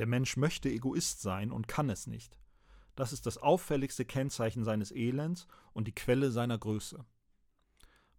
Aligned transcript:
Der 0.00 0.06
Mensch 0.06 0.38
möchte 0.38 0.70
Egoist 0.70 1.20
sein 1.20 1.52
und 1.52 1.68
kann 1.68 1.90
es 1.90 2.06
nicht. 2.06 2.38
Das 2.96 3.12
ist 3.12 3.26
das 3.26 3.36
auffälligste 3.36 4.06
Kennzeichen 4.06 4.64
seines 4.64 4.92
Elends 4.92 5.46
und 5.74 5.88
die 5.88 5.94
Quelle 5.94 6.30
seiner 6.30 6.56
Größe. 6.56 7.04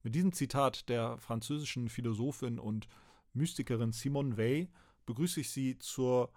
Mit 0.04 0.14
diesem 0.14 0.32
Zitat 0.32 0.90
der 0.90 1.18
französischen 1.18 1.90
Philosophin 1.90 2.60
und 2.60 2.88
Mystikerin 3.34 3.94
Simone 3.94 4.38
Weil 4.38 4.70
begrüße 5.08 5.40
ich 5.42 5.50
Sie 5.50 5.80
zur 5.80 6.32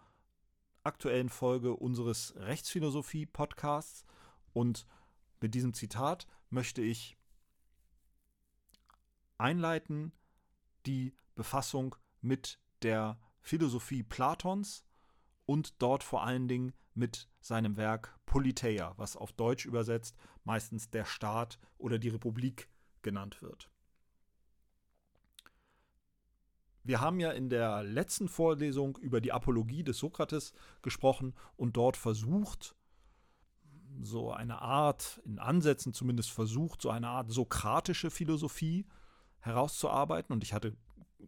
aktuellen 0.82 1.28
Folge 1.28 1.76
unseres 1.76 2.32
Rechtsphilosophie-Podcasts 2.36 4.06
und 4.54 4.86
mit 5.42 5.54
diesem 5.54 5.74
Zitat 5.74 6.26
möchte 6.48 6.80
ich 6.80 7.18
einleiten 9.36 10.12
die 10.86 11.12
Befassung 11.34 11.96
mit 12.22 12.58
der 12.80 13.20
Philosophie 13.42 14.02
Platons 14.02 14.86
und 15.46 15.82
dort 15.82 16.02
vor 16.02 16.24
allen 16.24 16.48
Dingen 16.48 16.72
mit 16.94 17.28
seinem 17.40 17.76
Werk 17.76 18.18
Politeia, 18.26 18.94
was 18.96 19.16
auf 19.16 19.32
Deutsch 19.32 19.66
übersetzt 19.66 20.16
meistens 20.44 20.90
der 20.90 21.04
Staat 21.04 21.58
oder 21.78 21.98
die 21.98 22.08
Republik 22.08 22.68
genannt 23.02 23.42
wird. 23.42 23.70
Wir 26.82 27.00
haben 27.00 27.18
ja 27.18 27.30
in 27.30 27.48
der 27.48 27.82
letzten 27.82 28.28
Vorlesung 28.28 28.98
über 28.98 29.22
die 29.22 29.32
Apologie 29.32 29.82
des 29.82 29.98
Sokrates 29.98 30.52
gesprochen 30.82 31.34
und 31.56 31.76
dort 31.76 31.96
versucht, 31.96 32.76
so 34.02 34.32
eine 34.32 34.60
Art, 34.60 35.20
in 35.24 35.38
Ansätzen 35.38 35.94
zumindest 35.94 36.30
versucht, 36.30 36.82
so 36.82 36.90
eine 36.90 37.08
Art 37.08 37.30
sokratische 37.30 38.10
Philosophie 38.10 38.86
herauszuarbeiten. 39.40 40.32
Und 40.34 40.42
ich 40.42 40.52
hatte 40.52 40.76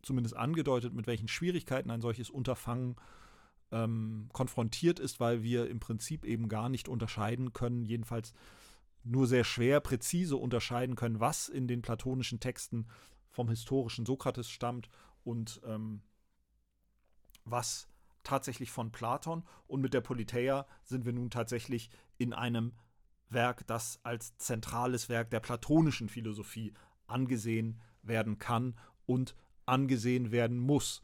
zumindest 0.02 0.36
angedeutet, 0.36 0.92
mit 0.92 1.06
welchen 1.06 1.28
Schwierigkeiten 1.28 1.90
ein 1.90 2.02
solches 2.02 2.28
Unterfangen 2.28 2.96
ähm, 3.72 4.28
konfrontiert 4.32 4.98
ist, 4.98 5.20
weil 5.20 5.42
wir 5.42 5.68
im 5.68 5.80
Prinzip 5.80 6.24
eben 6.24 6.48
gar 6.48 6.68
nicht 6.68 6.88
unterscheiden 6.88 7.52
können, 7.52 7.84
jedenfalls 7.84 8.32
nur 9.02 9.26
sehr 9.26 9.44
schwer 9.44 9.80
präzise 9.80 10.36
unterscheiden 10.36 10.96
können, 10.96 11.20
was 11.20 11.48
in 11.48 11.68
den 11.68 11.82
platonischen 11.82 12.40
Texten 12.40 12.86
vom 13.30 13.48
historischen 13.48 14.06
Sokrates 14.06 14.50
stammt 14.50 14.88
und 15.22 15.60
ähm, 15.64 16.02
was 17.44 17.88
tatsächlich 18.24 18.70
von 18.70 18.90
Platon. 18.90 19.44
Und 19.66 19.80
mit 19.80 19.94
der 19.94 20.00
Politeia 20.00 20.66
sind 20.82 21.04
wir 21.04 21.12
nun 21.12 21.30
tatsächlich 21.30 21.90
in 22.18 22.32
einem 22.32 22.72
Werk, 23.28 23.66
das 23.66 24.00
als 24.02 24.36
zentrales 24.38 25.08
Werk 25.08 25.30
der 25.30 25.40
platonischen 25.40 26.08
Philosophie 26.08 26.72
angesehen 27.06 27.80
werden 28.02 28.38
kann 28.38 28.74
und 29.04 29.34
angesehen 29.64 30.30
werden 30.30 30.58
muss. 30.58 31.02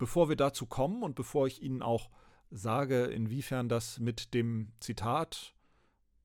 Bevor 0.00 0.30
wir 0.30 0.36
dazu 0.36 0.64
kommen 0.64 1.02
und 1.02 1.14
bevor 1.14 1.46
ich 1.46 1.62
Ihnen 1.62 1.82
auch 1.82 2.08
sage, 2.50 3.04
inwiefern 3.04 3.68
das 3.68 3.98
mit 3.98 4.32
dem 4.32 4.72
Zitat 4.80 5.54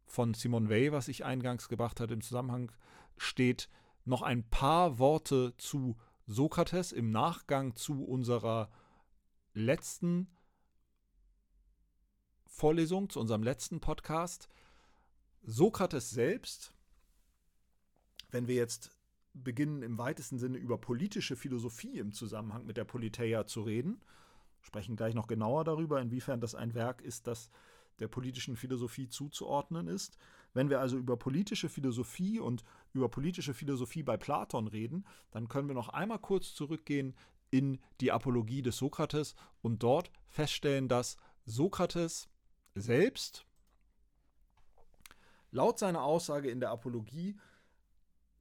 von 0.06 0.34
Simone 0.34 0.70
Weil, 0.70 0.94
was 0.94 1.10
ich 1.10 1.26
eingangs 1.26 1.68
gebracht 1.68 2.00
hatte, 2.00 2.14
im 2.14 2.22
Zusammenhang 2.22 2.72
steht, 3.18 3.68
noch 4.06 4.22
ein 4.22 4.50
paar 4.50 4.98
Worte 4.98 5.58
zu 5.58 5.98
Sokrates 6.26 6.94
im 6.94 7.12
Nachgang 7.12 7.76
zu 7.76 8.06
unserer 8.06 8.72
letzten 9.54 10.34
Vorlesung, 12.46 13.10
zu 13.10 13.20
unserem 13.20 13.44
letzten 13.44 13.82
Podcast. 13.82 14.48
Sokrates 15.42 16.12
selbst, 16.12 16.74
wenn 18.32 18.48
wir 18.48 18.56
jetzt 18.56 18.95
beginnen 19.44 19.84
im 19.84 19.98
weitesten 19.98 20.40
Sinne 20.40 20.58
über 20.58 20.78
politische 20.78 21.36
Philosophie 21.36 22.00
im 22.00 22.14
Zusammenhang 22.14 22.66
mit 22.66 22.78
der 22.78 22.86
Politeia 22.86 23.46
zu 23.46 23.62
reden, 23.62 24.02
sprechen 24.62 24.96
gleich 24.96 25.14
noch 25.14 25.28
genauer 25.28 25.64
darüber, 25.64 26.02
inwiefern 26.02 26.40
das 26.40 26.56
ein 26.56 26.74
Werk 26.74 27.02
ist, 27.02 27.28
das 27.28 27.50
der 28.00 28.08
politischen 28.08 28.56
Philosophie 28.56 29.08
zuzuordnen 29.08 29.88
ist. 29.88 30.18
Wenn 30.54 30.70
wir 30.70 30.80
also 30.80 30.98
über 30.98 31.18
politische 31.18 31.70
Philosophie 31.70 32.40
und 32.40 32.64
über 32.94 33.10
politische 33.10 33.54
Philosophie 33.54 34.04
bei 34.04 34.18
Platon 34.18 34.68
reden, 34.68 35.06
dann 35.32 35.48
können 35.48 35.68
wir 35.68 35.76
noch 35.76 35.90
einmal 35.90 36.20
kurz 36.20 36.54
zurückgehen 36.54 37.16
in 37.52 37.80
die 38.02 38.12
Apologie 38.12 38.62
des 38.62 38.78
Sokrates 38.78 39.36
und 39.62 39.84
dort 39.84 40.12
feststellen, 40.28 40.88
dass 40.88 41.18
Sokrates 41.46 42.28
selbst 42.74 43.46
laut 45.52 45.80
seiner 45.80 46.04
Aussage 46.04 46.50
in 46.50 46.60
der 46.60 46.72
Apologie 46.72 47.38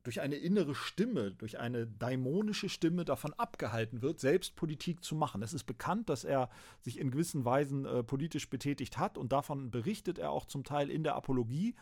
durch 0.05 0.21
eine 0.21 0.37
innere 0.37 0.75
Stimme, 0.75 1.33
durch 1.33 1.59
eine 1.59 1.87
daimonische 1.87 2.69
Stimme 2.69 3.07
davon 3.07 3.33
abgehalten 3.33 4.03
wird, 4.03 4.21
selbst 4.21 4.55
Politik 4.55 5.03
zu 5.03 5.17
machen. 5.17 5.43
Es 5.43 5.55
ist 5.55 5.65
bekannt, 5.65 6.11
dass 6.11 6.25
er 6.25 6.51
sich 6.83 6.99
in 6.99 7.11
gewissen 7.11 7.45
Weisen 7.47 7.87
äh, 7.87 8.05
politisch 8.05 8.51
betätigt 8.51 8.99
hat 8.99 9.17
und 9.19 9.33
davon 9.33 9.71
berichtet 9.71 10.19
er 10.19 10.31
auch 10.31 10.45
zum 10.45 10.63
Teil 10.63 10.91
in 10.91 11.05
der 11.05 11.17
Apologie, 11.17 11.75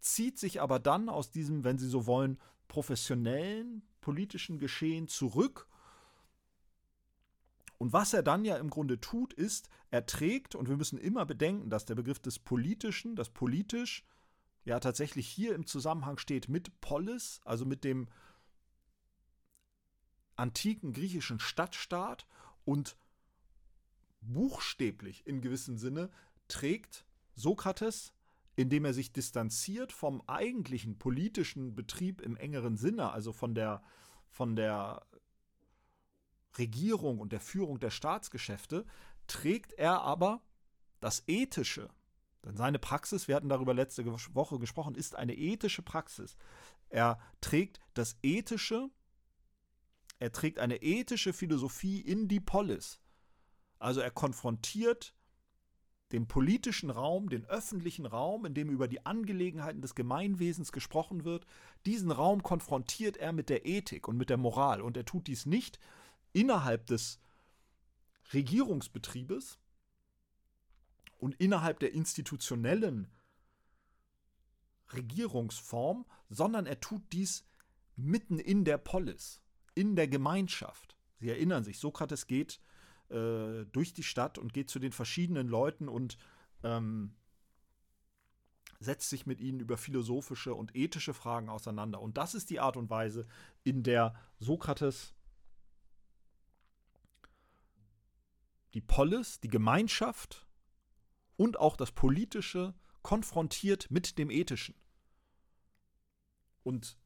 zieht 0.00 0.36
sich 0.36 0.60
aber 0.60 0.80
dann 0.80 1.08
aus 1.08 1.30
diesem, 1.30 1.62
wenn 1.62 1.78
Sie 1.78 1.88
so 1.88 2.06
wollen, 2.06 2.38
professionellen 2.66 3.82
politischen 4.00 4.58
Geschehen 4.58 5.06
zurück. 5.06 5.68
Und 7.78 7.92
was 7.92 8.12
er 8.14 8.24
dann 8.24 8.44
ja 8.44 8.56
im 8.56 8.68
Grunde 8.68 9.00
tut, 9.00 9.32
ist, 9.32 9.68
er 9.92 10.06
trägt, 10.06 10.56
und 10.56 10.68
wir 10.68 10.76
müssen 10.76 10.98
immer 10.98 11.24
bedenken, 11.24 11.70
dass 11.70 11.84
der 11.84 11.94
Begriff 11.94 12.18
des 12.18 12.40
Politischen, 12.40 13.14
das 13.14 13.30
politisch, 13.30 14.04
ja 14.64 14.80
tatsächlich 14.80 15.28
hier 15.28 15.54
im 15.54 15.66
Zusammenhang 15.66 16.18
steht 16.18 16.48
mit 16.48 16.80
Polis, 16.80 17.40
also 17.44 17.64
mit 17.64 17.84
dem 17.84 18.08
antiken 20.36 20.92
griechischen 20.92 21.40
Stadtstaat 21.40 22.26
und 22.64 22.96
buchstäblich 24.20 25.26
in 25.26 25.40
gewissem 25.40 25.78
Sinne 25.78 26.10
trägt 26.48 27.04
Sokrates, 27.34 28.12
indem 28.56 28.84
er 28.84 28.94
sich 28.94 29.12
distanziert 29.12 29.92
vom 29.92 30.22
eigentlichen 30.28 30.98
politischen 30.98 31.74
Betrieb 31.74 32.20
im 32.20 32.36
engeren 32.36 32.76
Sinne, 32.76 33.10
also 33.10 33.32
von 33.32 33.54
der, 33.54 33.82
von 34.28 34.56
der 34.56 35.06
Regierung 36.58 37.18
und 37.18 37.32
der 37.32 37.40
Führung 37.40 37.80
der 37.80 37.90
Staatsgeschäfte, 37.90 38.84
trägt 39.26 39.72
er 39.72 40.02
aber 40.02 40.42
das 41.00 41.24
Ethische, 41.26 41.88
denn 42.44 42.56
seine 42.56 42.78
Praxis, 42.78 43.28
wir 43.28 43.36
hatten 43.36 43.48
darüber 43.48 43.74
letzte 43.74 44.04
Woche 44.34 44.58
gesprochen, 44.58 44.94
ist 44.94 45.14
eine 45.16 45.34
ethische 45.34 45.82
Praxis. 45.82 46.36
Er 46.88 47.18
trägt 47.40 47.80
das 47.94 48.16
Ethische, 48.22 48.90
er 50.18 50.32
trägt 50.32 50.58
eine 50.58 50.82
ethische 50.82 51.32
Philosophie 51.32 52.00
in 52.00 52.28
die 52.28 52.40
Polis. 52.40 53.00
Also 53.78 54.00
er 54.00 54.10
konfrontiert 54.10 55.14
den 56.12 56.28
politischen 56.28 56.90
Raum, 56.90 57.30
den 57.30 57.46
öffentlichen 57.46 58.06
Raum, 58.06 58.44
in 58.44 58.54
dem 58.54 58.68
über 58.68 58.86
die 58.86 59.04
Angelegenheiten 59.06 59.80
des 59.80 59.94
Gemeinwesens 59.94 60.70
gesprochen 60.70 61.24
wird, 61.24 61.46
diesen 61.86 62.10
Raum 62.10 62.42
konfrontiert 62.42 63.16
er 63.16 63.32
mit 63.32 63.48
der 63.48 63.66
Ethik 63.66 64.08
und 64.08 64.18
mit 64.18 64.30
der 64.30 64.36
Moral. 64.36 64.82
Und 64.82 64.96
er 64.96 65.06
tut 65.06 65.26
dies 65.26 65.46
nicht 65.46 65.78
innerhalb 66.32 66.86
des 66.86 67.18
Regierungsbetriebes, 68.32 69.58
und 71.22 71.36
innerhalb 71.36 71.78
der 71.78 71.92
institutionellen 71.92 73.08
Regierungsform, 74.92 76.04
sondern 76.28 76.66
er 76.66 76.80
tut 76.80 77.00
dies 77.12 77.46
mitten 77.94 78.40
in 78.40 78.64
der 78.64 78.76
Polis, 78.76 79.40
in 79.76 79.94
der 79.94 80.08
Gemeinschaft. 80.08 80.96
Sie 81.20 81.30
erinnern 81.30 81.62
sich, 81.62 81.78
Sokrates 81.78 82.26
geht 82.26 82.60
äh, 83.08 83.64
durch 83.66 83.94
die 83.94 84.02
Stadt 84.02 84.36
und 84.36 84.52
geht 84.52 84.68
zu 84.68 84.80
den 84.80 84.90
verschiedenen 84.90 85.46
Leuten 85.46 85.88
und 85.88 86.18
ähm, 86.64 87.14
setzt 88.80 89.08
sich 89.08 89.24
mit 89.24 89.40
ihnen 89.40 89.60
über 89.60 89.78
philosophische 89.78 90.56
und 90.56 90.74
ethische 90.74 91.14
Fragen 91.14 91.48
auseinander. 91.48 92.00
Und 92.00 92.16
das 92.16 92.34
ist 92.34 92.50
die 92.50 92.58
Art 92.58 92.76
und 92.76 92.90
Weise, 92.90 93.28
in 93.62 93.84
der 93.84 94.16
Sokrates 94.40 95.14
die 98.74 98.80
Polis, 98.80 99.38
die 99.38 99.48
Gemeinschaft 99.48 100.48
und 101.42 101.58
auch 101.58 101.76
das 101.76 101.90
Politische 101.90 102.72
konfrontiert 103.02 103.90
mit 103.90 104.16
dem 104.16 104.30
Ethischen. 104.30 104.76
Und 106.62 106.96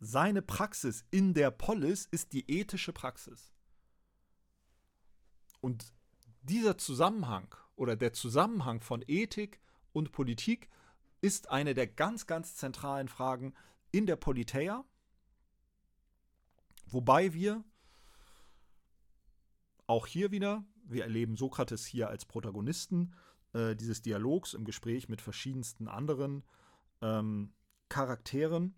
seine 0.00 0.42
Praxis 0.42 1.06
in 1.10 1.32
der 1.32 1.50
Polis 1.50 2.04
ist 2.04 2.34
die 2.34 2.44
ethische 2.46 2.92
Praxis. 2.92 3.54
Und 5.62 5.94
dieser 6.42 6.76
Zusammenhang 6.76 7.54
oder 7.74 7.96
der 7.96 8.12
Zusammenhang 8.12 8.82
von 8.82 9.02
Ethik 9.06 9.62
und 9.94 10.12
Politik 10.12 10.68
ist 11.22 11.48
eine 11.48 11.72
der 11.72 11.86
ganz, 11.86 12.26
ganz 12.26 12.56
zentralen 12.56 13.08
Fragen 13.08 13.54
in 13.92 14.04
der 14.04 14.16
Politeia, 14.16 14.84
wobei 16.84 17.32
wir 17.32 17.64
auch 19.86 20.06
hier 20.06 20.32
wieder, 20.32 20.66
wir 20.84 21.04
erleben 21.04 21.38
Sokrates 21.38 21.86
hier 21.86 22.10
als 22.10 22.26
Protagonisten, 22.26 23.14
äh, 23.54 23.74
dieses 23.74 24.02
Dialogs 24.02 24.54
im 24.54 24.64
Gespräch 24.64 25.08
mit 25.08 25.20
verschiedensten 25.20 25.88
anderen 25.88 26.44
ähm, 27.00 27.52
Charakteren. 27.88 28.74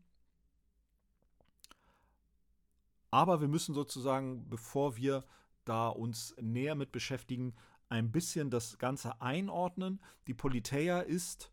Aber 3.11 3.41
wir 3.41 3.49
müssen 3.49 3.75
sozusagen, 3.75 4.49
bevor 4.49 4.97
wir 4.97 5.25
da 5.65 5.89
uns 5.89 6.35
näher 6.41 6.75
mit 6.75 6.93
beschäftigen, 6.93 7.55
ein 7.89 8.13
bisschen 8.13 8.51
das 8.51 8.79
Ganze 8.79 9.21
einordnen. 9.21 10.01
Die 10.27 10.35
Politeia 10.35 11.01
ist 11.01 11.53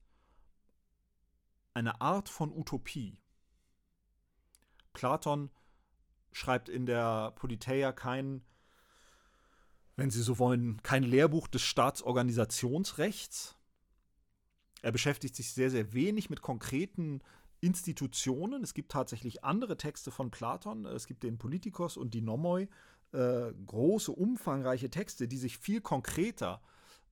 eine 1.73 2.01
Art 2.01 2.29
von 2.29 2.51
Utopie. 2.51 3.19
Platon 4.93 5.49
schreibt 6.31 6.69
in 6.69 6.85
der 6.85 7.31
Politeia 7.31 7.91
kein, 7.91 8.43
wenn 9.95 10.09
Sie 10.09 10.21
so 10.21 10.39
wollen, 10.39 10.81
kein 10.83 11.03
Lehrbuch 11.03 11.47
des 11.47 11.61
Staatsorganisationsrechts. 11.61 13.55
Er 14.81 14.91
beschäftigt 14.91 15.35
sich 15.35 15.53
sehr, 15.53 15.69
sehr 15.69 15.93
wenig 15.93 16.29
mit 16.29 16.41
konkreten 16.41 17.21
Institutionen. 17.61 18.63
Es 18.63 18.73
gibt 18.73 18.91
tatsächlich 18.91 19.43
andere 19.43 19.77
Texte 19.77 20.11
von 20.11 20.31
Platon. 20.31 20.85
Es 20.85 21.07
gibt 21.07 21.23
den 21.23 21.37
Politikos 21.37 21.95
und 21.95 22.13
die 22.13 22.21
Nomoi, 22.21 22.67
äh, 23.13 23.53
große, 23.65 24.11
umfangreiche 24.11 24.89
Texte, 24.89 25.27
die 25.27 25.37
sich 25.37 25.57
viel 25.57 25.79
konkreter 25.79 26.61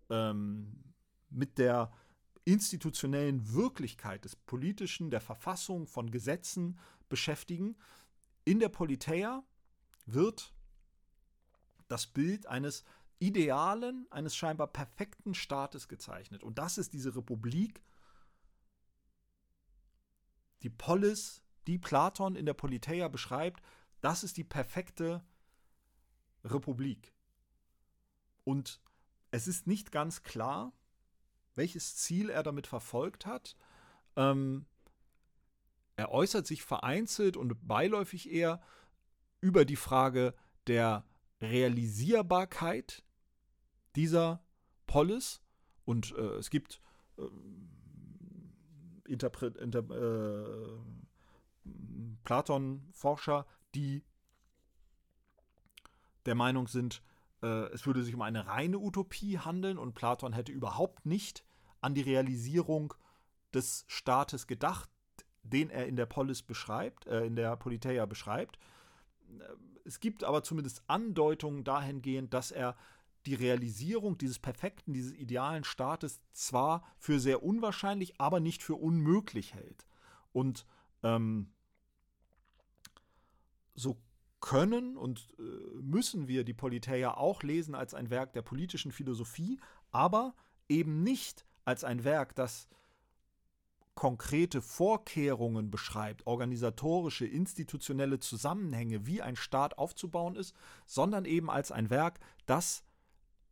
ähm, 0.10 0.84
mit 1.30 1.58
der 1.58 1.92
institutionellen 2.44 3.54
Wirklichkeit 3.54 4.26
des 4.26 4.36
Politischen, 4.36 5.12
der 5.12 5.22
Verfassung, 5.22 5.88
von 5.88 6.12
Gesetzen 6.12 6.78
beschäftigen. 7.08 7.78
In 8.44 8.60
der 8.60 8.70
Politeia 8.70 9.44
wird 10.06 10.54
das 11.92 12.08
Bild 12.08 12.48
eines 12.48 12.84
idealen, 13.20 14.08
eines 14.10 14.36
scheinbar 14.36 14.68
perfekten 14.68 15.34
Staates 15.34 15.88
gezeichnet. 15.88 16.44
Und 16.44 16.58
das 16.58 16.78
ist 16.78 16.94
diese 16.94 17.16
Republik, 17.16 17.84
die 20.64 20.70
Polis, 20.70 21.44
die 21.68 21.78
Platon 21.78 22.36
in 22.36 22.46
der 22.46 22.54
Politeia 22.54 23.08
beschreibt, 23.08 23.62
das 24.02 24.24
ist 24.24 24.38
die 24.38 24.44
perfekte 24.44 25.24
Republik. 26.44 27.14
Und 28.44 28.82
es 29.30 29.48
ist 29.48 29.68
nicht 29.68 29.92
ganz 29.92 30.24
klar, 30.24 30.74
welches 31.54 31.96
Ziel 31.98 32.30
er 32.30 32.44
damit 32.44 32.68
verfolgt 32.68 33.26
hat. 33.26 33.56
Ähm, 34.16 34.66
er 35.96 36.12
äußert 36.12 36.48
sich 36.48 36.64
vereinzelt 36.64 37.38
und 37.38 37.68
beiläufig 37.68 38.32
eher 38.32 38.62
über 39.42 39.66
die 39.66 39.76
Frage 39.76 40.34
der 40.68 41.06
Realisierbarkeit 41.42 43.04
dieser 43.96 44.44
Polis. 44.88 45.42
Und 45.86 46.16
äh, 46.16 46.36
es 46.36 46.50
gibt 46.50 46.82
äh, 47.18 47.24
Interpre 49.12 49.48
Inter 49.48 49.80
äh, 49.90 50.80
Platon-Forscher, 52.24 53.46
die 53.76 54.04
der 56.26 56.36
Meinung 56.36 56.68
sind, 56.68 57.02
äh, 57.42 57.66
es 57.74 57.86
würde 57.86 58.04
sich 58.04 58.14
um 58.14 58.22
eine 58.22 58.48
reine 58.48 58.78
Utopie 58.80 59.40
handeln 59.40 59.78
und 59.78 59.94
Platon 59.94 60.34
hätte 60.34 60.52
überhaupt 60.52 61.06
nicht 61.06 61.44
an 61.82 61.96
die 61.96 62.02
Realisierung 62.02 62.94
des 63.54 63.86
Staates 63.88 64.48
gedacht, 64.48 64.90
den 65.44 65.70
er 65.70 65.88
in 65.88 65.96
der 65.96 66.06
Polis 66.06 66.44
beschreibt, 66.44 67.08
äh, 67.08 67.26
in 67.26 67.36
der 67.36 67.56
Politeia 67.56 68.06
beschreibt. 68.06 68.60
Es 69.86 70.00
gibt 70.00 70.24
aber 70.24 70.44
zumindest 70.44 70.84
Andeutungen 70.88 71.64
dahingehend, 71.64 72.34
dass 72.34 72.52
er 72.52 72.76
die 73.26 73.36
Realisierung 73.36 74.18
dieses 74.18 74.40
perfekten, 74.40 74.94
dieses 74.94 75.14
idealen 75.14 75.64
Staates 75.64 76.22
zwar 76.32 76.84
für 76.98 77.20
sehr 77.20 77.44
unwahrscheinlich, 77.44 78.20
aber 78.20 78.40
nicht 78.40 78.64
für 78.64 78.76
unmöglich 78.76 79.54
hält. 79.54 79.86
Und 80.34 80.66
ähm, 81.04 81.52
so 83.76 83.98
können 84.40 84.98
und 84.98 85.28
äh, 85.38 85.42
müssen 85.82 86.28
wir 86.28 86.44
die 86.44 86.54
Politeia 86.54 87.16
auch 87.16 87.44
lesen 87.44 87.76
als 87.76 87.94
ein 87.94 88.10
Werk 88.10 88.34
der 88.34 88.42
politischen 88.42 88.92
Philosophie, 88.92 89.60
aber 89.92 90.34
eben 90.68 91.04
nicht 91.04 91.46
als 91.64 91.84
ein 91.84 92.04
Werk, 92.04 92.36
das 92.36 92.68
konkrete 93.96 94.62
Vorkehrungen 94.62 95.70
beschreibt, 95.70 96.26
organisatorische, 96.26 97.26
institutionelle 97.26 98.20
Zusammenhänge, 98.20 99.06
wie 99.06 99.22
ein 99.22 99.36
Staat 99.36 99.78
aufzubauen 99.78 100.36
ist, 100.36 100.56
sondern 100.86 101.26
eben 101.26 101.50
als 101.50 101.72
ein 101.72 101.90
Werk, 101.90 102.20
das 102.46 102.84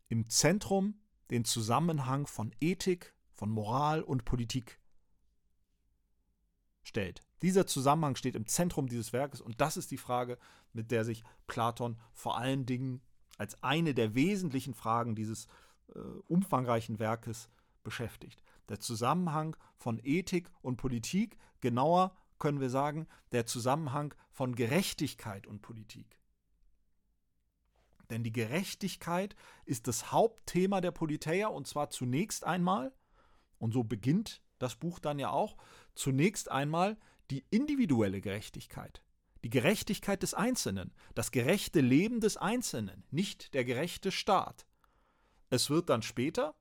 im 0.08 0.30
Zentrum 0.30 1.00
den 1.30 1.46
Zusammenhang 1.46 2.26
von 2.26 2.54
Ethik, 2.60 3.14
von 3.34 3.50
Moral 3.50 4.02
und 4.02 4.26
Politik 4.26 4.80
stellt. 6.84 7.22
Dieser 7.42 7.68
Zusammenhang 7.68 8.16
steht 8.16 8.36
im 8.36 8.48
Zentrum 8.48 8.88
dieses 8.88 9.14
Werkes 9.14 9.42
und 9.42 9.62
das 9.62 9.78
ist 9.78 9.92
die 9.92 9.98
Frage, 9.98 10.38
mit 10.74 10.92
der 10.92 11.06
sich 11.06 11.24
Platon 11.48 11.98
vor 12.12 12.38
allen 12.38 12.66
Dingen 12.66 13.02
als 13.38 13.62
eine 13.64 13.94
der 13.94 14.16
wesentlichen 14.16 14.74
Fragen 14.74 15.16
dieses 15.16 15.48
äh, 15.96 16.00
umfangreichen 16.28 17.00
Werkes 17.00 17.50
beschäftigt. 17.84 18.44
Der 18.70 18.80
Zusammenhang 18.80 19.56
von 19.78 20.00
Ethik 20.04 20.50
und 20.62 20.78
Politik, 20.78 21.38
genauer 21.60 22.16
können 22.38 22.62
wir 22.62 22.70
sagen, 22.70 23.08
der 23.32 23.46
Zusammenhang 23.46 24.14
von 24.32 24.56
Gerechtigkeit 24.56 25.48
und 25.48 25.62
Politik. 25.62 26.20
Denn 28.10 28.24
die 28.24 28.32
Gerechtigkeit 28.32 29.36
ist 29.66 29.88
das 29.88 30.12
Hauptthema 30.12 30.82
der 30.82 30.92
Politeia 30.92 31.48
und 31.48 31.68
zwar 31.68 31.90
zunächst 31.90 32.44
einmal, 32.44 32.94
und 33.60 33.74
so 33.74 33.84
beginnt 33.84 34.42
das 34.58 34.76
Buch 34.76 35.00
dann 35.00 35.20
ja 35.20 35.30
auch, 35.30 35.58
zunächst 35.96 36.50
einmal 36.50 36.98
die 37.30 37.46
individuelle 37.52 38.22
Gerechtigkeit. 38.22 39.04
Die 39.44 39.50
Gerechtigkeit 39.50 40.24
des 40.24 40.34
Einzelnen, 40.34 40.94
das 41.16 41.32
gerechte 41.32 41.82
Leben 41.82 42.20
des 42.20 42.36
Einzelnen, 42.36 43.06
nicht 43.12 43.54
der 43.54 43.64
gerechte 43.64 44.12
Staat. 44.12 44.66
Es 45.50 45.70
wird 45.70 45.90
dann 45.90 46.02
später 46.02 46.56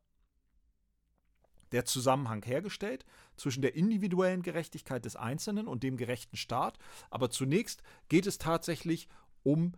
der 1.73 1.85
Zusammenhang 1.85 2.43
hergestellt 2.45 3.05
zwischen 3.37 3.63
der 3.63 3.75
individuellen 3.75 4.43
Gerechtigkeit 4.43 5.05
des 5.05 5.17
Einzelnen 5.17 5.69
und 5.69 5.83
dem 5.83 5.97
gerechten 5.97 6.37
Staat, 6.37 6.79
aber 7.11 7.31
zunächst 7.31 7.83
geht 8.09 8.27
es 8.27 8.39
tatsächlich 8.39 9.09
um 9.43 9.73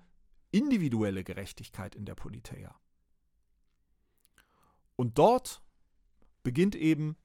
individuelle 0.50 1.24
Gerechtigkeit 1.24 1.94
in 1.94 2.04
der 2.04 2.14
Politeia. 2.14 2.74
Und 4.96 5.18
dort 5.18 5.62
beginnt 6.42 6.74
eben 6.74 7.16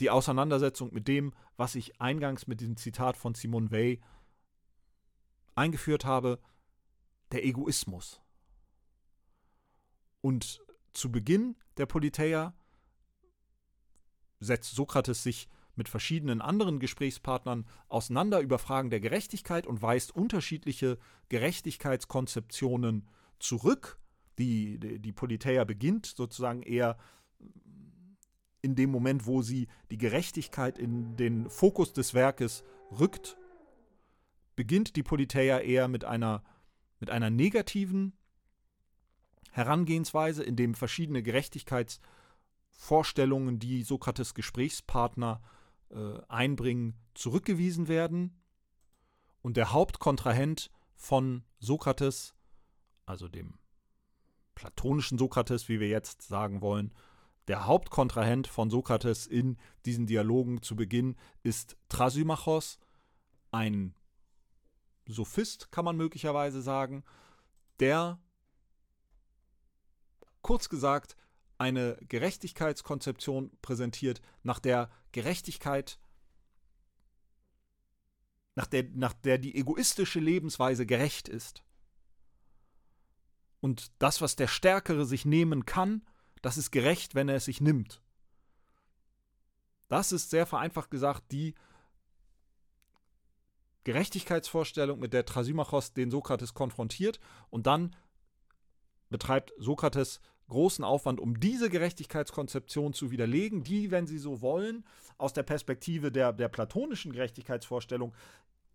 die 0.00 0.10
Auseinandersetzung 0.10 0.92
mit 0.92 1.08
dem, 1.08 1.32
was 1.56 1.74
ich 1.74 2.00
eingangs 2.00 2.46
mit 2.46 2.60
diesem 2.60 2.76
Zitat 2.76 3.16
von 3.16 3.34
Simone 3.34 3.70
Weil 3.70 3.98
eingeführt 5.54 6.04
habe, 6.04 6.38
der 7.32 7.44
Egoismus. 7.44 8.20
Und 10.20 10.62
zu 10.92 11.10
Beginn 11.10 11.56
der 11.76 11.86
Politeia 11.86 12.54
setzt 14.40 14.74
Sokrates 14.74 15.22
sich 15.22 15.48
mit 15.76 15.88
verschiedenen 15.88 16.40
anderen 16.40 16.78
Gesprächspartnern 16.78 17.66
auseinander 17.88 18.40
über 18.40 18.58
Fragen 18.58 18.90
der 18.90 19.00
Gerechtigkeit 19.00 19.66
und 19.66 19.82
weist 19.82 20.14
unterschiedliche 20.14 20.98
Gerechtigkeitskonzeptionen 21.28 23.06
zurück. 23.38 23.98
Die, 24.38 24.78
die, 24.78 24.98
die 24.98 25.12
Politeia 25.12 25.64
beginnt 25.64 26.06
sozusagen 26.06 26.62
eher 26.62 26.96
in 28.62 28.74
dem 28.74 28.90
Moment, 28.90 29.26
wo 29.26 29.42
sie 29.42 29.68
die 29.90 29.98
Gerechtigkeit 29.98 30.78
in 30.78 31.16
den 31.16 31.48
Fokus 31.48 31.92
des 31.92 32.14
Werkes 32.14 32.64
rückt, 32.90 33.36
beginnt 34.56 34.96
die 34.96 35.02
Politeia 35.02 35.60
eher 35.60 35.88
mit 35.88 36.04
einer, 36.04 36.42
mit 36.98 37.10
einer 37.10 37.30
negativen 37.30 38.14
Herangehensweise, 39.52 40.42
in 40.42 40.56
dem 40.56 40.74
verschiedene 40.74 41.22
Gerechtigkeitsvorstellungen, 42.76 43.58
die 43.58 43.82
Sokrates 43.82 44.34
Gesprächspartner 44.34 45.42
äh, 45.90 46.20
einbringen, 46.28 46.94
zurückgewiesen 47.14 47.88
werden. 47.88 48.40
Und 49.42 49.56
der 49.56 49.72
Hauptkontrahent 49.72 50.70
von 50.94 51.44
Sokrates, 51.58 52.34
also 53.04 53.28
dem 53.28 53.58
platonischen 54.54 55.18
Sokrates, 55.18 55.68
wie 55.68 55.80
wir 55.80 55.88
jetzt 55.88 56.22
sagen 56.22 56.60
wollen, 56.60 56.92
der 57.48 57.66
Hauptkontrahent 57.66 58.48
von 58.48 58.70
Sokrates 58.70 59.26
in 59.26 59.56
diesen 59.84 60.06
Dialogen 60.06 60.62
zu 60.62 60.74
Beginn 60.74 61.16
ist 61.42 61.76
Thrasymachos, 61.88 62.78
ein 63.52 63.94
Sophist, 65.06 65.70
kann 65.70 65.84
man 65.84 65.96
möglicherweise 65.96 66.60
sagen, 66.60 67.04
der, 67.78 68.18
kurz 70.42 70.68
gesagt, 70.68 71.16
eine 71.58 71.96
Gerechtigkeitskonzeption 72.08 73.50
präsentiert, 73.62 74.20
nach 74.42 74.58
der 74.58 74.90
Gerechtigkeit, 75.12 75.98
nach 78.54 78.66
der, 78.66 78.84
nach 78.94 79.12
der 79.12 79.38
die 79.38 79.54
egoistische 79.54 80.20
Lebensweise 80.20 80.86
gerecht 80.86 81.28
ist. 81.28 81.62
Und 83.60 83.90
das, 83.98 84.20
was 84.20 84.36
der 84.36 84.48
Stärkere 84.48 85.06
sich 85.06 85.24
nehmen 85.24 85.66
kann, 85.66 86.06
das 86.42 86.56
ist 86.56 86.70
gerecht, 86.70 87.14
wenn 87.14 87.28
er 87.28 87.36
es 87.36 87.46
sich 87.46 87.60
nimmt. 87.60 88.02
Das 89.88 90.12
ist 90.12 90.30
sehr 90.30 90.46
vereinfacht 90.46 90.90
gesagt 90.90 91.32
die 91.32 91.54
Gerechtigkeitsvorstellung, 93.84 94.98
mit 94.98 95.12
der 95.12 95.24
Thrasymachos 95.24 95.92
den 95.92 96.10
Sokrates 96.10 96.54
konfrontiert 96.54 97.20
und 97.50 97.68
dann 97.68 97.94
betreibt 99.10 99.52
Sokrates 99.58 100.20
großen 100.48 100.84
Aufwand, 100.84 101.20
um 101.20 101.40
diese 101.40 101.70
Gerechtigkeitskonzeption 101.70 102.92
zu 102.92 103.10
widerlegen, 103.10 103.64
die, 103.64 103.90
wenn 103.90 104.06
Sie 104.06 104.18
so 104.18 104.40
wollen, 104.40 104.84
aus 105.18 105.32
der 105.32 105.42
Perspektive 105.42 106.12
der, 106.12 106.32
der 106.32 106.48
platonischen 106.48 107.12
Gerechtigkeitsvorstellung 107.12 108.14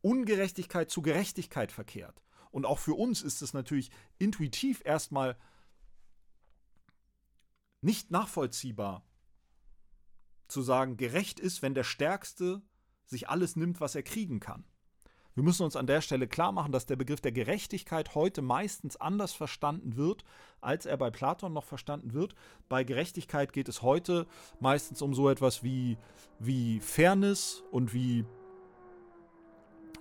Ungerechtigkeit 0.01 0.89
zu 0.89 1.01
Gerechtigkeit 1.01 1.71
verkehrt. 1.71 2.23
Und 2.49 2.65
auch 2.65 2.79
für 2.79 2.95
uns 2.95 3.21
ist 3.21 3.41
es 3.41 3.53
natürlich 3.53 3.91
intuitiv 4.17 4.81
erstmal 4.83 5.37
nicht 7.81 8.11
nachvollziehbar 8.11 9.05
zu 10.47 10.61
sagen, 10.61 10.97
gerecht 10.97 11.39
ist, 11.39 11.61
wenn 11.61 11.73
der 11.73 11.83
Stärkste 11.83 12.61
sich 13.05 13.29
alles 13.29 13.55
nimmt, 13.55 13.79
was 13.79 13.95
er 13.95 14.03
kriegen 14.03 14.39
kann. 14.39 14.65
Wir 15.33 15.43
müssen 15.43 15.63
uns 15.63 15.75
an 15.75 15.87
der 15.87 16.01
Stelle 16.01 16.27
klar 16.27 16.51
machen, 16.51 16.71
dass 16.71 16.85
der 16.85 16.97
Begriff 16.97 17.21
der 17.21 17.31
Gerechtigkeit 17.31 18.15
heute 18.15 18.41
meistens 18.41 18.97
anders 18.97 19.31
verstanden 19.31 19.95
wird, 19.95 20.25
als 20.59 20.85
er 20.85 20.97
bei 20.97 21.09
Platon 21.09 21.53
noch 21.53 21.63
verstanden 21.63 22.13
wird. 22.13 22.35
Bei 22.67 22.83
Gerechtigkeit 22.83 23.53
geht 23.53 23.69
es 23.69 23.81
heute 23.81 24.27
meistens 24.59 25.01
um 25.01 25.13
so 25.13 25.29
etwas 25.29 25.63
wie, 25.63 25.97
wie 26.39 26.81
Fairness 26.81 27.63
und 27.71 27.93
wie 27.93 28.25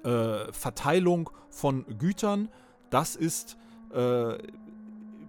äh, 0.03 0.53
Verteilung 0.53 1.31
von 1.49 1.87
Gütern. 1.99 2.49
Das 2.91 3.15
ist 3.15 3.57
äh, 3.93 4.37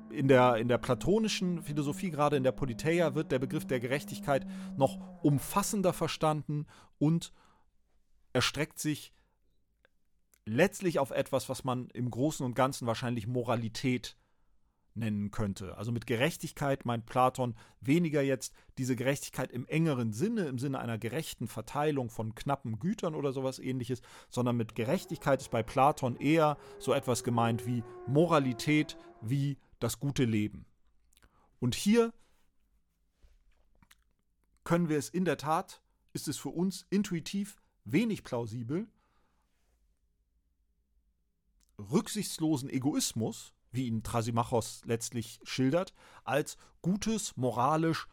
in 0.10 0.28
der, 0.28 0.58
in 0.58 0.68
der 0.68 0.80
platonischen 0.80 1.62
Philosophie, 1.62 2.10
gerade 2.10 2.38
in 2.38 2.44
der 2.44 2.52
Politeia, 2.52 3.14
wird 3.14 3.32
der 3.32 3.40
Begriff 3.40 3.66
der 3.66 3.80
Gerechtigkeit 3.80 4.48
noch 4.78 5.00
umfassender 5.22 5.94
verstanden 5.94 6.66
und 6.98 7.32
erstreckt 8.34 8.80
sich 8.80 9.14
letztlich 10.46 11.00
auf 11.00 11.12
etwas, 11.12 11.50
was 11.50 11.64
man 11.64 11.90
im 11.90 12.10
Großen 12.10 12.46
und 12.46 12.56
Ganzen 12.56 12.88
wahrscheinlich 12.88 13.28
Moralität 13.28 14.18
nennen 14.94 15.32
könnte. 15.32 15.78
Also 15.78 15.92
mit 15.92 16.06
Gerechtigkeit 16.06 16.86
meint 16.86 17.06
Platon 17.06 17.56
weniger 17.80 18.22
jetzt 18.22 18.54
diese 18.78 18.96
Gerechtigkeit 18.96 19.52
im 19.52 19.66
engeren 19.68 20.12
Sinne, 20.12 20.46
im 20.48 20.60
Sinne 20.60 20.80
einer 20.80 20.98
gerechten 20.98 21.48
Verteilung 21.48 22.10
von 22.10 22.36
knappen 22.36 22.80
Gütern 22.80 23.16
oder 23.16 23.32
sowas 23.32 23.60
ähnliches, 23.60 24.02
sondern 24.30 24.58
mit 24.58 24.76
Gerechtigkeit 24.76 25.42
ist 25.42 25.52
bei 25.52 25.64
Platon 25.64 26.18
eher 26.18 26.58
so 26.80 26.94
etwas 26.94 27.24
gemeint 27.24 27.66
wie 27.66 27.84
Moralität, 28.08 28.98
wie 29.22 29.58
das 29.80 30.00
gute 30.00 30.26
Leben. 30.26 30.66
Und 31.60 31.76
hier 31.76 32.14
können 34.64 34.90
wir 34.90 34.98
es 34.98 35.10
in 35.10 35.26
der 35.26 35.38
Tat, 35.38 35.82
ist 36.14 36.28
es 36.28 36.38
für 36.38 36.50
uns 36.50 36.86
intuitiv 36.90 37.62
wenig 37.86 38.24
plausibel, 38.24 38.88
rücksichtslosen 41.90 42.70
Egoismus, 42.70 43.54
wie 43.72 43.88
ihn 43.88 44.04
Trasimachos 44.04 44.82
letztlich 44.86 45.40
schildert, 45.44 45.94
als 46.24 46.58
gutes, 46.82 47.38
moralisch 47.38 48.08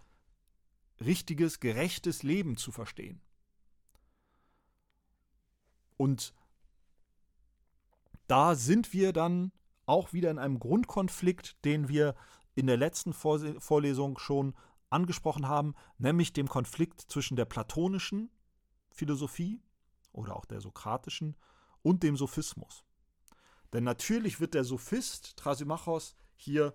richtiges, 1.01 1.61
gerechtes 1.61 2.23
Leben 2.23 2.57
zu 2.57 2.73
verstehen. 2.73 3.21
Und 5.97 6.33
da 8.27 8.55
sind 8.55 8.93
wir 8.93 9.13
dann 9.13 9.53
auch 9.87 10.13
wieder 10.13 10.31
in 10.31 10.39
einem 10.39 10.61
Grundkonflikt, 10.61 11.65
den 11.65 11.89
wir 11.89 12.15
in 12.55 12.67
der 12.67 12.77
letzten 12.77 13.13
Vorlesung 13.13 14.19
schon 14.19 14.55
angesprochen 14.91 15.49
haben, 15.49 15.75
nämlich 15.99 16.33
dem 16.33 16.49
Konflikt 16.49 17.01
zwischen 17.01 17.37
der 17.37 17.45
platonischen 17.45 18.31
Philosophie 18.91 19.61
oder 20.13 20.37
auch 20.37 20.45
der 20.45 20.61
sokratischen 20.61 21.37
und 21.83 22.03
dem 22.03 22.17
Sophismus. 22.17 22.85
Denn 23.73 23.85
natürlich 23.85 24.41
wird 24.41 24.55
der 24.55 24.65
Sophist 24.65 25.37
Thrasymachos 25.37 26.17
hier 26.37 26.75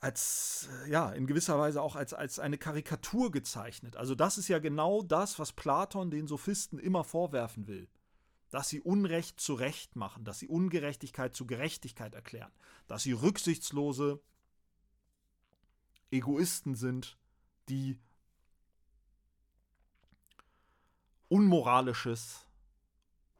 als, 0.00 0.68
äh, 0.84 0.90
ja, 0.90 1.10
in 1.10 1.26
gewisser 1.26 1.58
Weise 1.58 1.82
auch 1.82 1.96
als, 1.96 2.14
als 2.14 2.38
eine 2.38 2.58
Karikatur 2.58 3.30
gezeichnet. 3.30 3.96
Also 3.96 4.14
das 4.14 4.38
ist 4.38 4.48
ja 4.48 4.58
genau 4.58 5.02
das, 5.02 5.38
was 5.38 5.52
Platon 5.52 6.10
den 6.10 6.28
Sophisten 6.28 6.78
immer 6.78 7.04
vorwerfen 7.04 7.66
will. 7.66 7.88
Dass 8.50 8.68
sie 8.68 8.80
Unrecht 8.80 9.40
zu 9.40 9.54
Recht 9.54 9.96
machen, 9.96 10.24
dass 10.24 10.38
sie 10.38 10.48
Ungerechtigkeit 10.48 11.34
zu 11.34 11.46
Gerechtigkeit 11.46 12.14
erklären, 12.14 12.52
dass 12.86 13.02
sie 13.02 13.12
rücksichtslose 13.12 14.20
Egoisten 16.10 16.74
sind, 16.74 17.18
die 17.68 17.98
unmoralisches 21.28 22.47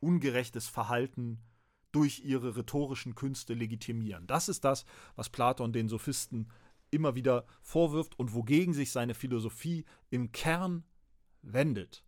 ungerechtes 0.00 0.68
Verhalten 0.68 1.40
durch 1.92 2.20
ihre 2.20 2.56
rhetorischen 2.56 3.14
Künste 3.14 3.54
legitimieren. 3.54 4.26
Das 4.26 4.48
ist 4.48 4.64
das, 4.64 4.84
was 5.16 5.30
Platon 5.30 5.72
den 5.72 5.88
Sophisten 5.88 6.48
immer 6.90 7.14
wieder 7.14 7.46
vorwirft 7.62 8.18
und 8.18 8.34
wogegen 8.34 8.74
sich 8.74 8.92
seine 8.92 9.14
Philosophie 9.14 9.84
im 10.10 10.32
Kern 10.32 10.84
wendet. 11.42 12.04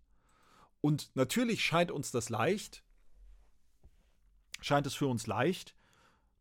Und 0.81 1.11
natürlich 1.15 1.65
scheint 1.65 1.91
uns 1.91 2.11
das 2.11 2.29
leicht, 2.29 2.85
scheint 4.61 4.87
es 4.87 4.95
für 4.95 5.07
uns 5.07 5.27
leicht, 5.27 5.75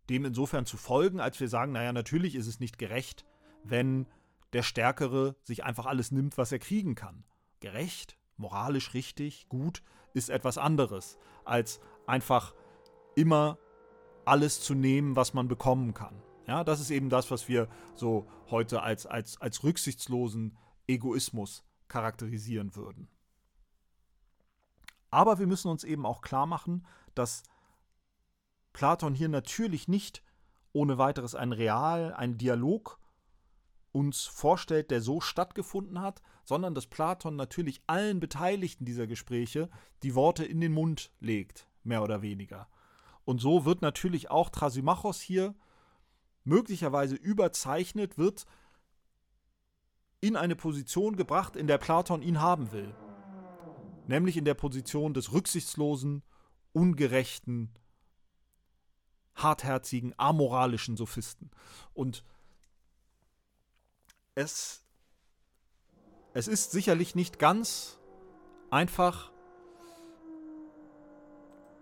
dem 0.10 0.26
insofern 0.26 0.66
zu 0.66 0.78
folgen, 0.78 1.20
als 1.20 1.40
wir 1.40 1.50
sagen, 1.50 1.72
naja, 1.72 1.94
natürlich 1.94 2.36
ist 2.36 2.48
es 2.48 2.60
nicht 2.60 2.78
gerecht, 2.78 3.26
wenn 3.64 4.08
der 4.54 4.64
Stärkere 4.64 5.36
sich 5.44 5.64
einfach 5.64 5.86
alles 5.86 6.12
nimmt, 6.12 6.38
was 6.38 6.52
er 6.52 6.60
kriegen 6.60 6.96
kann. 6.96 7.26
Gerecht, 7.60 8.18
moralisch 8.40 8.94
richtig, 8.94 9.48
gut, 9.50 9.84
ist 10.14 10.30
etwas 10.30 10.58
anderes, 10.58 11.18
als 11.46 11.80
einfach 12.08 12.54
immer 13.16 13.58
alles 14.26 14.62
zu 14.62 14.74
nehmen, 14.74 15.16
was 15.16 15.34
man 15.34 15.48
bekommen 15.48 15.94
kann. 15.94 16.22
Ja, 16.48 16.64
das 16.64 16.80
ist 16.80 16.90
eben 16.90 17.10
das, 17.10 17.30
was 17.30 17.48
wir 17.48 17.68
so 17.96 18.28
heute 18.50 18.82
als, 18.82 19.06
als, 19.06 19.40
als 19.40 19.64
rücksichtslosen 19.64 20.58
Egoismus 20.88 21.64
charakterisieren 21.88 22.76
würden. 22.76 23.08
Aber 25.12 25.40
wir 25.40 25.48
müssen 25.48 25.70
uns 25.70 25.84
eben 25.84 26.06
auch 26.06 26.22
klar 26.22 26.46
machen, 26.46 26.86
dass 27.16 27.44
Platon 28.74 29.14
hier 29.14 29.30
natürlich 29.30 29.88
nicht 29.88 30.24
ohne 30.72 30.98
weiteres 30.98 31.36
einen 31.36 31.54
Real, 31.54 32.14
einen 32.14 32.38
Dialog 32.38 33.00
uns 33.92 34.26
vorstellt, 34.26 34.92
der 34.92 35.02
so 35.02 35.22
stattgefunden 35.22 36.02
hat, 36.02 36.22
sondern 36.44 36.76
dass 36.76 36.88
Platon 36.88 37.36
natürlich 37.36 37.82
allen 37.88 38.20
Beteiligten 38.20 38.86
dieser 38.86 39.08
Gespräche 39.08 39.70
die 40.04 40.16
Worte 40.16 40.46
in 40.46 40.62
den 40.62 40.74
Mund 40.74 41.12
legt, 41.20 41.68
mehr 41.84 42.04
oder 42.04 42.22
weniger. 42.22 42.68
Und 43.26 43.40
so 43.40 43.66
wird 43.66 43.82
natürlich 43.82 44.32
auch 44.32 44.50
Trasimachos 44.50 45.22
hier 45.22 45.56
möglicherweise 46.44 47.16
überzeichnet, 47.16 48.18
wird 48.18 48.46
in 50.22 50.36
eine 50.36 50.56
Position 50.56 51.16
gebracht, 51.16 51.56
in 51.56 51.68
der 51.68 51.78
Platon 51.78 52.22
ihn 52.22 52.42
haben 52.42 52.72
will. 52.72 52.94
Nämlich 54.08 54.38
in 54.38 54.46
der 54.46 54.56
Position 54.56 55.14
des 55.14 55.32
rücksichtslosen, 55.32 56.24
ungerechten, 56.74 57.72
hartherzigen, 59.36 60.14
amoralischen 60.18 60.98
Sophisten. 60.98 61.52
Und 61.94 62.24
es, 64.40 64.86
es 66.34 66.48
ist 66.48 66.72
sicherlich 66.72 67.14
nicht 67.14 67.40
ganz 67.40 68.00
einfach, 68.70 69.32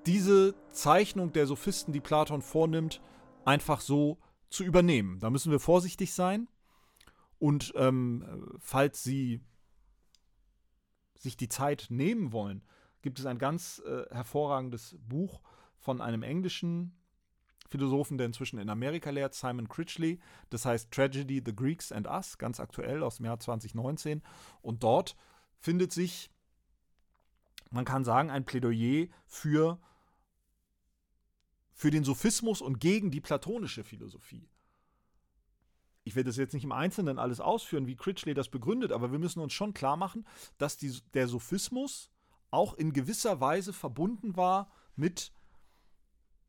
diese 0.07 0.55
Zeichnung 0.71 1.33
der 1.33 1.45
Sophisten, 1.45 1.91
die 1.91 1.99
Platon 1.99 2.41
vornimmt, 2.41 3.01
einfach 3.45 3.81
so 3.81 4.17
zu 4.49 4.63
übernehmen. 4.63 5.19
Da 5.19 5.29
müssen 5.29 5.51
wir 5.51 5.59
vorsichtig 5.59 6.13
sein. 6.13 6.47
Und 7.39 7.73
ähm, 7.75 8.55
falls 8.59 9.03
Sie 9.03 9.41
sich 11.19 11.37
die 11.37 11.49
Zeit 11.49 11.87
nehmen 11.89 12.31
wollen, 12.31 12.63
gibt 13.01 13.19
es 13.19 13.25
ein 13.25 13.37
ganz 13.37 13.83
äh, 13.85 14.05
hervorragendes 14.09 14.95
Buch 15.07 15.41
von 15.75 16.01
einem 16.01 16.23
englischen 16.23 16.96
Philosophen, 17.67 18.17
der 18.17 18.27
inzwischen 18.27 18.59
in 18.59 18.69
Amerika 18.69 19.09
lehrt, 19.09 19.33
Simon 19.33 19.67
Critchley. 19.67 20.19
Das 20.49 20.65
heißt 20.65 20.91
Tragedy, 20.91 21.41
The 21.45 21.55
Greeks 21.55 21.91
and 21.91 22.07
Us, 22.07 22.37
ganz 22.37 22.59
aktuell 22.59 23.03
aus 23.03 23.17
dem 23.17 23.25
Jahr 23.25 23.39
2019. 23.39 24.21
Und 24.61 24.83
dort 24.83 25.15
findet 25.59 25.91
sich, 25.91 26.31
man 27.71 27.85
kann 27.85 28.03
sagen, 28.03 28.29
ein 28.29 28.45
Plädoyer 28.45 29.07
für, 29.25 29.79
für 31.73 31.91
den 31.91 32.03
Sophismus 32.03 32.61
und 32.61 32.79
gegen 32.79 33.11
die 33.11 33.21
platonische 33.21 33.83
Philosophie. 33.83 34.49
Ich 36.03 36.15
werde 36.15 36.29
das 36.29 36.37
jetzt 36.37 36.53
nicht 36.53 36.63
im 36.63 36.71
Einzelnen 36.71 37.19
alles 37.19 37.41
ausführen, 37.41 37.85
wie 37.85 37.97
Critchley 37.97 38.33
das 38.33 38.47
begründet, 38.47 38.93
aber 38.93 39.11
wir 39.11 39.19
müssen 39.19 39.41
uns 39.41 39.51
schon 39.51 39.73
klar 39.73 39.97
machen, 39.97 40.25
dass 40.57 40.77
die, 40.77 40.97
der 41.13 41.27
Sophismus 41.27 42.09
auch 42.49 42.75
in 42.75 42.93
gewisser 42.93 43.41
Weise 43.41 43.73
verbunden 43.73 44.37
war 44.37 44.71
mit 44.95 45.33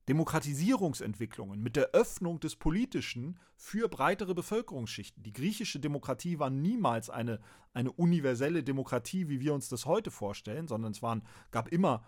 Demokratisierungsentwicklungen, 0.09 1.63
mit 1.63 1.77
der 1.77 1.91
Öffnung 1.91 2.41
des 2.41 2.57
Politischen 2.57 3.39
für 3.57 3.89
breitere 3.89 4.35
Bevölkerungsschichten. 4.35 5.23
Die 5.23 5.33
griechische 5.33 5.81
Demokratie 5.81 6.39
war 6.39 6.51
niemals 6.51 7.11
eine, 7.11 7.41
eine 7.75 7.93
universelle 7.93 8.65
Demokratie, 8.65 9.29
wie 9.29 9.41
wir 9.41 9.53
uns 9.53 9.69
das 9.69 9.87
heute 9.87 10.11
vorstellen, 10.11 10.67
sondern 10.67 10.93
es 10.93 11.03
waren, 11.03 11.23
gab 11.51 11.69
immer 11.69 12.05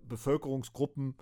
Bevölkerungsgruppen, 0.00 1.16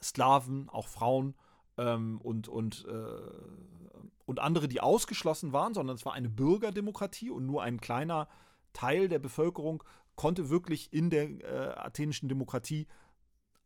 Sklaven, 0.00 0.68
auch 0.68 0.86
Frauen, 0.86 1.34
ähm, 1.80 2.20
und, 2.20 2.48
und, 2.48 2.86
äh, 2.88 4.10
und 4.26 4.38
andere, 4.38 4.68
die 4.68 4.80
ausgeschlossen 4.80 5.52
waren, 5.52 5.74
sondern 5.74 5.96
es 5.96 6.04
war 6.04 6.12
eine 6.12 6.28
Bürgerdemokratie 6.28 7.30
und 7.30 7.46
nur 7.46 7.62
ein 7.62 7.80
kleiner 7.80 8.28
Teil 8.72 9.08
der 9.08 9.18
Bevölkerung 9.18 9.82
konnte 10.14 10.50
wirklich 10.50 10.92
in 10.92 11.10
der 11.10 11.30
äh, 11.30 11.72
athenischen 11.76 12.28
Demokratie 12.28 12.86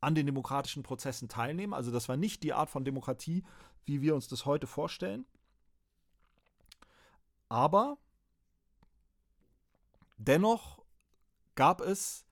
an 0.05 0.15
den 0.15 0.27
demokratischen 0.27 0.83
Prozessen 0.83 1.29
teilnehmen. 1.29 1.75
Also 1.75 1.91
das 1.91 2.09
war 2.09 2.17
nicht 2.17 2.43
die 2.43 2.53
Art 2.53 2.71
von 2.71 2.85
Demokratie, 2.85 3.45
wie 3.85 4.01
wir 4.01 4.15
uns 4.15 4.29
das 4.29 4.47
heute 4.47 4.67
vorstellen. 4.67 5.27
Aber 7.49 7.99
dennoch 10.17 10.83
gab 11.55 11.81
es 11.81 12.27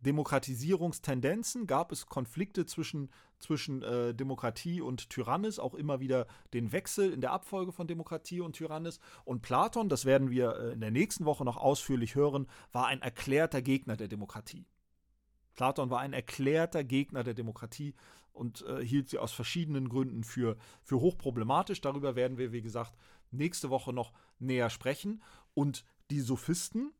Demokratisierungstendenzen, 0.00 1.66
gab 1.66 1.90
es 1.90 2.06
Konflikte 2.06 2.64
zwischen, 2.66 3.10
zwischen 3.38 3.82
äh, 3.82 4.14
Demokratie 4.14 4.80
und 4.80 5.10
Tyrannis, 5.10 5.58
auch 5.58 5.74
immer 5.74 6.00
wieder 6.00 6.26
den 6.52 6.70
Wechsel 6.70 7.12
in 7.12 7.20
der 7.20 7.32
Abfolge 7.32 7.72
von 7.72 7.86
Demokratie 7.86 8.40
und 8.40 8.54
Tyrannis. 8.54 9.00
Und 9.24 9.42
Platon, 9.42 9.88
das 9.88 10.04
werden 10.04 10.30
wir 10.30 10.56
äh, 10.56 10.72
in 10.72 10.80
der 10.80 10.90
nächsten 10.90 11.24
Woche 11.24 11.44
noch 11.44 11.56
ausführlich 11.56 12.14
hören, 12.14 12.46
war 12.72 12.86
ein 12.86 13.02
erklärter 13.02 13.62
Gegner 13.62 13.96
der 13.96 14.08
Demokratie. 14.08 14.66
Platon 15.56 15.90
war 15.90 16.00
ein 16.00 16.12
erklärter 16.12 16.84
Gegner 16.84 17.24
der 17.24 17.34
Demokratie 17.34 17.94
und 18.32 18.64
äh, 18.66 18.84
hielt 18.84 19.08
sie 19.08 19.18
aus 19.18 19.32
verschiedenen 19.32 19.88
Gründen 19.88 20.22
für, 20.22 20.56
für 20.82 21.00
hochproblematisch. 21.00 21.80
Darüber 21.80 22.14
werden 22.14 22.38
wir, 22.38 22.52
wie 22.52 22.62
gesagt, 22.62 22.94
nächste 23.30 23.70
Woche 23.70 23.92
noch 23.92 24.12
näher 24.38 24.70
sprechen. 24.70 25.22
Und 25.54 25.84
die 26.10 26.20
Sophisten, 26.20 26.92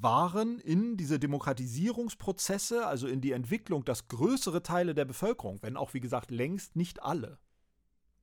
waren 0.00 0.58
in 0.58 0.96
diese 0.96 1.18
Demokratisierungsprozesse, 1.18 2.86
also 2.86 3.06
in 3.06 3.20
die 3.20 3.32
Entwicklung, 3.32 3.84
dass 3.84 4.08
größere 4.08 4.62
Teile 4.62 4.94
der 4.94 5.04
Bevölkerung, 5.04 5.58
wenn 5.62 5.76
auch 5.76 5.94
wie 5.94 6.00
gesagt 6.00 6.30
längst 6.30 6.76
nicht 6.76 7.02
alle, 7.02 7.38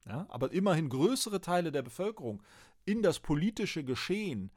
ja, 0.06 0.26
aber 0.30 0.52
immerhin 0.52 0.90
größere 0.90 1.42
Teile 1.42 1.72
der 1.72 1.84
Bevölkerung 1.84 2.42
in 2.86 3.04
das 3.04 3.20
politische 3.20 3.84
Geschehen, 3.84 4.52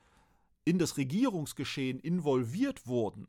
in 0.64 0.78
das 0.78 0.96
Regierungsgeschehen 0.96 1.98
involviert 1.98 2.86
wurden. 2.86 3.28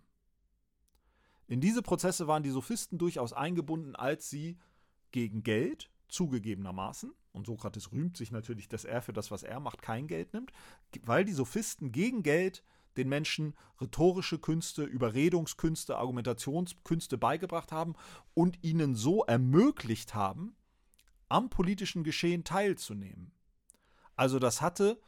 In 1.47 1.61
diese 1.61 1.81
Prozesse 1.81 2.27
waren 2.27 2.43
die 2.43 2.50
Sophisten 2.50 2.97
durchaus 2.97 3.33
eingebunden, 3.33 3.95
als 3.95 4.29
sie 4.29 4.57
gegen 5.11 5.43
Geld, 5.43 5.91
zugegebenermaßen, 6.07 7.13
und 7.33 7.45
Sokrates 7.45 7.91
rühmt 7.91 8.17
sich 8.17 8.31
natürlich, 8.31 8.67
dass 8.67 8.85
er 8.85 9.01
für 9.01 9.13
das, 9.13 9.31
was 9.31 9.43
er 9.43 9.59
macht, 9.59 9.81
kein 9.81 10.07
Geld 10.07 10.33
nimmt, 10.33 10.51
weil 11.03 11.23
die 11.23 11.31
Sophisten 11.31 11.91
gegen 11.91 12.23
Geld 12.23 12.63
den 12.97 13.07
Menschen 13.07 13.53
rhetorische 13.79 14.38
Künste, 14.39 14.83
Überredungskünste, 14.83 15.97
Argumentationskünste 15.97 17.17
beigebracht 17.17 17.71
haben 17.71 17.95
und 18.33 18.63
ihnen 18.63 18.95
so 18.95 19.23
ermöglicht 19.23 20.13
haben, 20.13 20.55
am 21.29 21.50
politischen 21.50 22.03
Geschehen 22.03 22.43
teilzunehmen. 22.43 23.31
Also 24.17 24.39
das 24.39 24.61
hatte, 24.61 25.01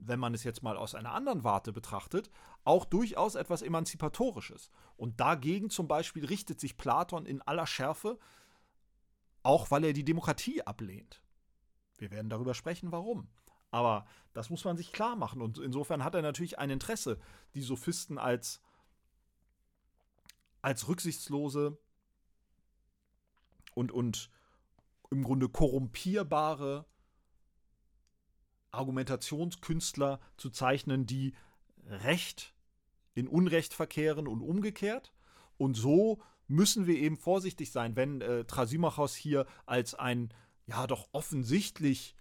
wenn 0.00 0.20
man 0.20 0.34
es 0.34 0.44
jetzt 0.44 0.62
mal 0.62 0.76
aus 0.76 0.94
einer 0.94 1.12
anderen 1.12 1.44
Warte 1.44 1.72
betrachtet, 1.72 2.30
auch 2.64 2.84
durchaus 2.84 3.34
etwas 3.34 3.62
Emanzipatorisches. 3.62 4.70
Und 4.96 5.20
dagegen 5.20 5.70
zum 5.70 5.88
Beispiel 5.88 6.24
richtet 6.24 6.60
sich 6.60 6.76
Platon 6.76 7.26
in 7.26 7.42
aller 7.42 7.66
Schärfe, 7.66 8.18
auch 9.42 9.70
weil 9.70 9.84
er 9.84 9.92
die 9.92 10.04
Demokratie 10.04 10.62
ablehnt. 10.62 11.22
Wir 11.96 12.10
werden 12.10 12.30
darüber 12.30 12.54
sprechen, 12.54 12.92
warum. 12.92 13.28
Aber 13.70 14.06
das 14.32 14.50
muss 14.50 14.64
man 14.64 14.76
sich 14.76 14.92
klar 14.92 15.16
machen. 15.16 15.42
Und 15.42 15.58
insofern 15.58 16.04
hat 16.04 16.14
er 16.14 16.22
natürlich 16.22 16.58
ein 16.58 16.70
Interesse, 16.70 17.18
die 17.54 17.62
Sophisten 17.62 18.18
als, 18.18 18.60
als 20.62 20.86
rücksichtslose 20.88 21.76
und, 23.74 23.92
und 23.92 24.30
im 25.10 25.24
Grunde 25.24 25.48
korrumpierbare 25.48 26.86
Argumentationskünstler 28.74 30.20
zu 30.36 30.50
zeichnen, 30.50 31.06
die 31.06 31.34
Recht 31.86 32.54
in 33.14 33.28
Unrecht 33.28 33.74
verkehren 33.74 34.26
und 34.26 34.42
umgekehrt. 34.42 35.12
Und 35.56 35.74
so 35.74 36.20
müssen 36.48 36.86
wir 36.86 36.96
eben 36.96 37.16
vorsichtig 37.16 37.70
sein, 37.70 37.96
wenn 37.96 38.20
äh, 38.20 38.44
Trasimachos 38.44 39.14
hier 39.14 39.46
als 39.66 39.94
ein 39.94 40.32
ja 40.66 40.86
doch 40.86 41.08
offensichtlich 41.12 42.16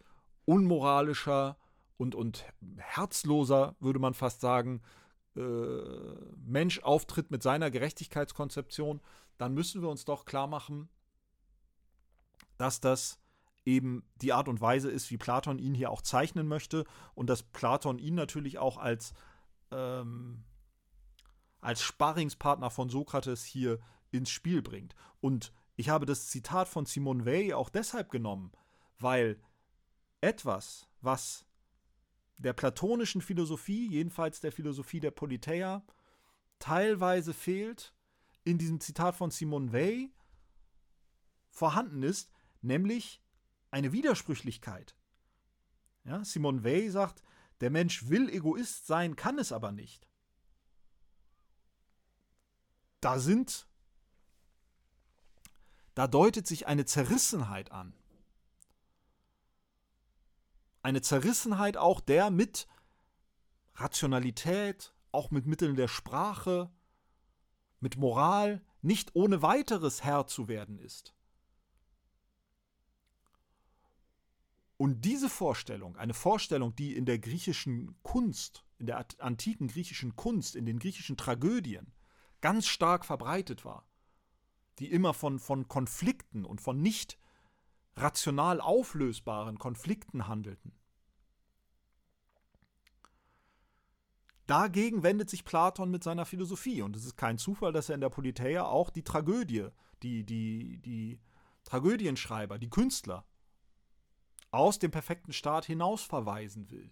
unmoralischer 0.45 1.57
und, 1.97 2.15
und 2.15 2.45
herzloser, 2.77 3.75
würde 3.79 3.99
man 3.99 4.13
fast 4.13 4.41
sagen, 4.41 4.81
äh, 5.35 5.41
Mensch 6.45 6.79
auftritt 6.79 7.31
mit 7.31 7.41
seiner 7.41 7.71
Gerechtigkeitskonzeption, 7.71 9.01
dann 9.37 9.53
müssen 9.53 9.81
wir 9.81 9.89
uns 9.89 10.05
doch 10.05 10.25
klar 10.25 10.47
machen, 10.47 10.89
dass 12.57 12.79
das 12.79 13.19
eben 13.65 14.03
die 14.15 14.33
Art 14.33 14.47
und 14.47 14.61
Weise 14.61 14.89
ist, 14.89 15.09
wie 15.11 15.17
Platon 15.17 15.59
ihn 15.59 15.73
hier 15.73 15.91
auch 15.91 16.01
zeichnen 16.01 16.47
möchte 16.47 16.85
und 17.15 17.29
dass 17.29 17.43
Platon 17.43 17.99
ihn 17.99 18.15
natürlich 18.15 18.57
auch 18.57 18.77
als, 18.77 19.13
ähm, 19.71 20.43
als 21.61 21.81
Sparringspartner 21.81 22.69
von 22.69 22.89
Sokrates 22.89 23.43
hier 23.45 23.79
ins 24.11 24.29
Spiel 24.29 24.61
bringt. 24.61 24.95
Und 25.21 25.53
ich 25.75 25.89
habe 25.89 26.05
das 26.05 26.27
Zitat 26.27 26.67
von 26.67 26.85
Simone 26.85 27.25
Weil 27.25 27.53
auch 27.53 27.69
deshalb 27.69 28.11
genommen, 28.11 28.51
weil 28.99 29.41
etwas, 30.21 30.87
was 31.01 31.45
der 32.37 32.53
platonischen 32.53 33.21
Philosophie, 33.21 33.87
jedenfalls 33.87 34.41
der 34.41 34.51
Philosophie 34.51 34.99
der 34.99 35.11
Politeia, 35.11 35.83
teilweise 36.59 37.33
fehlt, 37.33 37.93
in 38.43 38.57
diesem 38.57 38.79
Zitat 38.79 39.15
von 39.15 39.31
Simone 39.31 39.71
Weil 39.71 40.09
vorhanden 41.49 42.03
ist, 42.03 42.29
nämlich 42.61 43.22
eine 43.73 43.91
Widersprüchlichkeit. 43.91 44.95
Ja, 46.05 46.23
Simone 46.23 46.63
Weil 46.63 46.89
sagt, 46.89 47.23
der 47.61 47.69
Mensch 47.69 48.07
will 48.09 48.29
Egoist 48.29 48.87
sein, 48.87 49.15
kann 49.15 49.39
es 49.39 49.51
aber 49.51 49.71
nicht. 49.71 50.07
Da 53.01 53.19
sind, 53.19 53.67
da 55.93 56.07
deutet 56.07 56.47
sich 56.47 56.67
eine 56.67 56.85
Zerrissenheit 56.85 57.71
an 57.71 57.93
eine 60.83 61.01
Zerrissenheit 61.01 61.77
auch, 61.77 62.01
der 62.01 62.29
mit 62.29 62.67
Rationalität, 63.75 64.93
auch 65.11 65.31
mit 65.31 65.47
Mitteln 65.47 65.75
der 65.75 65.87
Sprache, 65.87 66.69
mit 67.79 67.97
Moral 67.97 68.61
nicht 68.81 69.15
ohne 69.15 69.41
weiteres 69.41 70.03
Herr 70.03 70.27
zu 70.27 70.47
werden 70.47 70.77
ist. 70.77 71.15
Und 74.83 75.05
diese 75.05 75.29
Vorstellung, 75.29 75.95
eine 75.95 76.13
Vorstellung, 76.13 76.75
die 76.75 76.93
in 76.93 77.05
der 77.05 77.17
griechischen 77.17 77.95
Kunst, 78.03 78.65
in 78.79 78.85
der 78.85 79.05
antiken 79.19 79.69
griechischen 79.69 80.17
Kunst, 80.17 80.57
in 80.57 80.65
den 80.65 80.77
griechischen 80.77 81.15
Tragödien 81.15 81.93
ganz 82.41 82.67
stark 82.67 83.05
verbreitet 83.05 83.63
war, 83.63 83.87
die 84.79 84.91
immer 84.91 85.13
von, 85.13 85.39
von 85.39 85.69
Konflikten 85.69 86.43
und 86.43 86.59
von 86.59 86.81
nicht 86.81 87.17
rational 87.95 88.59
auflösbaren 88.59 89.57
Konflikten 89.57 90.27
handelten. 90.27 90.73
Dagegen 94.47 95.01
wendet 95.01 95.29
sich 95.29 95.45
Platon 95.45 95.91
mit 95.91 96.03
seiner 96.03 96.25
Philosophie. 96.25 96.81
Und 96.81 96.97
es 96.97 97.05
ist 97.05 97.15
kein 97.15 97.37
Zufall, 97.37 97.71
dass 97.71 97.87
er 97.87 97.95
in 97.95 98.01
der 98.01 98.09
Politeia 98.09 98.65
auch 98.65 98.89
die 98.89 99.05
Tragödie, 99.05 99.69
die, 100.01 100.25
die, 100.25 100.79
die 100.79 101.21
Tragödienschreiber, 101.63 102.59
die 102.59 102.69
Künstler 102.69 103.25
aus 104.53 104.77
dem 104.77 104.91
perfekten 104.91 105.33
Staat 105.33 105.65
hinaus 105.65 106.03
verweisen 106.03 106.69
will. 106.69 106.91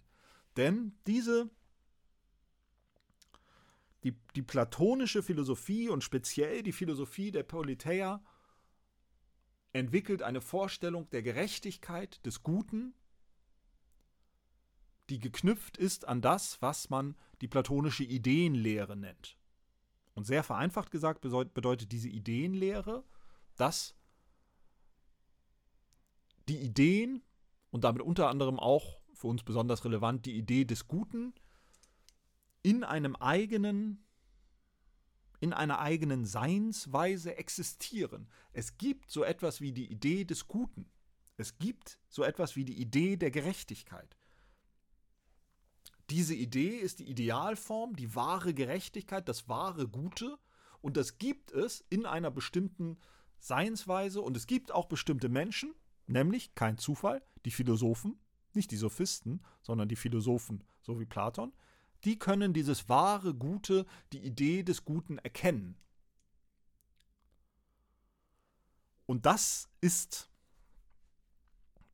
Denn 0.56 0.98
diese, 1.06 1.48
die, 4.02 4.16
die 4.34 4.42
platonische 4.42 5.22
Philosophie 5.22 5.88
und 5.88 6.02
speziell 6.02 6.62
die 6.62 6.72
Philosophie 6.72 7.30
der 7.30 7.44
Politeia 7.44 8.22
entwickelt 9.72 10.22
eine 10.22 10.40
Vorstellung 10.40 11.08
der 11.10 11.22
Gerechtigkeit, 11.22 12.24
des 12.26 12.42
Guten, 12.42 12.94
die 15.08 15.20
geknüpft 15.20 15.76
ist 15.76 16.06
an 16.08 16.20
das, 16.20 16.60
was 16.60 16.90
man 16.90 17.16
die 17.40 17.48
platonische 17.48 18.04
Ideenlehre 18.04 18.96
nennt. 18.96 19.38
Und 20.14 20.24
sehr 20.24 20.42
vereinfacht 20.42 20.90
gesagt 20.90 21.20
bedeutet 21.20 21.92
diese 21.92 22.08
Ideenlehre, 22.08 23.04
dass 23.56 23.94
die 26.48 26.58
Ideen 26.58 27.22
und 27.72 27.82
damit 27.82 28.02
unter 28.02 28.28
anderem 28.28 28.60
auch 28.60 29.00
für 29.14 29.26
uns 29.26 29.42
besonders 29.42 29.84
relevant 29.84 30.26
die 30.26 30.36
Idee 30.36 30.64
des 30.64 30.86
Guten 30.86 31.34
in 32.62 32.84
einem 32.84 33.16
eigenen 33.16 34.04
in 35.40 35.52
einer 35.52 35.80
eigenen 35.80 36.24
Seinsweise 36.24 37.36
existieren. 37.36 38.28
Es 38.52 38.78
gibt 38.78 39.10
so 39.10 39.24
etwas 39.24 39.60
wie 39.60 39.72
die 39.72 39.90
Idee 39.90 40.24
des 40.24 40.46
Guten. 40.46 40.88
Es 41.36 41.58
gibt 41.58 41.98
so 42.08 42.22
etwas 42.22 42.54
wie 42.54 42.64
die 42.64 42.80
Idee 42.80 43.16
der 43.16 43.32
Gerechtigkeit. 43.32 44.16
Diese 46.10 46.36
Idee 46.36 46.76
ist 46.76 47.00
die 47.00 47.10
Idealform, 47.10 47.96
die 47.96 48.14
wahre 48.14 48.54
Gerechtigkeit, 48.54 49.28
das 49.28 49.48
wahre 49.48 49.88
Gute 49.88 50.38
und 50.80 50.96
das 50.96 51.18
gibt 51.18 51.50
es 51.50 51.84
in 51.90 52.06
einer 52.06 52.30
bestimmten 52.30 52.98
Seinsweise 53.40 54.20
und 54.20 54.36
es 54.36 54.46
gibt 54.46 54.70
auch 54.70 54.86
bestimmte 54.86 55.28
Menschen, 55.28 55.74
nämlich 56.12 56.54
kein 56.54 56.78
Zufall, 56.78 57.22
die 57.44 57.50
Philosophen, 57.50 58.18
nicht 58.54 58.70
die 58.70 58.76
Sophisten, 58.76 59.42
sondern 59.62 59.88
die 59.88 59.96
Philosophen, 59.96 60.62
so 60.80 61.00
wie 61.00 61.06
Platon, 61.06 61.52
die 62.04 62.18
können 62.18 62.52
dieses 62.52 62.88
wahre 62.88 63.34
Gute, 63.34 63.86
die 64.12 64.24
Idee 64.24 64.62
des 64.62 64.84
Guten 64.84 65.18
erkennen. 65.18 65.76
Und 69.06 69.26
das 69.26 69.68
ist 69.80 70.30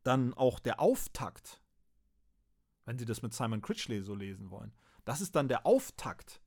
dann 0.02 0.34
auch 0.34 0.58
der 0.58 0.80
Auftakt, 0.80 1.60
wenn 2.84 2.98
Sie 2.98 3.04
das 3.04 3.22
mit 3.22 3.34
Simon 3.34 3.60
Critchley 3.60 4.02
so 4.02 4.14
lesen 4.14 4.50
wollen. 4.50 4.72
Das 5.04 5.20
ist 5.20 5.34
dann 5.36 5.48
der 5.48 5.66
Auftakt 5.66 6.42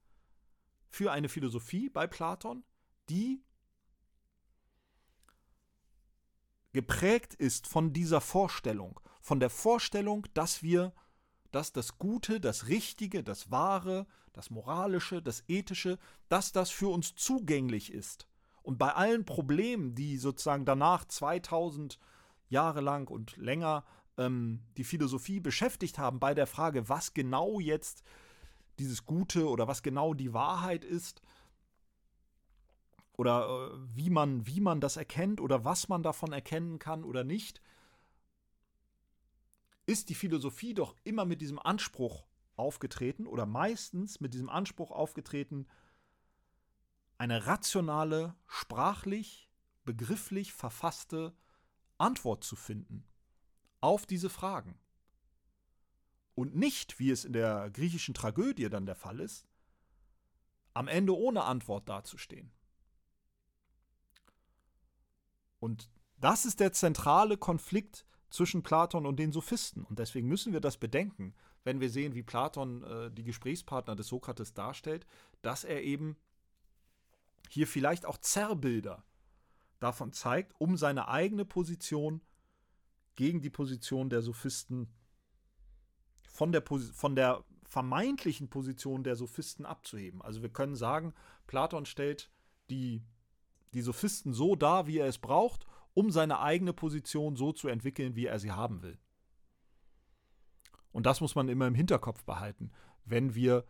für 0.89 1.11
eine 1.11 1.29
Philosophie 1.29 1.89
bei 1.89 2.07
Platon, 2.07 2.63
die 3.09 3.43
geprägt 6.73 7.33
ist 7.33 7.67
von 7.67 7.93
dieser 7.93 8.21
Vorstellung, 8.21 8.99
von 9.21 9.39
der 9.39 9.49
Vorstellung, 9.49 10.27
dass 10.33 10.63
wir, 10.63 10.93
dass 11.51 11.73
das 11.73 11.97
Gute, 11.97 12.39
das 12.39 12.67
Richtige, 12.67 13.23
das 13.23 13.51
Wahre, 13.51 14.07
das 14.33 14.49
Moralische, 14.49 15.21
das 15.21 15.43
Ethische, 15.47 15.99
dass 16.29 16.51
das 16.51 16.69
für 16.69 16.87
uns 16.89 17.15
zugänglich 17.15 17.91
ist. 17.91 18.27
Und 18.63 18.77
bei 18.77 18.93
allen 18.93 19.25
Problemen, 19.25 19.95
die 19.95 20.17
sozusagen 20.17 20.65
danach 20.65 21.05
2000 21.05 21.99
Jahre 22.47 22.81
lang 22.81 23.09
und 23.09 23.37
länger 23.37 23.83
ähm, 24.17 24.61
die 24.77 24.83
Philosophie 24.83 25.39
beschäftigt 25.39 25.97
haben, 25.97 26.19
bei 26.19 26.33
der 26.33 26.47
Frage, 26.47 26.87
was 26.89 27.13
genau 27.13 27.59
jetzt 27.59 28.03
dieses 28.79 29.05
Gute 29.05 29.47
oder 29.47 29.67
was 29.67 29.83
genau 29.83 30.13
die 30.13 30.33
Wahrheit 30.33 30.83
ist, 30.83 31.21
oder 33.21 33.69
äh, 33.71 33.95
wie, 33.95 34.09
man, 34.09 34.47
wie 34.47 34.61
man 34.61 34.81
das 34.81 34.97
erkennt 34.97 35.41
oder 35.41 35.63
was 35.63 35.89
man 35.89 36.01
davon 36.01 36.33
erkennen 36.33 36.79
kann 36.79 37.03
oder 37.03 37.23
nicht, 37.23 37.61
ist 39.85 40.09
die 40.09 40.15
Philosophie 40.15 40.73
doch 40.73 40.95
immer 41.03 41.23
mit 41.25 41.39
diesem 41.39 41.59
Anspruch 41.59 42.25
aufgetreten 42.55 43.27
oder 43.27 43.45
meistens 43.45 44.21
mit 44.21 44.33
diesem 44.33 44.49
Anspruch 44.49 44.89
aufgetreten, 44.89 45.67
eine 47.19 47.45
rationale, 47.45 48.33
sprachlich, 48.47 49.51
begrifflich 49.85 50.51
verfasste 50.51 51.35
Antwort 51.99 52.43
zu 52.43 52.55
finden 52.55 53.03
auf 53.81 54.07
diese 54.07 54.31
Fragen. 54.31 54.79
Und 56.33 56.55
nicht, 56.55 56.97
wie 56.97 57.11
es 57.11 57.23
in 57.23 57.33
der 57.33 57.69
griechischen 57.69 58.15
Tragödie 58.15 58.67
dann 58.69 58.87
der 58.87 58.95
Fall 58.95 59.19
ist, 59.19 59.47
am 60.73 60.87
Ende 60.87 61.15
ohne 61.15 61.43
Antwort 61.43 61.87
dazustehen. 61.87 62.51
Und 65.61 65.89
das 66.19 66.45
ist 66.45 66.59
der 66.59 66.73
zentrale 66.73 67.37
Konflikt 67.37 68.05
zwischen 68.29 68.63
Platon 68.63 69.05
und 69.05 69.17
den 69.17 69.31
Sophisten. 69.31 69.83
Und 69.83 69.99
deswegen 69.99 70.27
müssen 70.27 70.53
wir 70.53 70.59
das 70.59 70.77
bedenken, 70.77 71.33
wenn 71.63 71.79
wir 71.79 71.89
sehen, 71.89 72.15
wie 72.15 72.23
Platon 72.23 72.83
äh, 72.83 73.11
die 73.11 73.23
Gesprächspartner 73.23 73.95
des 73.95 74.07
Sokrates 74.07 74.53
darstellt, 74.53 75.05
dass 75.41 75.63
er 75.63 75.83
eben 75.83 76.17
hier 77.49 77.67
vielleicht 77.67 78.05
auch 78.05 78.17
Zerrbilder 78.17 79.03
davon 79.79 80.13
zeigt, 80.13 80.59
um 80.59 80.77
seine 80.77 81.07
eigene 81.07 81.45
Position 81.45 82.21
gegen 83.15 83.41
die 83.41 83.49
Position 83.49 84.09
der 84.09 84.21
Sophisten 84.21 84.91
von 86.27 86.51
der, 86.51 86.63
von 86.63 87.15
der 87.15 87.43
vermeintlichen 87.67 88.49
Position 88.49 89.03
der 89.03 89.15
Sophisten 89.15 89.65
abzuheben. 89.65 90.21
Also 90.21 90.41
wir 90.41 90.49
können 90.49 90.75
sagen, 90.75 91.13
Platon 91.45 91.85
stellt 91.85 92.31
die 92.69 93.03
die 93.73 93.81
Sophisten 93.81 94.33
so 94.33 94.55
dar, 94.55 94.87
wie 94.87 94.97
er 94.97 95.07
es 95.07 95.17
braucht, 95.17 95.65
um 95.93 96.11
seine 96.11 96.39
eigene 96.39 96.73
Position 96.73 97.35
so 97.35 97.51
zu 97.51 97.67
entwickeln, 97.67 98.15
wie 98.15 98.25
er 98.25 98.39
sie 98.39 98.51
haben 98.51 98.81
will. 98.81 98.97
Und 100.91 101.05
das 101.05 101.21
muss 101.21 101.35
man 101.35 101.49
immer 101.49 101.67
im 101.67 101.75
Hinterkopf 101.75 102.23
behalten, 102.23 102.71
wenn 103.05 103.33
wir 103.35 103.65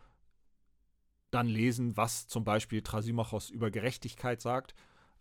dann 1.30 1.48
lesen, 1.48 1.96
was 1.96 2.28
zum 2.28 2.44
Beispiel 2.44 2.82
Trasimachos 2.82 3.50
über 3.50 3.72
Gerechtigkeit 3.72 4.42
sagt. 4.42 4.74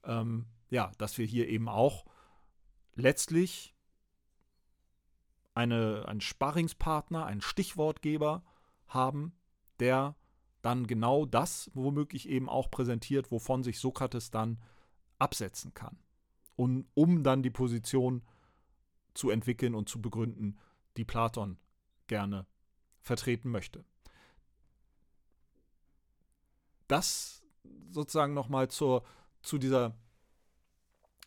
Ähm, 0.05 0.47
ja, 0.71 0.93
dass 0.99 1.19
wir 1.19 1.27
hier 1.27 1.49
eben 1.49 1.69
auch 1.69 2.05
letztlich 2.95 3.75
eine, 5.55 6.07
einen 6.07 6.21
Sparringspartner, 6.21 7.27
einen 7.27 7.41
Stichwortgeber 7.41 8.43
haben, 8.87 9.35
der 9.79 10.17
dann 10.63 10.87
genau 10.87 11.27
das 11.27 11.71
womöglich 11.75 12.29
eben 12.29 12.49
auch 12.49 12.71
präsentiert, 12.71 13.31
wovon 13.31 13.63
sich 13.63 13.79
Sokrates 13.79 14.31
dann 14.31 14.61
absetzen 15.19 15.75
kann. 15.75 15.99
Und 16.57 16.87
um 16.95 17.23
dann 17.23 17.43
die 17.43 17.51
Position 17.51 18.23
zu 19.15 19.31
entwickeln 19.31 19.75
und 19.75 19.89
zu 19.89 20.01
begründen, 20.01 20.59
die 20.97 21.05
Platon 21.05 21.59
gerne 22.07 22.47
vertreten 23.01 23.51
möchte. 23.51 23.85
Das 26.89 27.43
sozusagen 27.91 28.35
nochmal 28.35 28.69
zur, 28.69 29.05
zu, 29.43 29.59
dieser, 29.59 29.97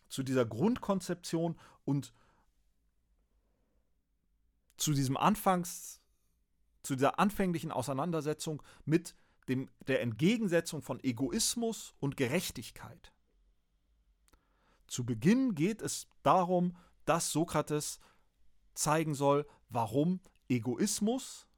zu 0.08 0.22
dieser 0.22 0.44
Grundkonzeption 0.44 1.58
und 1.84 2.12
zu 4.76 4.92
diesem 4.92 5.16
Anfangs, 5.16 6.00
zu 6.82 6.94
dieser 6.94 7.18
anfänglichen 7.18 7.72
Auseinandersetzung 7.72 8.62
mit 8.84 9.14
dem, 9.48 9.68
der 9.86 10.00
Entgegensetzung 10.00 10.82
von 10.82 11.02
Egoismus 11.02 11.94
und 12.00 12.16
Gerechtigkeit. 12.16 13.12
Zu 14.86 15.04
Beginn 15.04 15.54
geht 15.54 15.82
es 15.82 16.06
darum, 16.22 16.76
dass 17.04 17.32
Sokrates 17.32 18.00
zeigen 18.74 19.14
soll, 19.14 19.46
warum 19.68 20.20
Egoismus 20.48 21.48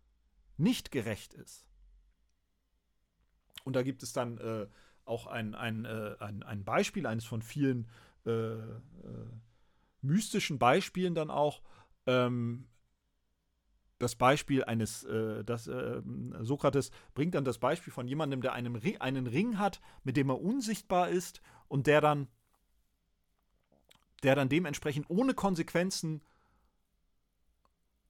nicht 0.56 0.90
gerecht 0.90 1.34
ist. 1.34 1.66
Und 3.64 3.74
da 3.74 3.82
gibt 3.82 4.02
es 4.02 4.12
dann 4.12 4.38
äh, 4.38 4.66
auch 5.04 5.26
ein, 5.26 5.54
ein, 5.54 5.84
äh, 5.84 6.16
ein, 6.20 6.42
ein, 6.42 6.64
Beispiel, 6.64 7.06
eines 7.06 7.24
von 7.24 7.42
vielen 7.42 7.88
äh, 8.24 8.30
äh 8.30 8.80
mystischen 10.02 10.58
Beispielen 10.58 11.14
dann 11.14 11.30
auch, 11.30 11.62
ähm, 12.06 12.68
das 13.98 14.14
Beispiel 14.14 14.64
eines, 14.64 15.04
äh, 15.04 15.44
das, 15.44 15.66
äh, 15.68 16.02
Sokrates 16.40 16.90
bringt 17.14 17.34
dann 17.34 17.44
das 17.44 17.58
Beispiel 17.58 17.92
von 17.92 18.06
jemandem, 18.08 18.42
der 18.42 18.52
einen 18.52 18.76
Ring, 18.76 18.98
einen 18.98 19.26
Ring 19.26 19.58
hat, 19.58 19.80
mit 20.04 20.16
dem 20.16 20.28
er 20.28 20.40
unsichtbar 20.40 21.08
ist 21.08 21.40
und 21.68 21.86
der 21.86 22.00
dann, 22.00 22.28
der 24.22 24.34
dann 24.34 24.48
dementsprechend 24.48 25.08
ohne 25.08 25.34
Konsequenzen 25.34 26.22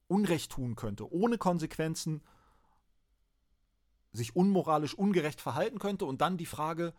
Unrecht 0.07 0.51
tun 0.51 0.75
könnte, 0.75 1.11
ohne 1.11 1.37
Konsequenzen 1.37 2.21
sich 4.13 4.35
unmoralisch 4.35 4.93
ungerecht 4.93 5.41
verhalten 5.41 5.79
könnte 5.79 6.05
und 6.05 6.21
dann 6.21 6.37
die 6.37 6.45
Frage, 6.45 6.93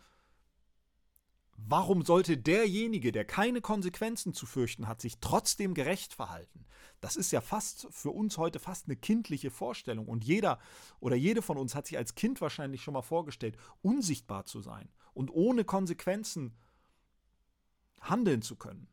Warum 1.60 2.04
sollte 2.04 2.38
derjenige, 2.38 3.10
der 3.10 3.24
keine 3.24 3.60
Konsequenzen 3.60 4.32
zu 4.32 4.46
fürchten 4.46 4.86
hat, 4.86 5.00
sich 5.00 5.18
trotzdem 5.18 5.74
gerecht 5.74 6.14
verhalten? 6.14 6.64
Das 7.00 7.16
ist 7.16 7.32
ja 7.32 7.40
fast 7.40 7.88
für 7.90 8.10
uns 8.10 8.38
heute 8.38 8.60
fast 8.60 8.86
eine 8.86 8.96
kindliche 8.96 9.50
Vorstellung. 9.50 10.06
Und 10.06 10.24
jeder 10.24 10.60
oder 11.00 11.16
jede 11.16 11.42
von 11.42 11.58
uns 11.58 11.74
hat 11.74 11.88
sich 11.88 11.98
als 11.98 12.14
Kind 12.14 12.40
wahrscheinlich 12.40 12.82
schon 12.82 12.94
mal 12.94 13.02
vorgestellt, 13.02 13.56
unsichtbar 13.82 14.44
zu 14.44 14.60
sein 14.60 14.88
und 15.14 15.30
ohne 15.30 15.64
Konsequenzen 15.64 16.56
handeln 18.00 18.40
zu 18.40 18.54
können. 18.54 18.88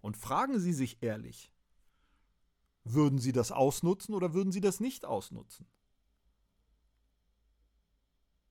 Und 0.00 0.16
fragen 0.16 0.60
Sie 0.60 0.72
sich 0.72 1.02
ehrlich, 1.02 1.52
würden 2.84 3.18
Sie 3.18 3.32
das 3.32 3.50
ausnutzen 3.50 4.14
oder 4.14 4.34
würden 4.34 4.52
Sie 4.52 4.60
das 4.60 4.78
nicht 4.78 5.04
ausnutzen? 5.04 5.66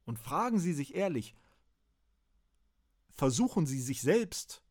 Und 0.06 0.20
fragen 0.20 0.60
Sie 0.60 0.74
sich 0.74 0.96
ehrlich, 0.96 1.34
versuchen 3.18 3.66
sie 3.66 3.82
sich 3.82 4.02
selbst, 4.02 4.64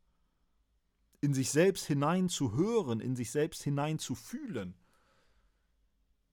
in 1.21 1.35
sich 1.35 1.51
selbst 1.51 1.87
hinein 1.87 2.29
zu 2.29 2.55
hören, 2.55 3.01
in 3.01 3.17
sich 3.17 3.31
selbst 3.31 3.63
hinein 3.65 3.99
zu 3.99 4.15
fühlen. 4.15 4.75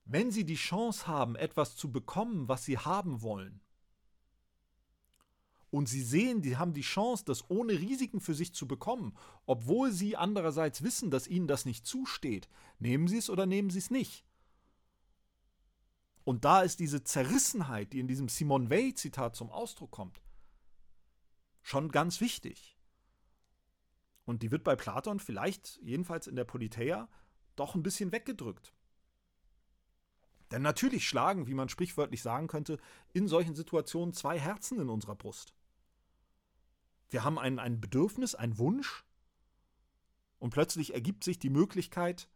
Wenn 0.05 0.31
sie 0.31 0.45
die 0.45 0.55
Chance 0.55 1.07
haben, 1.07 1.35
etwas 1.35 1.75
zu 1.75 1.91
bekommen, 1.91 2.47
was 2.47 2.63
sie 2.65 2.77
haben 2.77 3.21
wollen, 3.21 3.61
und 5.71 5.89
sie 5.89 6.03
sehen, 6.03 6.43
die 6.43 6.57
haben 6.57 6.75
die 6.75 6.81
Chance, 6.81 7.25
das 7.25 7.49
ohne 7.49 7.73
Risiken 7.73 8.21
für 8.21 8.35
sich 8.35 8.53
zu 8.53 8.67
bekommen, 8.67 9.17
obwohl 9.47 9.91
sie 9.91 10.15
andererseits 10.15 10.83
wissen, 10.83 11.09
dass 11.09 11.27
ihnen 11.27 11.47
das 11.47 11.65
nicht 11.65 11.87
zusteht, 11.87 12.47
nehmen 12.77 13.07
sie 13.07 13.17
es 13.17 13.27
oder 13.27 13.47
nehmen 13.47 13.71
sie 13.71 13.79
es 13.79 13.89
nicht. 13.89 14.23
Und 16.25 16.45
da 16.45 16.61
ist 16.61 16.79
diese 16.79 17.03
Zerrissenheit, 17.03 17.91
die 17.91 17.99
in 17.99 18.07
diesem 18.07 18.29
Simon 18.29 18.69
Weil-Zitat 18.69 19.35
zum 19.35 19.49
Ausdruck 19.49 19.89
kommt, 19.89 20.21
schon 21.63 21.89
ganz 21.89 22.21
wichtig. 22.21 22.77
Und 24.25 24.43
die 24.43 24.51
wird 24.51 24.63
bei 24.63 24.75
Platon 24.75 25.19
vielleicht, 25.19 25.79
jedenfalls 25.81 26.27
in 26.27 26.35
der 26.35 26.45
Politeia, 26.45 27.09
doch 27.55 27.75
ein 27.75 27.83
bisschen 27.83 28.11
weggedrückt. 28.11 28.73
Denn 30.51 30.61
natürlich 30.61 31.07
schlagen, 31.07 31.47
wie 31.47 31.55
man 31.55 31.67
sprichwörtlich 31.67 32.21
sagen 32.21 32.47
könnte, 32.47 32.77
in 33.11 33.27
solchen 33.27 33.55
Situationen 33.55 34.13
zwei 34.13 34.39
Herzen 34.39 34.79
in 34.79 34.89
unserer 34.89 35.15
Brust. 35.15 35.53
Wir 37.09 37.23
haben 37.23 37.39
ein, 37.39 37.59
ein 37.59 37.81
Bedürfnis, 37.81 38.35
einen 38.35 38.57
Wunsch 38.57 39.03
und 40.39 40.51
plötzlich 40.51 40.93
ergibt 40.93 41.23
sich 41.23 41.39
die 41.39 41.49
Möglichkeit, 41.49 42.29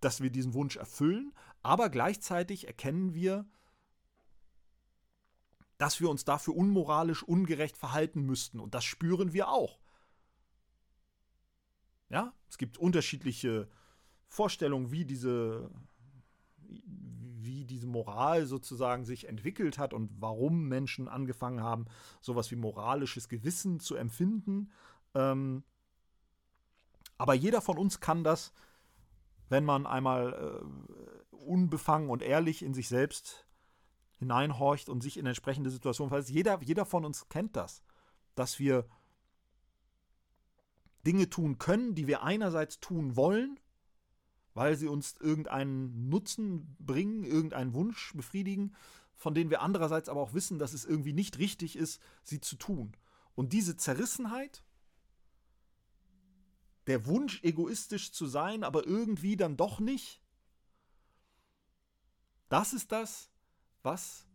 dass 0.00 0.20
wir 0.20 0.30
diesen 0.30 0.54
Wunsch 0.54 0.76
erfüllen, 0.76 1.32
aber 1.62 1.88
gleichzeitig 1.88 2.66
erkennen 2.66 3.14
wir, 3.14 3.46
dass 5.78 6.00
wir 6.00 6.08
uns 6.08 6.24
dafür 6.24 6.56
unmoralisch, 6.56 7.22
ungerecht 7.22 7.76
verhalten 7.76 8.22
müssten. 8.22 8.60
Und 8.60 8.74
das 8.74 8.84
spüren 8.84 9.32
wir 9.32 9.48
auch. 9.48 9.78
Ja, 12.08 12.32
es 12.48 12.56
gibt 12.58 12.78
unterschiedliche 12.78 13.68
Vorstellungen, 14.28 14.90
wie 14.90 15.04
diese, 15.04 15.70
wie 16.58 17.64
diese 17.64 17.86
Moral 17.86 18.46
sozusagen 18.46 19.04
sich 19.04 19.28
entwickelt 19.28 19.78
hat 19.78 19.92
und 19.92 20.10
warum 20.20 20.68
Menschen 20.68 21.08
angefangen 21.08 21.62
haben, 21.62 21.86
sowas 22.20 22.50
wie 22.50 22.56
moralisches 22.56 23.28
Gewissen 23.28 23.80
zu 23.80 23.96
empfinden. 23.96 24.70
Ähm, 25.14 25.64
aber 27.18 27.34
jeder 27.34 27.60
von 27.60 27.78
uns 27.78 28.00
kann 28.00 28.24
das, 28.24 28.52
wenn 29.48 29.64
man 29.64 29.86
einmal 29.86 30.32
äh, 31.32 31.34
unbefangen 31.34 32.10
und 32.10 32.22
ehrlich 32.22 32.62
in 32.62 32.74
sich 32.74 32.88
selbst 32.88 33.45
hineinhorcht 34.18 34.88
und 34.88 35.02
sich 35.02 35.16
in 35.16 35.26
entsprechende 35.26 35.70
Situationen 35.70 36.08
versetzt. 36.10 36.34
Jeder, 36.34 36.60
jeder 36.62 36.84
von 36.84 37.04
uns 37.04 37.28
kennt 37.28 37.56
das, 37.56 37.82
dass 38.34 38.58
wir 38.58 38.86
Dinge 41.06 41.30
tun 41.30 41.58
können, 41.58 41.94
die 41.94 42.06
wir 42.06 42.22
einerseits 42.22 42.80
tun 42.80 43.16
wollen, 43.16 43.60
weil 44.54 44.76
sie 44.76 44.88
uns 44.88 45.14
irgendeinen 45.20 46.08
Nutzen 46.08 46.76
bringen, 46.78 47.24
irgendeinen 47.24 47.74
Wunsch 47.74 48.14
befriedigen, 48.14 48.74
von 49.14 49.34
denen 49.34 49.50
wir 49.50 49.62
andererseits 49.62 50.08
aber 50.08 50.20
auch 50.20 50.34
wissen, 50.34 50.58
dass 50.58 50.72
es 50.72 50.84
irgendwie 50.84 51.12
nicht 51.12 51.38
richtig 51.38 51.76
ist, 51.76 52.00
sie 52.22 52.40
zu 52.40 52.56
tun. 52.56 52.96
Und 53.34 53.52
diese 53.52 53.76
Zerrissenheit, 53.76 54.64
der 56.86 57.06
Wunsch, 57.06 57.42
egoistisch 57.42 58.12
zu 58.12 58.26
sein, 58.26 58.64
aber 58.64 58.86
irgendwie 58.86 59.36
dann 59.36 59.56
doch 59.56 59.78
nicht, 59.78 60.22
das 62.48 62.72
ist 62.72 62.92
das, 62.92 63.30
was 63.86 64.26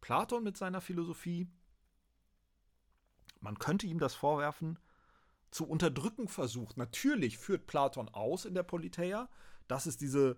Platon 0.00 0.42
mit 0.42 0.56
seiner 0.56 0.80
Philosophie, 0.80 1.48
man 3.38 3.60
könnte 3.60 3.86
ihm 3.86 4.00
das 4.00 4.14
vorwerfen, 4.16 4.80
zu 5.52 5.68
unterdrücken 5.68 6.26
versucht. 6.26 6.76
Natürlich 6.76 7.38
führt 7.38 7.68
Platon 7.68 8.08
aus 8.08 8.44
in 8.44 8.54
der 8.54 8.64
Politeia, 8.64 9.28
dass 9.68 9.86
es 9.86 9.96
diese 9.96 10.36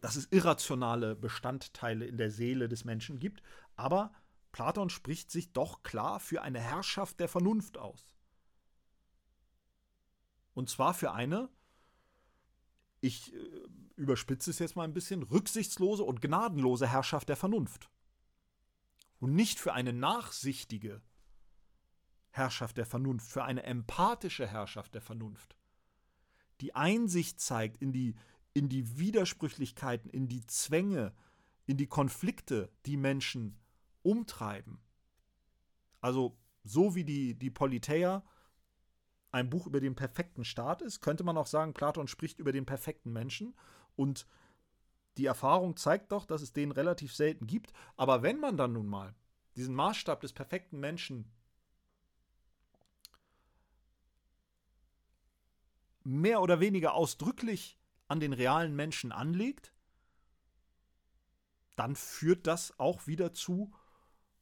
dass 0.00 0.16
es 0.16 0.28
irrationale 0.30 1.14
Bestandteile 1.14 2.06
in 2.06 2.16
der 2.16 2.30
Seele 2.30 2.68
des 2.68 2.84
Menschen 2.84 3.18
gibt, 3.18 3.42
aber 3.76 4.12
Platon 4.50 4.90
spricht 4.90 5.30
sich 5.30 5.52
doch 5.52 5.82
klar 5.82 6.20
für 6.20 6.42
eine 6.42 6.58
Herrschaft 6.58 7.20
der 7.20 7.28
Vernunft 7.28 7.76
aus. 7.76 8.14
Und 10.54 10.68
zwar 10.70 10.94
für 10.94 11.12
eine, 11.12 11.50
ich 13.00 13.32
überspitze 14.00 14.50
es 14.50 14.58
jetzt 14.58 14.76
mal 14.76 14.84
ein 14.84 14.94
bisschen, 14.94 15.22
rücksichtslose 15.22 16.02
und 16.02 16.20
gnadenlose 16.20 16.88
Herrschaft 16.88 17.28
der 17.28 17.36
Vernunft. 17.36 17.90
Und 19.18 19.34
nicht 19.34 19.60
für 19.60 19.74
eine 19.74 19.92
nachsichtige 19.92 21.02
Herrschaft 22.30 22.78
der 22.78 22.86
Vernunft, 22.86 23.30
für 23.30 23.44
eine 23.44 23.64
empathische 23.64 24.46
Herrschaft 24.46 24.94
der 24.94 25.02
Vernunft, 25.02 25.56
die 26.60 26.74
Einsicht 26.74 27.40
zeigt 27.40 27.78
in 27.78 27.92
die, 27.92 28.14
in 28.54 28.68
die 28.68 28.98
Widersprüchlichkeiten, 28.98 30.10
in 30.10 30.28
die 30.28 30.46
Zwänge, 30.46 31.12
in 31.66 31.76
die 31.76 31.86
Konflikte, 31.86 32.70
die 32.86 32.96
Menschen 32.96 33.58
umtreiben. 34.02 34.80
Also 36.00 36.38
so 36.64 36.94
wie 36.94 37.04
die, 37.04 37.34
die 37.34 37.50
Politeia 37.50 38.24
ein 39.32 39.48
Buch 39.48 39.66
über 39.66 39.80
den 39.80 39.94
perfekten 39.94 40.44
Staat 40.44 40.82
ist, 40.82 41.00
könnte 41.00 41.24
man 41.24 41.36
auch 41.36 41.46
sagen, 41.46 41.74
Platon 41.74 42.08
spricht 42.08 42.38
über 42.38 42.52
den 42.52 42.66
perfekten 42.66 43.12
Menschen 43.12 43.54
und 43.96 44.26
die 45.16 45.26
Erfahrung 45.26 45.76
zeigt 45.76 46.12
doch, 46.12 46.24
dass 46.24 46.42
es 46.42 46.52
den 46.52 46.72
relativ 46.72 47.14
selten 47.14 47.46
gibt. 47.46 47.72
Aber 47.96 48.22
wenn 48.22 48.40
man 48.40 48.56
dann 48.56 48.72
nun 48.72 48.86
mal 48.86 49.14
diesen 49.56 49.74
Maßstab 49.74 50.20
des 50.20 50.32
perfekten 50.32 50.78
Menschen 50.80 51.30
mehr 56.04 56.40
oder 56.40 56.60
weniger 56.60 56.94
ausdrücklich 56.94 57.78
an 58.08 58.20
den 58.20 58.32
realen 58.32 58.74
Menschen 58.74 59.12
anlegt, 59.12 59.72
dann 61.76 61.96
führt 61.96 62.46
das 62.46 62.78
auch 62.78 63.06
wieder 63.06 63.32
zu 63.32 63.72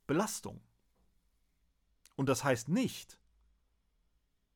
Belastung. 0.06 0.60
Und 2.16 2.28
das 2.28 2.42
heißt 2.42 2.68
nicht, 2.68 3.18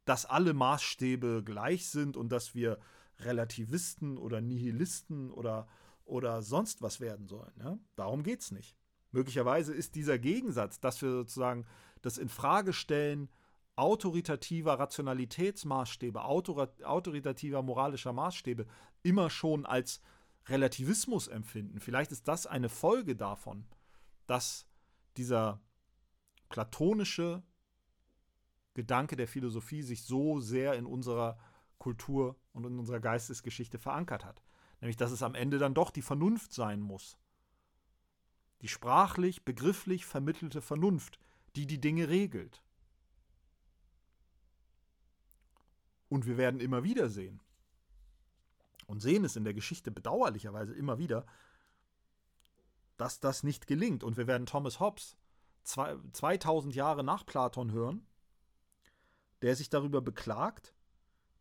dass 0.04 0.26
alle 0.26 0.52
Maßstäbe 0.52 1.42
gleich 1.44 1.88
sind 1.88 2.16
und 2.16 2.30
dass 2.30 2.54
wir 2.54 2.80
Relativisten 3.24 4.18
oder 4.18 4.40
Nihilisten 4.40 5.30
oder, 5.30 5.68
oder 6.04 6.42
sonst 6.42 6.82
was 6.82 7.00
werden 7.00 7.26
sollen. 7.26 7.52
Ja? 7.58 7.78
Darum 7.96 8.22
geht 8.22 8.40
es 8.40 8.50
nicht. 8.50 8.76
Möglicherweise 9.10 9.74
ist 9.74 9.94
dieser 9.94 10.18
Gegensatz, 10.18 10.80
dass 10.80 11.02
wir 11.02 11.10
sozusagen 11.10 11.66
das 12.00 12.18
Infragestellen 12.18 13.28
autoritativer 13.76 14.78
Rationalitätsmaßstäbe, 14.78 16.22
autoritativer 16.24 17.62
moralischer 17.62 18.12
Maßstäbe 18.12 18.66
immer 19.02 19.30
schon 19.30 19.66
als 19.66 20.00
Relativismus 20.46 21.28
empfinden. 21.28 21.80
Vielleicht 21.80 22.12
ist 22.12 22.28
das 22.28 22.46
eine 22.46 22.68
Folge 22.68 23.16
davon, 23.16 23.64
dass 24.26 24.66
dieser 25.16 25.60
platonische 26.48 27.42
Gedanke 28.74 29.16
der 29.16 29.28
Philosophie 29.28 29.82
sich 29.82 30.02
so 30.04 30.40
sehr 30.40 30.74
in 30.74 30.86
unserer 30.86 31.38
Kultur 31.82 32.36
und 32.52 32.64
in 32.64 32.78
unserer 32.78 33.00
Geistesgeschichte 33.00 33.76
verankert 33.76 34.24
hat. 34.24 34.40
Nämlich, 34.80 34.96
dass 34.96 35.10
es 35.10 35.22
am 35.24 35.34
Ende 35.34 35.58
dann 35.58 35.74
doch 35.74 35.90
die 35.90 36.00
Vernunft 36.00 36.52
sein 36.52 36.80
muss. 36.80 37.18
Die 38.60 38.68
sprachlich, 38.68 39.44
begrifflich 39.44 40.06
vermittelte 40.06 40.62
Vernunft, 40.62 41.18
die 41.56 41.66
die 41.66 41.80
Dinge 41.80 42.08
regelt. 42.08 42.62
Und 46.08 46.26
wir 46.26 46.36
werden 46.36 46.60
immer 46.60 46.84
wieder 46.84 47.08
sehen, 47.08 47.40
und 48.86 49.00
sehen 49.00 49.24
es 49.24 49.34
in 49.34 49.44
der 49.44 49.54
Geschichte 49.54 49.90
bedauerlicherweise 49.90 50.74
immer 50.74 50.98
wieder, 50.98 51.26
dass 52.96 53.18
das 53.18 53.42
nicht 53.42 53.66
gelingt. 53.66 54.04
Und 54.04 54.16
wir 54.16 54.28
werden 54.28 54.46
Thomas 54.46 54.78
Hobbes 54.78 55.16
2000 55.64 56.74
Jahre 56.74 57.02
nach 57.02 57.26
Platon 57.26 57.72
hören, 57.72 58.06
der 59.40 59.56
sich 59.56 59.70
darüber 59.70 60.00
beklagt, 60.00 60.74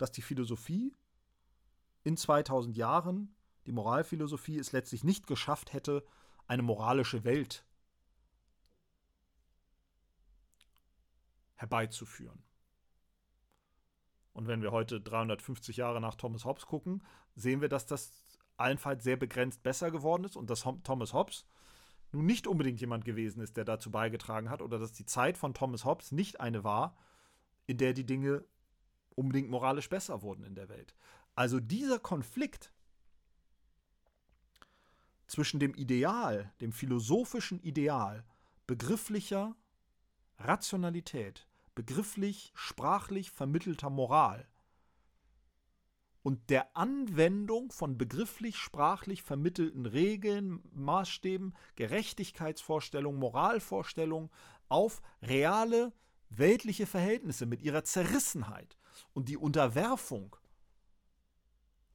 dass 0.01 0.11
die 0.11 0.21
Philosophie 0.21 0.95
in 2.03 2.17
2000 2.17 2.75
Jahren, 2.75 3.35
die 3.65 3.71
Moralphilosophie, 3.71 4.57
es 4.57 4.71
letztlich 4.71 5.03
nicht 5.03 5.27
geschafft 5.27 5.73
hätte, 5.73 6.03
eine 6.47 6.63
moralische 6.63 7.23
Welt 7.23 7.65
herbeizuführen. 11.55 12.43
Und 14.33 14.47
wenn 14.47 14.61
wir 14.61 14.71
heute 14.71 14.99
350 14.99 15.77
Jahre 15.77 16.01
nach 16.01 16.15
Thomas 16.15 16.45
Hobbes 16.45 16.65
gucken, 16.65 17.03
sehen 17.35 17.61
wir, 17.61 17.69
dass 17.69 17.85
das 17.85 18.11
allenfalls 18.57 19.03
sehr 19.03 19.17
begrenzt 19.17 19.61
besser 19.61 19.91
geworden 19.91 20.23
ist 20.23 20.35
und 20.35 20.49
dass 20.49 20.65
Thomas 20.83 21.13
Hobbes 21.13 21.45
nun 22.11 22.25
nicht 22.25 22.47
unbedingt 22.47 22.81
jemand 22.81 23.05
gewesen 23.05 23.41
ist, 23.41 23.57
der 23.57 23.65
dazu 23.65 23.91
beigetragen 23.91 24.49
hat, 24.49 24.61
oder 24.61 24.79
dass 24.79 24.91
die 24.93 25.05
Zeit 25.05 25.37
von 25.37 25.53
Thomas 25.53 25.85
Hobbes 25.85 26.11
nicht 26.11 26.39
eine 26.39 26.63
war, 26.63 26.97
in 27.67 27.77
der 27.77 27.93
die 27.93 28.05
Dinge 28.05 28.43
unbedingt 29.21 29.49
moralisch 29.49 29.87
besser 29.87 30.23
wurden 30.23 30.43
in 30.43 30.55
der 30.55 30.67
Welt. 30.67 30.95
Also 31.35 31.59
dieser 31.59 31.99
Konflikt 31.99 32.73
zwischen 35.27 35.59
dem 35.59 35.75
Ideal, 35.75 36.51
dem 36.59 36.71
philosophischen 36.73 37.61
Ideal, 37.61 38.25
begrifflicher 38.65 39.55
Rationalität, 40.39 41.47
begrifflich, 41.75 42.51
sprachlich 42.55 43.29
vermittelter 43.31 43.89
Moral 43.91 44.47
und 46.23 46.49
der 46.49 46.75
Anwendung 46.75 47.71
von 47.71 47.97
begrifflich, 47.97 48.57
sprachlich 48.57 49.21
vermittelten 49.21 49.85
Regeln, 49.85 50.61
Maßstäben, 50.73 51.55
Gerechtigkeitsvorstellungen, 51.75 53.19
Moralvorstellungen 53.19 54.31
auf 54.67 55.01
reale 55.21 55.93
weltliche 56.29 56.87
Verhältnisse 56.87 57.45
mit 57.45 57.61
ihrer 57.61 57.83
Zerrissenheit 57.83 58.77
und 59.13 59.29
die 59.29 59.37
Unterwerfung 59.37 60.35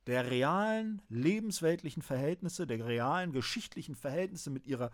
der 0.07 0.31
realen 0.31 1.03
lebensweltlichen 1.09 2.03
Verhältnisse, 2.03 2.67
der 2.67 2.85
realen 2.87 3.33
geschichtlichen 3.33 3.97
Verhältnisse 3.97 4.51
mit 4.51 4.67
ihrer 4.67 4.91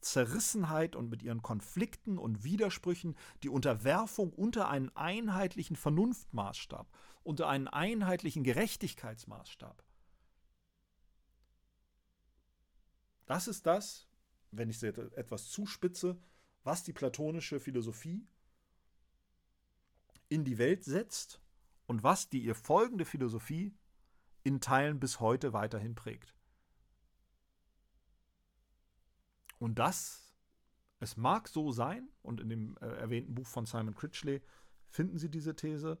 Zerrissenheit 0.00 0.96
und 0.96 1.10
mit 1.10 1.22
ihren 1.22 1.42
Konflikten 1.42 2.18
und 2.18 2.44
Widersprüchen, 2.44 3.16
die 3.42 3.48
Unterwerfung 3.48 4.32
unter 4.32 4.68
einen 4.68 4.94
einheitlichen 4.96 5.76
Vernunftmaßstab, 5.76 6.86
unter 7.22 7.48
einen 7.48 7.68
einheitlichen 7.68 8.44
Gerechtigkeitsmaßstab. 8.44 9.82
Das 13.26 13.48
ist 13.48 13.66
das, 13.66 14.06
wenn 14.50 14.68
ich 14.68 14.76
es 14.76 14.82
etwas 14.82 15.48
zuspitze, 15.48 16.18
was 16.62 16.84
die 16.84 16.92
platonische 16.92 17.60
Philosophie 17.60 18.26
in 20.28 20.44
die 20.44 20.58
Welt 20.58 20.84
setzt 20.84 21.40
und 21.86 22.02
was 22.02 22.28
die 22.28 22.44
ihr 22.44 22.54
folgende 22.54 23.04
Philosophie 23.04 23.74
in 24.42 24.60
Teilen 24.60 25.00
bis 25.00 25.20
heute 25.20 25.52
weiterhin 25.52 25.94
prägt. 25.94 26.34
Und 29.58 29.78
das, 29.78 30.34
es 31.00 31.16
mag 31.16 31.48
so 31.48 31.72
sein, 31.72 32.08
und 32.22 32.40
in 32.40 32.48
dem 32.48 32.76
äh, 32.80 32.86
erwähnten 32.86 33.34
Buch 33.34 33.46
von 33.46 33.66
Simon 33.66 33.94
Critchley 33.94 34.42
finden 34.88 35.18
Sie 35.18 35.30
diese 35.30 35.56
These, 35.56 35.98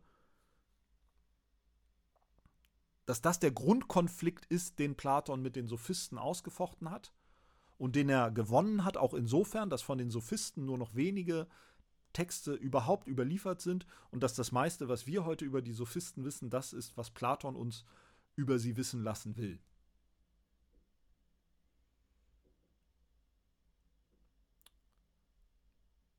dass 3.06 3.20
das 3.20 3.38
der 3.38 3.52
Grundkonflikt 3.52 4.46
ist, 4.46 4.78
den 4.78 4.96
Platon 4.96 5.42
mit 5.42 5.56
den 5.56 5.66
Sophisten 5.66 6.18
ausgefochten 6.18 6.90
hat 6.90 7.12
und 7.76 7.96
den 7.96 8.08
er 8.08 8.30
gewonnen 8.30 8.84
hat, 8.84 8.96
auch 8.96 9.14
insofern, 9.14 9.68
dass 9.68 9.82
von 9.82 9.98
den 9.98 10.10
Sophisten 10.10 10.64
nur 10.64 10.78
noch 10.78 10.94
wenige 10.94 11.46
Texte 12.14 12.54
überhaupt 12.54 13.06
überliefert 13.06 13.60
sind 13.60 13.86
und 14.10 14.22
dass 14.22 14.34
das 14.34 14.52
meiste, 14.52 14.88
was 14.88 15.06
wir 15.06 15.26
heute 15.26 15.44
über 15.44 15.60
die 15.60 15.74
Sophisten 15.74 16.24
wissen, 16.24 16.48
das 16.48 16.72
ist, 16.72 16.96
was 16.96 17.10
Platon 17.10 17.56
uns 17.56 17.84
über 18.36 18.58
sie 18.58 18.78
wissen 18.78 19.02
lassen 19.02 19.36
will. 19.36 19.60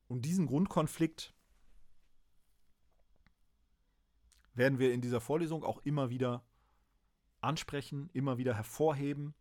Und 0.07 0.21
diesen 0.23 0.45
Grundkonflikt 0.45 1.33
werden 4.53 4.79
wir 4.79 4.93
in 4.93 5.01
dieser 5.01 5.19
Vorlesung 5.19 5.63
auch 5.63 5.79
immer 5.79 6.09
wieder 6.09 6.45
ansprechen, 7.41 8.09
immer 8.13 8.37
wieder 8.37 8.53
hervorheben. 8.53 9.33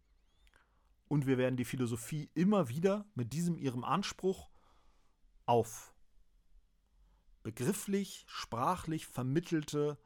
Und 1.06 1.26
wir 1.26 1.38
werden 1.38 1.56
die 1.56 1.64
Philosophie 1.64 2.30
immer 2.34 2.68
wieder 2.68 3.06
mit 3.14 3.32
diesem 3.32 3.56
ihrem 3.56 3.84
Anspruch 3.84 4.50
auf 5.46 5.93
begrifflich, 7.44 8.24
sprachlich 8.26 9.06
vermittelte 9.06 9.96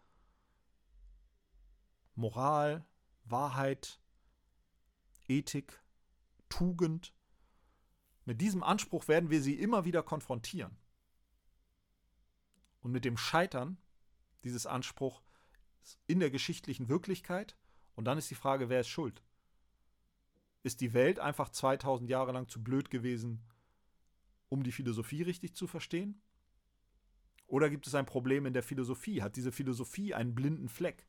Moral, 2.14 2.84
Wahrheit, 3.24 4.00
Ethik, 5.28 5.80
Tugend. 6.48 7.14
Mit 8.24 8.40
diesem 8.40 8.62
Anspruch 8.62 9.08
werden 9.08 9.30
wir 9.30 9.40
sie 9.40 9.54
immer 9.54 9.84
wieder 9.84 10.02
konfrontieren. 10.02 10.76
Und 12.80 12.90
mit 12.90 13.04
dem 13.04 13.16
Scheitern 13.16 13.78
dieses 14.42 14.66
Anspruchs 14.66 15.22
in 16.06 16.20
der 16.20 16.30
geschichtlichen 16.30 16.88
Wirklichkeit. 16.88 17.56
Und 17.94 18.04
dann 18.04 18.18
ist 18.18 18.30
die 18.30 18.34
Frage, 18.34 18.68
wer 18.68 18.80
ist 18.80 18.88
schuld? 18.88 19.22
Ist 20.64 20.80
die 20.80 20.92
Welt 20.92 21.20
einfach 21.20 21.50
2000 21.50 22.10
Jahre 22.10 22.32
lang 22.32 22.48
zu 22.48 22.62
blöd 22.62 22.90
gewesen, 22.90 23.44
um 24.48 24.64
die 24.64 24.72
Philosophie 24.72 25.22
richtig 25.22 25.54
zu 25.54 25.68
verstehen? 25.68 26.20
Oder 27.48 27.70
gibt 27.70 27.86
es 27.86 27.94
ein 27.94 28.06
Problem 28.06 28.46
in 28.46 28.52
der 28.52 28.62
Philosophie? 28.62 29.22
Hat 29.22 29.36
diese 29.36 29.52
Philosophie 29.52 30.14
einen 30.14 30.34
blinden 30.34 30.68
Fleck, 30.68 31.06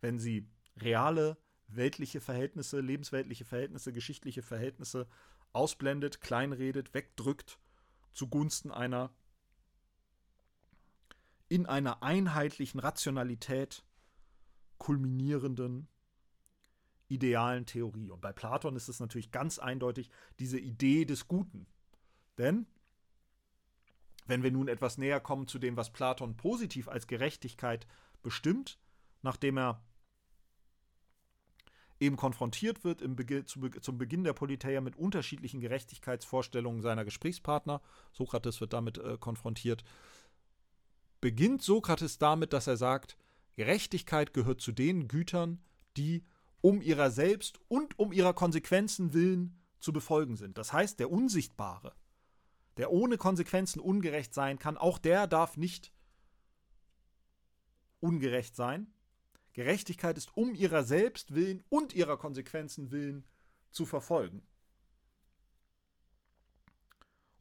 wenn 0.00 0.18
sie 0.18 0.48
reale 0.80 1.36
weltliche 1.68 2.20
Verhältnisse, 2.20 2.80
lebensweltliche 2.80 3.44
Verhältnisse, 3.44 3.92
geschichtliche 3.92 4.42
Verhältnisse 4.42 5.06
ausblendet, 5.52 6.20
kleinredet, 6.20 6.94
wegdrückt 6.94 7.58
zugunsten 8.12 8.70
einer 8.70 9.12
in 11.48 11.66
einer 11.66 12.02
einheitlichen 12.02 12.80
Rationalität 12.80 13.84
kulminierenden 14.78 15.88
idealen 17.08 17.66
Theorie. 17.66 18.10
Und 18.10 18.20
bei 18.20 18.32
Platon 18.32 18.74
ist 18.74 18.88
es 18.88 18.98
natürlich 18.98 19.30
ganz 19.30 19.58
eindeutig 19.58 20.10
diese 20.40 20.58
Idee 20.58 21.04
des 21.04 21.28
Guten. 21.28 21.66
Denn 22.38 22.66
wenn 24.26 24.42
wir 24.42 24.50
nun 24.50 24.68
etwas 24.68 24.98
näher 24.98 25.20
kommen 25.20 25.46
zu 25.46 25.58
dem, 25.58 25.76
was 25.76 25.90
Platon 25.90 26.36
positiv 26.36 26.88
als 26.88 27.06
Gerechtigkeit 27.06 27.86
bestimmt, 28.22 28.78
nachdem 29.22 29.58
er 29.58 29.82
eben 31.98 32.16
konfrontiert 32.16 32.84
wird 32.84 33.02
Be 33.16 33.44
zu, 33.44 33.68
zum 33.80 33.98
Beginn 33.98 34.24
der 34.24 34.34
Politeia 34.34 34.80
mit 34.80 34.96
unterschiedlichen 34.96 35.60
Gerechtigkeitsvorstellungen 35.60 36.82
seiner 36.82 37.04
Gesprächspartner, 37.04 37.80
Sokrates 38.12 38.60
wird 38.60 38.72
damit 38.72 38.98
äh, 38.98 39.16
konfrontiert, 39.18 39.82
beginnt 41.20 41.62
Sokrates 41.62 42.18
damit, 42.18 42.52
dass 42.52 42.66
er 42.66 42.76
sagt, 42.76 43.16
Gerechtigkeit 43.56 44.34
gehört 44.34 44.60
zu 44.60 44.72
den 44.72 45.08
Gütern, 45.08 45.62
die 45.96 46.24
um 46.60 46.82
ihrer 46.82 47.10
selbst 47.10 47.58
und 47.68 47.98
um 47.98 48.12
ihrer 48.12 48.34
Konsequenzen 48.34 49.14
willen 49.14 49.58
zu 49.80 49.92
befolgen 49.92 50.36
sind. 50.36 50.58
Das 50.58 50.72
heißt, 50.72 50.98
der 50.98 51.10
Unsichtbare, 51.10 51.94
der 52.76 52.92
ohne 52.92 53.16
Konsequenzen 53.16 53.80
ungerecht 53.80 54.34
sein 54.34 54.58
kann, 54.58 54.76
auch 54.76 54.98
der 54.98 55.26
darf 55.26 55.56
nicht 55.56 55.92
ungerecht 58.00 58.54
sein. 58.54 58.92
Gerechtigkeit 59.54 60.18
ist 60.18 60.36
um 60.36 60.54
ihrer 60.54 60.84
selbst 60.84 61.34
willen 61.34 61.64
und 61.70 61.94
ihrer 61.94 62.18
Konsequenzen 62.18 62.90
willen 62.90 63.24
zu 63.70 63.86
verfolgen. 63.86 64.46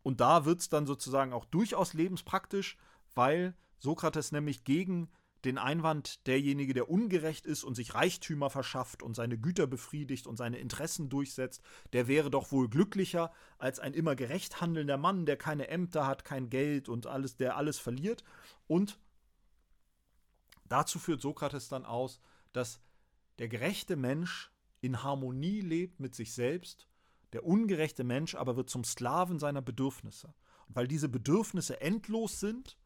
Und 0.01 0.21
da 0.21 0.45
wird 0.45 0.61
es 0.61 0.69
dann 0.69 0.85
sozusagen 0.85 1.33
auch 1.33 1.45
durchaus 1.45 1.93
lebenspraktisch, 1.93 2.77
weil 3.15 3.55
Sokrates 3.79 4.31
nämlich 4.31 4.63
gegen 4.63 5.09
den 5.45 5.58
Einwand, 5.58 6.25
derjenige, 6.27 6.73
der 6.73 6.89
ungerecht 6.89 7.45
ist 7.45 7.63
und 7.63 7.75
sich 7.75 7.93
Reichtümer 7.93 8.49
verschafft 8.49 9.03
und 9.03 9.15
seine 9.15 9.38
Güter 9.38 9.67
befriedigt 9.67 10.27
und 10.27 10.38
seine 10.38 10.58
Interessen 10.58 11.10
durchsetzt, 11.10 11.62
der 11.93 12.08
wäre 12.08 12.29
doch 12.29 12.51
wohl 12.51 12.67
glücklicher 12.67 13.31
als 13.58 13.79
ein 13.79 13.93
immer 13.93 14.15
gerecht 14.15 14.60
handelnder 14.62 14.97
Mann, 14.97 15.25
der 15.25 15.38
keine 15.38 15.67
Ämter 15.67 16.08
hat, 16.08 16.25
kein 16.25 16.49
Geld 16.49 16.89
und 16.89 17.08
alles, 17.08 17.38
der 17.38 17.58
alles 17.58 17.77
verliert. 17.79 18.23
Und 18.67 18.99
dazu 20.67 20.99
führt 20.99 21.21
Sokrates 21.21 21.69
dann 21.69 21.86
aus, 21.86 22.19
dass 22.51 22.81
der 23.39 23.47
gerechte 23.47 23.95
Mensch 23.95 24.51
in 24.81 25.03
Harmonie 25.03 25.62
lebt 25.62 25.99
mit 25.99 26.15
sich 26.15 26.34
selbst, 26.34 26.88
der 27.34 27.45
ungerechte 27.45 28.03
Mensch 28.03 28.36
aber 28.36 28.55
wird 28.55 28.69
zum 28.69 28.84
Sklaven 28.84 29.39
seiner 29.39 29.62
Bedürfnisse. 29.62 30.34
Und 30.67 30.75
weil 30.75 30.88
diese 30.88 31.10
Bedürfnisse 31.10 31.81
endlos 31.81 32.39
sind, 32.39 32.77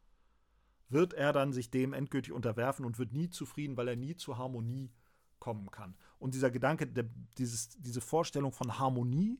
wird 0.89 1.13
er 1.13 1.33
dann 1.33 1.53
sich 1.53 1.69
dem 1.71 1.93
endgültig 1.93 2.33
unterwerfen 2.33 2.85
und 2.85 2.99
wird 2.99 3.13
nie 3.13 3.29
zufrieden, 3.29 3.77
weil 3.77 3.87
er 3.87 3.95
nie 3.95 4.15
zur 4.15 4.37
Harmonie 4.37 4.91
kommen 5.39 5.71
kann. 5.71 5.95
Und 6.17 6.33
dieser 6.33 6.51
Gedanke, 6.51 6.87
der, 6.87 7.05
dieses, 7.37 7.69
diese 7.77 8.01
Vorstellung 8.01 8.51
von 8.51 8.77
Harmonie 8.79 9.39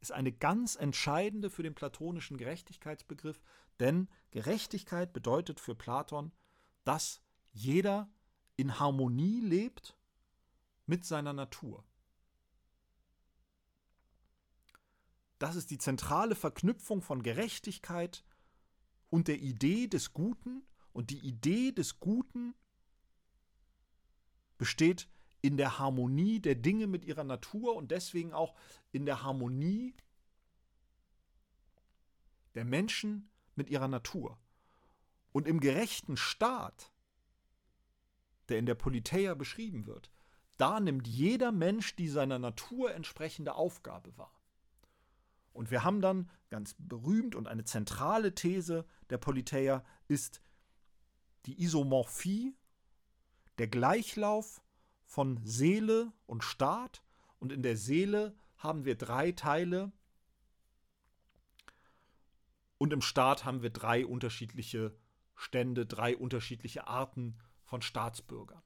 ist 0.00 0.12
eine 0.12 0.32
ganz 0.32 0.76
entscheidende 0.76 1.50
für 1.50 1.62
den 1.62 1.74
platonischen 1.74 2.36
Gerechtigkeitsbegriff, 2.36 3.40
denn 3.78 4.08
Gerechtigkeit 4.30 5.12
bedeutet 5.12 5.60
für 5.60 5.74
Platon, 5.74 6.32
dass 6.84 7.22
jeder 7.52 8.08
in 8.56 8.78
Harmonie 8.78 9.40
lebt 9.40 9.96
mit 10.86 11.04
seiner 11.04 11.32
Natur. 11.32 11.84
Das 15.38 15.56
ist 15.56 15.70
die 15.70 15.78
zentrale 15.78 16.34
Verknüpfung 16.34 17.02
von 17.02 17.22
Gerechtigkeit 17.22 18.24
und 19.10 19.28
der 19.28 19.38
Idee 19.38 19.86
des 19.86 20.12
Guten 20.14 20.66
und 20.96 21.10
die 21.10 21.18
Idee 21.18 21.72
des 21.72 22.00
Guten 22.00 22.54
besteht 24.56 25.10
in 25.42 25.58
der 25.58 25.78
Harmonie 25.78 26.40
der 26.40 26.54
Dinge 26.54 26.86
mit 26.86 27.04
ihrer 27.04 27.22
Natur 27.22 27.76
und 27.76 27.90
deswegen 27.90 28.32
auch 28.32 28.54
in 28.92 29.04
der 29.04 29.22
Harmonie 29.22 29.94
der 32.54 32.64
Menschen 32.64 33.28
mit 33.56 33.68
ihrer 33.68 33.88
Natur. 33.88 34.38
Und 35.32 35.46
im 35.46 35.60
gerechten 35.60 36.16
Staat, 36.16 36.90
der 38.48 38.58
in 38.58 38.64
der 38.64 38.74
Politeia 38.74 39.34
beschrieben 39.34 39.84
wird, 39.84 40.10
da 40.56 40.80
nimmt 40.80 41.06
jeder 41.06 41.52
Mensch 41.52 41.94
die 41.96 42.08
seiner 42.08 42.38
Natur 42.38 42.94
entsprechende 42.94 43.54
Aufgabe 43.54 44.16
wahr. 44.16 44.40
Und 45.52 45.70
wir 45.70 45.84
haben 45.84 46.00
dann 46.00 46.30
ganz 46.48 46.74
berühmt 46.78 47.34
und 47.34 47.48
eine 47.48 47.64
zentrale 47.64 48.34
These 48.34 48.86
der 49.10 49.18
Politeia 49.18 49.84
ist 50.08 50.40
die 51.46 51.62
Isomorphie, 51.62 52.54
der 53.58 53.68
Gleichlauf 53.68 54.62
von 55.04 55.40
Seele 55.44 56.12
und 56.26 56.44
Staat. 56.44 57.02
Und 57.38 57.52
in 57.52 57.62
der 57.62 57.76
Seele 57.76 58.36
haben 58.56 58.84
wir 58.84 58.96
drei 58.96 59.32
Teile. 59.32 59.92
Und 62.78 62.92
im 62.92 63.00
Staat 63.00 63.44
haben 63.44 63.62
wir 63.62 63.70
drei 63.70 64.04
unterschiedliche 64.04 64.96
Stände, 65.34 65.86
drei 65.86 66.16
unterschiedliche 66.16 66.86
Arten 66.86 67.38
von 67.62 67.82
Staatsbürgern. 67.82 68.62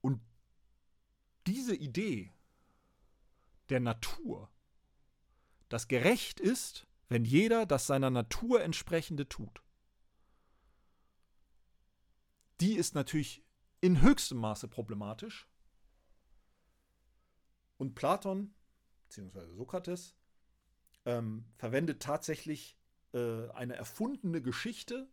Und 0.00 0.20
diese 1.46 1.74
Idee 1.74 2.32
der 3.68 3.80
Natur 3.80 4.50
das 5.68 5.88
gerecht 5.88 6.40
ist, 6.40 6.86
wenn 7.08 7.24
jeder 7.24 7.66
das 7.66 7.86
seiner 7.86 8.10
Natur 8.10 8.62
entsprechende 8.62 9.28
tut. 9.28 9.62
Die 12.60 12.74
ist 12.74 12.94
natürlich 12.94 13.44
in 13.80 14.00
höchstem 14.00 14.38
Maße 14.38 14.68
problematisch, 14.68 15.48
Und 17.78 17.94
Platon, 17.94 18.54
beziehungsweise 19.04 19.54
Sokrates, 19.54 20.14
ähm, 21.04 21.44
verwendet 21.56 22.02
tatsächlich 22.02 22.78
äh, 23.12 23.48
eine 23.50 23.76
erfundene 23.76 24.42
Geschichte, 24.42 25.08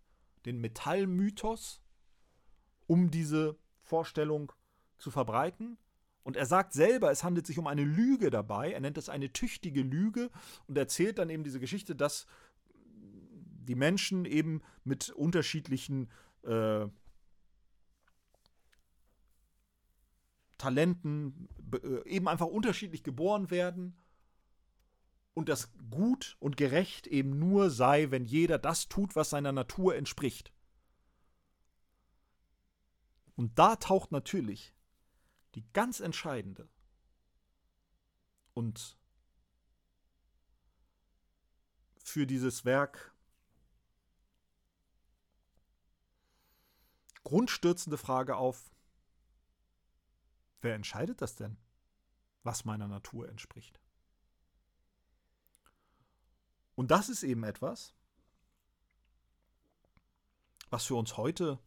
den 0.45 0.59
Metallmythos, 0.59 1.81
um 2.87 3.11
diese 3.11 3.57
Vorstellung 3.81 4.51
zu 4.97 5.11
verbreiten. 5.11 5.77
Und 6.23 6.37
er 6.37 6.45
sagt 6.45 6.73
selber, 6.73 7.11
es 7.11 7.23
handelt 7.23 7.45
sich 7.45 7.59
um 7.59 7.67
eine 7.67 7.83
Lüge 7.83 8.29
dabei. 8.29 8.71
Er 8.71 8.79
nennt 8.79 8.97
es 8.97 9.09
eine 9.09 9.31
tüchtige 9.33 9.81
Lüge 9.81 10.31
und 10.67 10.77
erzählt 10.77 11.19
dann 11.19 11.29
eben 11.29 11.43
diese 11.43 11.59
Geschichte, 11.59 11.95
dass 11.95 12.25
die 13.65 13.75
Menschen 13.75 14.25
eben 14.25 14.61
mit 14.83 15.09
unterschiedlichen 15.09 16.09
äh, 16.43 16.87
Talenten 20.57 21.49
äh, 21.73 22.07
eben 22.09 22.27
einfach 22.29 22.47
unterschiedlich 22.47 23.03
geboren 23.03 23.51
werden 23.51 23.97
und 25.33 25.49
das 25.49 25.73
gut 25.89 26.37
und 26.39 26.55
gerecht 26.55 27.07
eben 27.07 27.37
nur 27.37 27.69
sei, 27.69 28.11
wenn 28.11 28.23
jeder 28.23 28.59
das 28.59 28.87
tut, 28.87 29.15
was 29.15 29.29
seiner 29.29 29.51
Natur 29.51 29.95
entspricht. 29.95 30.53
Und 33.35 33.57
da 33.57 33.75
taucht 33.75 34.11
natürlich 34.11 34.73
die 35.55 35.65
ganz 35.73 35.99
entscheidende 35.99 36.67
und 38.53 38.97
für 41.97 42.27
dieses 42.27 42.65
Werk 42.65 43.13
grundstürzende 47.23 47.97
Frage 47.97 48.35
auf, 48.35 48.71
wer 50.61 50.75
entscheidet 50.75 51.21
das 51.21 51.35
denn, 51.35 51.57
was 52.43 52.65
meiner 52.65 52.87
Natur 52.87 53.29
entspricht? 53.29 53.79
Und 56.75 56.91
das 56.91 57.09
ist 57.09 57.23
eben 57.23 57.43
etwas, 57.43 57.93
was 60.69 60.85
für 60.85 60.95
uns 60.95 61.17
heute 61.17 61.59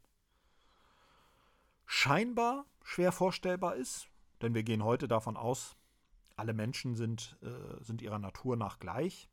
scheinbar 1.87 2.66
schwer 2.82 3.12
vorstellbar 3.12 3.76
ist, 3.76 4.09
denn 4.43 4.55
wir 4.55 4.62
gehen 4.62 4.84
heute 4.84 5.09
davon 5.09 5.37
aus, 5.37 5.76
alle 6.37 6.53
Menschen 6.53 6.95
sind, 6.95 7.39
äh, 7.43 7.82
sind 7.82 8.03
ihrer 8.03 8.18
Natur 8.18 8.57
nach 8.57 8.78
gleich. 8.78 9.30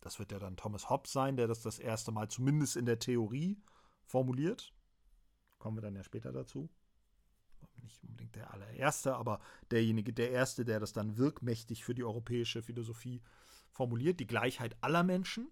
Das 0.00 0.18
wird 0.18 0.30
ja 0.30 0.38
dann 0.38 0.56
Thomas 0.56 0.88
Hobbes 0.88 1.12
sein, 1.12 1.36
der 1.36 1.48
das 1.48 1.60
das 1.60 1.78
erste 1.78 2.12
Mal 2.12 2.28
zumindest 2.28 2.76
in 2.76 2.86
der 2.86 3.00
Theorie 3.00 3.60
formuliert. 4.04 4.72
Kommen 5.58 5.76
wir 5.76 5.82
dann 5.82 5.96
ja 5.96 6.04
später 6.04 6.32
dazu. 6.32 6.70
Nicht 7.82 8.02
unbedingt 8.02 8.36
der 8.36 8.52
allererste, 8.52 9.16
aber 9.16 9.40
derjenige, 9.70 10.12
der 10.12 10.30
erste, 10.30 10.64
der 10.64 10.78
das 10.78 10.92
dann 10.92 11.16
wirkmächtig 11.16 11.84
für 11.84 11.94
die 11.94 12.04
europäische 12.04 12.62
Philosophie 12.62 13.22
formuliert, 13.70 14.20
die 14.20 14.26
Gleichheit 14.26 14.76
aller 14.80 15.02
Menschen. 15.02 15.50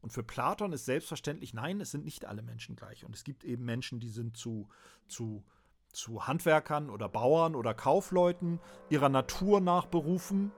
Und 0.00 0.12
für 0.12 0.22
Platon 0.22 0.72
ist 0.72 0.84
selbstverständlich, 0.84 1.54
nein, 1.54 1.80
es 1.80 1.90
sind 1.90 2.04
nicht 2.04 2.24
alle 2.24 2.42
Menschen 2.42 2.76
gleich. 2.76 3.04
Und 3.04 3.14
es 3.14 3.24
gibt 3.24 3.44
eben 3.44 3.64
Menschen, 3.64 3.98
die 4.00 4.08
sind 4.08 4.36
zu, 4.36 4.68
zu, 5.08 5.44
zu 5.92 6.26
Handwerkern 6.26 6.88
oder 6.88 7.08
Bauern 7.08 7.54
oder 7.54 7.74
Kaufleuten 7.74 8.60
ihrer 8.90 9.08
Natur 9.08 9.60
nach 9.60 9.86
berufen. 9.86 10.52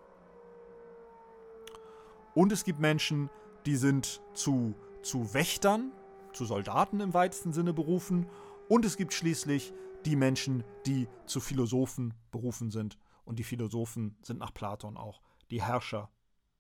Und 2.35 2.53
es 2.53 2.65
gibt 2.65 2.81
Menschen, 2.81 3.31
die 3.67 3.77
sind 3.77 4.21
zu, 4.35 4.75
zu 5.03 5.33
Wächtern, 5.33 5.93
zu 6.33 6.45
Soldaten 6.45 7.01
im 7.01 7.15
weitesten 7.15 7.53
Sinne 7.53 7.73
berufen. 7.73 8.27
Und 8.69 8.85
es 8.85 8.97
gibt 8.97 9.15
schließlich 9.15 9.73
die 10.05 10.17
Menschen, 10.17 10.65
die 10.87 11.09
zu 11.27 11.41
Philosophen 11.41 12.15
berufen 12.31 12.71
sind. 12.71 12.99
Und 13.25 13.39
die 13.39 13.45
Philosophen 13.45 14.17
sind 14.23 14.39
nach 14.39 14.53
Platon 14.53 14.97
auch 14.97 15.21
die 15.51 15.63
Herrscher 15.63 16.11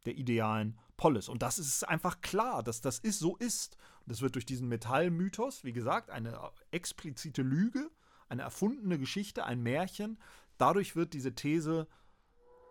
der 0.07 0.16
idealen 0.16 0.78
Polis. 0.96 1.28
Und 1.28 1.42
das 1.42 1.59
ist 1.59 1.88
einfach 1.88 2.20
klar, 2.20 2.62
dass 2.62 2.80
das 2.80 2.98
ist, 2.98 3.18
so 3.18 3.36
ist. 3.36 3.76
Und 4.01 4.12
das 4.12 4.22
wird 4.22 4.34
durch 4.34 4.46
diesen 4.46 4.68
Metallmythos, 4.68 5.64
wie 5.64 5.72
gesagt, 5.72 6.11
eine 6.11 6.38
explizite 6.70 7.42
Lüge, 7.42 7.90
eine 8.28 8.42
erfundene 8.42 8.98
Geschichte, 8.98 9.44
ein 9.44 9.62
Märchen. 9.62 10.18
Dadurch 10.59 10.96
wird 10.96 11.14
diese 11.14 11.34
These 11.34 11.86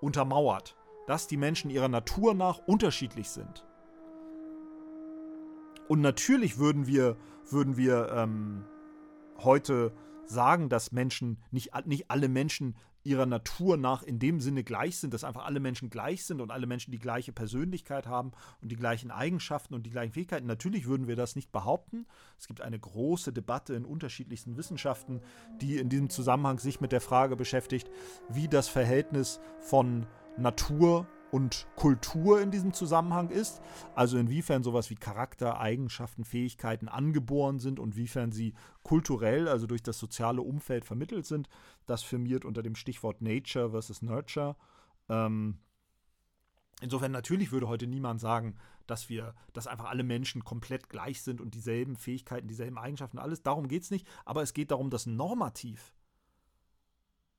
untermauert, 0.01 0.75
dass 1.07 1.27
die 1.27 1.38
Menschen 1.38 1.69
ihrer 1.69 1.89
Natur 1.89 2.34
nach 2.34 2.59
unterschiedlich 2.59 3.30
sind. 3.30 3.65
Und 5.88 6.01
natürlich 6.01 6.59
würden 6.59 6.86
wir, 6.86 7.17
würden 7.49 7.75
wir 7.75 8.09
ähm, 8.11 8.63
heute 9.39 9.91
sagen, 10.25 10.69
dass 10.69 10.91
Menschen, 10.91 11.41
nicht, 11.49 11.71
nicht 11.86 12.11
alle 12.11 12.30
Menschen 12.30 12.75
ihrer 13.04 13.26
Natur 13.26 13.78
nach 13.78 14.04
in 14.04 14.20
dem 14.20 14.39
Sinne 14.39 14.64
gleich 14.64 14.97
sind, 14.97 15.14
dass 15.14 15.24
einfach 15.24 15.45
alle 15.45 15.60
Menschen 15.60 15.89
gleich 15.89 16.26
sind 16.26 16.41
und 16.41 16.52
alle 16.52 16.68
Menschen 16.68 16.91
die 16.91 17.00
gleiche 17.00 17.32
Persönlichkeit 17.32 18.08
haben 18.08 18.32
und 18.62 18.72
die 18.72 18.76
gleichen 18.76 19.12
Eigenschaften 19.12 19.74
und 19.74 19.86
die 19.86 19.89
gleichen 19.89 20.14
Fähigkeiten. 20.14 20.47
Natürlich 20.47 20.86
würden 20.88 21.08
wir 21.08 21.16
das 21.16 21.36
nicht 21.36 21.52
behaupten. 21.52 22.06
Es 22.38 22.47
gibt 22.47 22.62
eine 22.62 22.80
große 22.80 23.32
Debatte 23.32 23.74
in 23.74 23.86
unterschiedlichsten 23.86 24.58
Wissenschaften, 24.58 25.22
die 25.62 25.78
in 25.78 25.89
diesem 25.89 26.10
Zusammenhang 26.10 26.60
sich 26.60 26.82
mit 26.82 26.91
der 26.91 27.02
Frage 27.02 27.36
beschäftigt, 27.36 27.89
wie 28.30 28.47
das 28.47 28.68
Verhältnis 28.68 29.39
von 29.60 30.06
Natur 30.38 31.08
und 31.32 31.67
Kultur 31.75 32.41
in 32.41 32.51
diesem 32.51 32.73
Zusammenhang 32.73 33.30
ist. 33.30 33.61
Also 33.95 34.17
inwiefern 34.17 34.63
sowas 34.63 34.89
wie 34.89 34.95
Charakter, 34.95 35.59
Eigenschaften, 35.59 36.25
Fähigkeiten 36.25 36.88
angeboren 36.88 37.59
sind 37.59 37.80
und 37.80 37.95
inwiefern 37.95 38.32
sie 38.32 38.53
kulturell, 38.84 39.47
also 39.47 39.67
durch 39.67 39.84
das 39.84 39.99
soziale 39.99 40.41
Umfeld 40.41 40.86
vermittelt 40.86 41.25
sind. 41.25 41.49
Das 41.86 42.03
firmiert 42.03 42.45
unter 42.45 42.63
dem 42.63 42.75
Stichwort 42.75 43.21
Nature 43.21 43.71
versus 43.71 44.01
Nurture. 44.01 44.55
Ähm, 45.07 45.59
insofern 46.82 47.11
natürlich 47.11 47.51
würde 47.51 47.67
heute 47.67 47.88
niemand 47.88 48.19
sagen, 48.19 48.55
dass 48.88 49.09
wir, 49.09 49.36
dass 49.53 49.67
einfach 49.67 49.86
alle 49.86 50.03
Menschen 50.03 50.43
komplett 50.43 50.89
gleich 50.89 51.21
sind 51.21 51.41
und 51.41 51.53
dieselben 51.53 51.95
Fähigkeiten, 51.95 52.47
dieselben 52.47 52.77
Eigenschaften, 52.77 53.19
alles. 53.19 53.43
Darum 53.43 53.67
geht 53.67 53.84
es 53.84 53.91
nicht. 53.91 54.07
Aber 54.25 54.41
es 54.41 54.53
geht 54.53 54.71
darum, 54.71 54.89
dass 54.89 55.05
normativ 55.05 55.93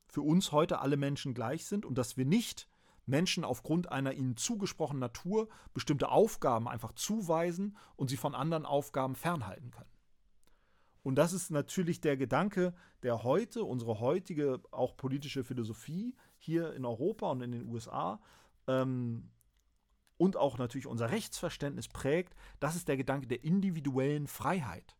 für 0.06 0.22
uns 0.22 0.52
heute 0.52 0.80
alle 0.80 0.96
Menschen 0.96 1.34
gleich 1.34 1.66
sind 1.66 1.84
und 1.84 1.96
dass 1.96 2.16
wir 2.16 2.24
nicht 2.24 2.68
Menschen 3.10 3.44
aufgrund 3.44 3.92
einer 3.92 4.14
ihnen 4.14 4.36
zugesprochenen 4.36 5.00
Natur 5.00 5.48
bestimmte 5.74 6.08
Aufgaben 6.08 6.68
einfach 6.68 6.92
zuweisen 6.92 7.76
und 7.96 8.08
sie 8.08 8.16
von 8.16 8.34
anderen 8.34 8.64
Aufgaben 8.64 9.14
fernhalten 9.14 9.70
können. 9.70 9.90
Und 11.02 11.16
das 11.16 11.32
ist 11.32 11.50
natürlich 11.50 12.00
der 12.00 12.16
Gedanke, 12.16 12.74
der 13.02 13.22
heute 13.22 13.64
unsere 13.64 14.00
heutige 14.00 14.60
auch 14.70 14.96
politische 14.96 15.44
Philosophie 15.44 16.14
hier 16.38 16.74
in 16.74 16.84
Europa 16.84 17.30
und 17.30 17.40
in 17.42 17.52
den 17.52 17.66
USA 17.66 18.20
ähm, 18.66 19.30
und 20.18 20.36
auch 20.36 20.58
natürlich 20.58 20.86
unser 20.86 21.10
Rechtsverständnis 21.10 21.88
prägt. 21.88 22.34
Das 22.60 22.76
ist 22.76 22.88
der 22.88 22.98
Gedanke 22.98 23.26
der 23.26 23.42
individuellen 23.42 24.26
Freiheit. 24.26 24.96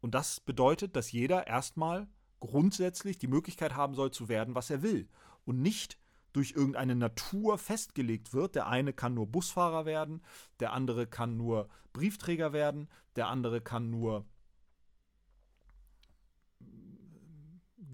Und 0.00 0.14
das 0.14 0.38
bedeutet, 0.38 0.94
dass 0.96 1.10
jeder 1.10 1.46
erstmal 1.46 2.06
grundsätzlich 2.46 3.18
die 3.18 3.26
Möglichkeit 3.26 3.74
haben 3.74 3.94
soll 3.94 4.10
zu 4.10 4.28
werden, 4.28 4.54
was 4.54 4.70
er 4.70 4.82
will 4.82 5.08
und 5.44 5.60
nicht 5.60 5.98
durch 6.32 6.52
irgendeine 6.52 6.94
Natur 6.94 7.58
festgelegt 7.58 8.34
wird. 8.34 8.54
Der 8.54 8.66
eine 8.66 8.92
kann 8.92 9.14
nur 9.14 9.26
Busfahrer 9.26 9.86
werden, 9.86 10.22
der 10.60 10.72
andere 10.72 11.06
kann 11.06 11.36
nur 11.36 11.68
Briefträger 11.92 12.52
werden, 12.52 12.88
der 13.16 13.28
andere 13.28 13.60
kann 13.60 13.90
nur 13.90 14.26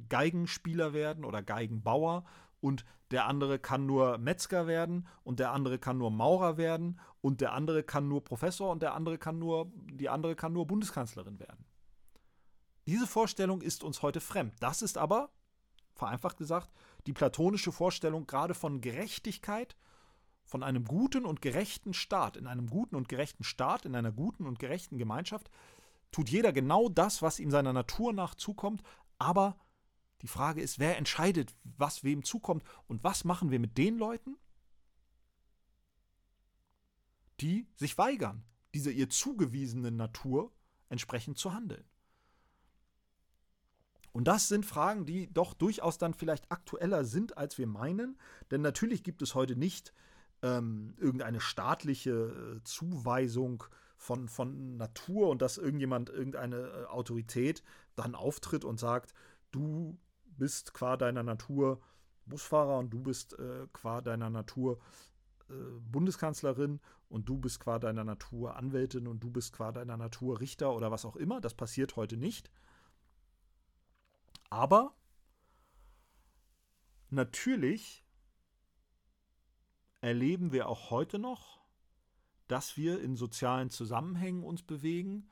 Geigenspieler 0.08 0.92
werden 0.92 1.24
oder 1.24 1.42
Geigenbauer 1.42 2.24
und 2.60 2.84
der 3.10 3.26
andere 3.26 3.58
kann 3.58 3.86
nur 3.86 4.18
Metzger 4.18 4.66
werden 4.66 5.06
und 5.22 5.38
der 5.38 5.52
andere 5.52 5.78
kann 5.78 5.98
nur 5.98 6.10
Maurer 6.10 6.56
werden 6.56 6.98
und 7.20 7.40
der 7.40 7.52
andere 7.52 7.82
kann 7.82 8.08
nur 8.08 8.24
Professor 8.24 8.70
und 8.70 8.82
der 8.82 8.94
andere 8.94 9.18
kann 9.18 9.38
nur 9.38 9.70
die 9.92 10.08
andere 10.08 10.34
kann 10.34 10.52
nur 10.52 10.66
Bundeskanzlerin 10.66 11.38
werden. 11.38 11.64
Diese 12.90 13.06
Vorstellung 13.06 13.62
ist 13.62 13.84
uns 13.84 14.02
heute 14.02 14.20
fremd. 14.20 14.52
Das 14.58 14.82
ist 14.82 14.98
aber, 14.98 15.30
vereinfacht 15.94 16.38
gesagt, 16.38 16.72
die 17.06 17.12
platonische 17.12 17.70
Vorstellung 17.70 18.26
gerade 18.26 18.52
von 18.52 18.80
Gerechtigkeit, 18.80 19.76
von 20.42 20.64
einem 20.64 20.84
guten 20.84 21.24
und 21.24 21.40
gerechten 21.40 21.94
Staat. 21.94 22.36
In 22.36 22.48
einem 22.48 22.68
guten 22.68 22.96
und 22.96 23.08
gerechten 23.08 23.44
Staat, 23.44 23.84
in 23.84 23.94
einer 23.94 24.10
guten 24.10 24.44
und 24.44 24.58
gerechten 24.58 24.98
Gemeinschaft 24.98 25.52
tut 26.10 26.30
jeder 26.30 26.52
genau 26.52 26.88
das, 26.88 27.22
was 27.22 27.38
ihm 27.38 27.52
seiner 27.52 27.72
Natur 27.72 28.12
nach 28.12 28.34
zukommt, 28.34 28.82
aber 29.20 29.56
die 30.22 30.26
Frage 30.26 30.60
ist, 30.60 30.80
wer 30.80 30.98
entscheidet, 30.98 31.54
was 31.62 32.02
wem 32.02 32.24
zukommt 32.24 32.64
und 32.88 33.04
was 33.04 33.22
machen 33.22 33.52
wir 33.52 33.60
mit 33.60 33.78
den 33.78 33.98
Leuten, 33.98 34.36
die 37.40 37.68
sich 37.76 37.96
weigern, 37.98 38.42
dieser 38.74 38.90
ihr 38.90 39.08
zugewiesenen 39.08 39.94
Natur 39.94 40.50
entsprechend 40.88 41.38
zu 41.38 41.54
handeln. 41.54 41.84
Und 44.12 44.26
das 44.26 44.48
sind 44.48 44.66
Fragen, 44.66 45.06
die 45.06 45.32
doch 45.32 45.54
durchaus 45.54 45.98
dann 45.98 46.14
vielleicht 46.14 46.50
aktueller 46.50 47.04
sind, 47.04 47.38
als 47.38 47.58
wir 47.58 47.66
meinen. 47.66 48.18
Denn 48.50 48.60
natürlich 48.60 49.04
gibt 49.04 49.22
es 49.22 49.34
heute 49.34 49.56
nicht 49.56 49.92
ähm, 50.42 50.94
irgendeine 50.98 51.40
staatliche 51.40 52.10
äh, 52.10 52.64
Zuweisung 52.64 53.64
von, 53.96 54.28
von 54.28 54.76
Natur 54.76 55.28
und 55.28 55.42
dass 55.42 55.58
irgendjemand, 55.58 56.08
irgendeine 56.08 56.56
äh, 56.56 56.84
Autorität 56.86 57.62
dann 57.96 58.14
auftritt 58.14 58.64
und 58.64 58.80
sagt, 58.80 59.14
du 59.50 59.98
bist 60.24 60.72
qua 60.72 60.96
deiner 60.96 61.22
Natur 61.22 61.80
Busfahrer 62.24 62.78
und 62.78 62.90
du 62.90 63.00
bist 63.00 63.38
äh, 63.38 63.66
qua 63.72 64.00
deiner 64.00 64.30
Natur 64.30 64.78
äh, 65.50 65.54
Bundeskanzlerin 65.90 66.80
und 67.08 67.28
du 67.28 67.38
bist 67.38 67.60
qua 67.60 67.78
deiner 67.78 68.04
Natur 68.04 68.56
Anwältin 68.56 69.06
und 69.06 69.22
du 69.22 69.30
bist 69.30 69.52
qua 69.52 69.72
deiner 69.72 69.96
Natur 69.96 70.40
Richter 70.40 70.74
oder 70.74 70.90
was 70.90 71.04
auch 71.04 71.16
immer. 71.16 71.40
Das 71.40 71.54
passiert 71.54 71.96
heute 71.96 72.16
nicht. 72.16 72.50
Aber 74.50 74.94
natürlich 77.08 78.04
erleben 80.00 80.52
wir 80.52 80.68
auch 80.68 80.90
heute 80.90 81.18
noch, 81.18 81.60
dass 82.48 82.76
wir 82.76 83.00
in 83.00 83.16
sozialen 83.16 83.70
Zusammenhängen 83.70 84.42
uns 84.42 84.62
bewegen, 84.62 85.28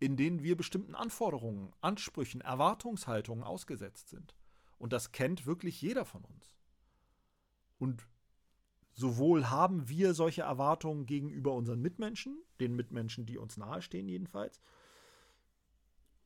in 0.00 0.16
denen 0.16 0.42
wir 0.42 0.56
bestimmten 0.56 0.94
Anforderungen, 0.94 1.72
Ansprüchen, 1.80 2.40
Erwartungshaltungen 2.40 3.44
ausgesetzt 3.44 4.08
sind. 4.08 4.34
Und 4.78 4.92
das 4.92 5.12
kennt 5.12 5.46
wirklich 5.46 5.80
jeder 5.80 6.04
von 6.04 6.24
uns. 6.24 6.56
Und 7.78 8.06
sowohl 8.94 9.50
haben 9.50 9.88
wir 9.88 10.14
solche 10.14 10.42
Erwartungen 10.42 11.06
gegenüber 11.06 11.52
unseren 11.52 11.80
Mitmenschen, 11.80 12.42
den 12.58 12.74
Mitmenschen, 12.74 13.26
die 13.26 13.38
uns 13.38 13.56
nahestehen 13.56 14.08
jedenfalls, 14.08 14.60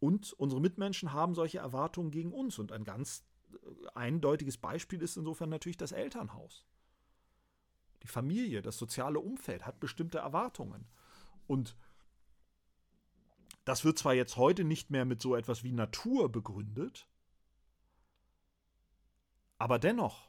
und 0.07 0.32
unsere 0.34 0.61
Mitmenschen 0.61 1.12
haben 1.12 1.34
solche 1.34 1.59
Erwartungen 1.59 2.12
gegen 2.12 2.32
uns. 2.32 2.61
Und 2.61 2.70
ein 2.70 2.84
ganz 2.84 3.24
äh, 3.52 3.57
eindeutiges 3.94 4.57
Beispiel 4.57 5.02
ist 5.02 5.16
insofern 5.16 5.50
natürlich 5.50 5.76
das 5.76 5.90
Elternhaus. 5.90 6.64
Die 8.04 8.07
Familie, 8.07 8.62
das 8.62 8.78
soziale 8.78 9.18
Umfeld 9.18 9.66
hat 9.66 9.80
bestimmte 9.80 10.18
Erwartungen. 10.18 10.86
Und 11.48 11.76
das 13.64 13.84
wird 13.84 13.98
zwar 13.98 14.14
jetzt 14.14 14.36
heute 14.36 14.62
nicht 14.62 14.90
mehr 14.90 15.04
mit 15.04 15.20
so 15.20 15.34
etwas 15.34 15.64
wie 15.64 15.72
Natur 15.72 16.30
begründet, 16.30 17.09
aber 19.59 19.80
dennoch 19.80 20.28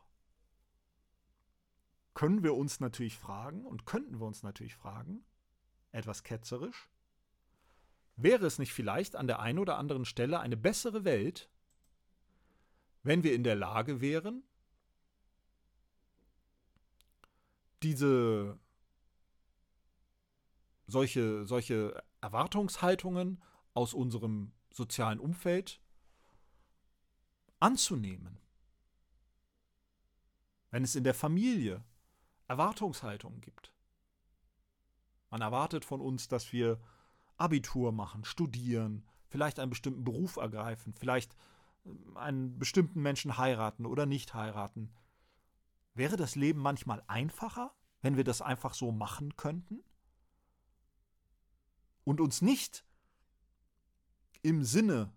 können 2.15 2.41
wir 2.41 2.55
uns 2.55 2.80
natürlich 2.80 3.15
fragen 3.15 3.63
und 3.63 3.86
könnten 3.86 4.19
wir 4.19 4.25
uns 4.25 4.41
natürlich 4.41 4.75
fragen, 4.75 5.23
etwas 5.91 6.23
ketzerisch, 6.23 6.89
wäre 8.18 8.45
es 8.45 8.59
nicht 8.59 8.74
vielleicht 8.74 9.15
an 9.15 9.28
der 9.28 9.39
einen 9.39 9.59
oder 9.59 9.78
anderen 9.78 10.05
Stelle 10.05 10.39
eine 10.39 10.57
bessere 10.57 11.05
Welt, 11.05 11.49
wenn 13.03 13.24
wir 13.24 13.34
in 13.34 13.43
der 13.43 13.55
Lage 13.55 14.01
wären, 14.01 14.43
diese 17.84 18.59
solche, 20.88 21.45
solche 21.45 22.03
Erwartungshaltungen 22.22 23.41
aus 23.74 23.93
unserem 23.93 24.51
sozialen 24.72 25.20
Umfeld 25.20 25.80
anzunehmen. 27.59 28.39
Wenn 30.72 30.84
es 30.84 30.95
in 30.95 31.03
der 31.03 31.13
Familie 31.13 31.84
Erwartungshaltungen 32.47 33.41
gibt. 33.41 33.74
Man 35.30 35.41
erwartet 35.41 35.84
von 35.86 36.01
uns, 36.01 36.28
dass 36.28 36.53
wir 36.53 36.80
Abitur 37.38 37.92
machen, 37.92 38.26
studieren, 38.26 39.06
vielleicht 39.30 39.60
einen 39.60 39.70
bestimmten 39.70 40.04
Beruf 40.04 40.38
ergreifen, 40.38 40.94
vielleicht 40.94 41.36
ähm, 41.86 42.18
einen 42.18 42.60
bestimmten 42.60 43.02
Menschen 43.02 43.38
heiraten 43.38 43.86
oder 43.86 44.06
nicht 44.06 44.34
heiraten. 44.34 44.92
Wäre 45.94 46.18
das 46.18 46.36
Leben 46.36 46.60
manchmal 46.60 47.04
einfacher, 47.08 47.74
wenn 48.02 48.18
wir 48.18 48.24
das 48.24 48.42
einfach 48.42 48.74
so 48.74 48.92
machen 48.92 49.36
könnten? 49.36 49.84
Und 52.04 52.22
uns 52.22 52.42
nicht 52.42 52.86
im 54.42 54.64
Sinne 54.64 55.12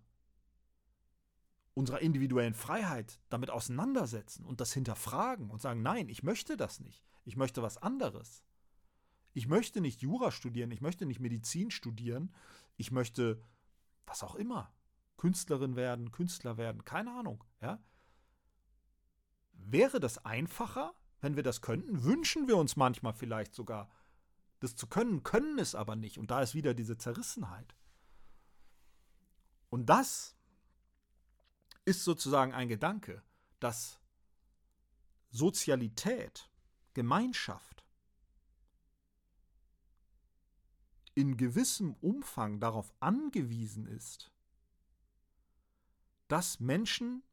unserer 1.73 2.01
individuellen 2.01 2.53
Freiheit 2.53 3.19
damit 3.29 3.49
auseinandersetzen 3.49 4.45
und 4.45 4.59
das 4.59 4.73
hinterfragen 4.73 5.49
und 5.49 5.61
sagen, 5.61 5.81
nein, 5.81 6.09
ich 6.09 6.23
möchte 6.23 6.57
das 6.57 6.79
nicht, 6.79 7.03
ich 7.23 7.37
möchte 7.37 7.61
was 7.61 7.77
anderes. 7.77 8.43
Ich 9.33 9.47
möchte 9.47 9.81
nicht 9.81 10.01
Jura 10.01 10.31
studieren, 10.31 10.71
ich 10.71 10.81
möchte 10.81 11.05
nicht 11.05 11.19
Medizin 11.19 11.71
studieren, 11.71 12.33
ich 12.77 12.91
möchte 12.91 13.41
was 14.05 14.23
auch 14.23 14.35
immer, 14.35 14.73
Künstlerin 15.17 15.75
werden, 15.75 16.11
Künstler 16.11 16.57
werden, 16.57 16.83
keine 16.83 17.11
Ahnung, 17.11 17.43
ja? 17.61 17.81
Wäre 19.53 19.99
das 19.99 20.25
einfacher, 20.25 20.93
wenn 21.21 21.35
wir 21.35 21.43
das 21.43 21.61
könnten? 21.61 22.03
Wünschen 22.03 22.47
wir 22.47 22.57
uns 22.57 22.75
manchmal 22.75 23.13
vielleicht 23.13 23.53
sogar, 23.53 23.89
das 24.59 24.75
zu 24.75 24.87
können, 24.87 25.23
können 25.23 25.59
es 25.59 25.75
aber 25.75 25.95
nicht. 25.95 26.17
Und 26.17 26.31
da 26.31 26.41
ist 26.41 26.55
wieder 26.55 26.73
diese 26.73 26.97
Zerrissenheit. 26.97 27.75
Und 29.69 29.85
das 29.85 30.35
ist 31.85 32.03
sozusagen 32.03 32.53
ein 32.53 32.67
Gedanke, 32.67 33.23
dass 33.59 33.99
Sozialität, 35.29 36.49
Gemeinschaft 36.93 37.80
in 41.13 41.37
gewissem 41.37 41.95
Umfang 41.95 42.59
darauf 42.59 42.93
angewiesen 42.99 43.85
ist, 43.85 44.31
dass 46.27 46.59
Menschen 46.59 47.23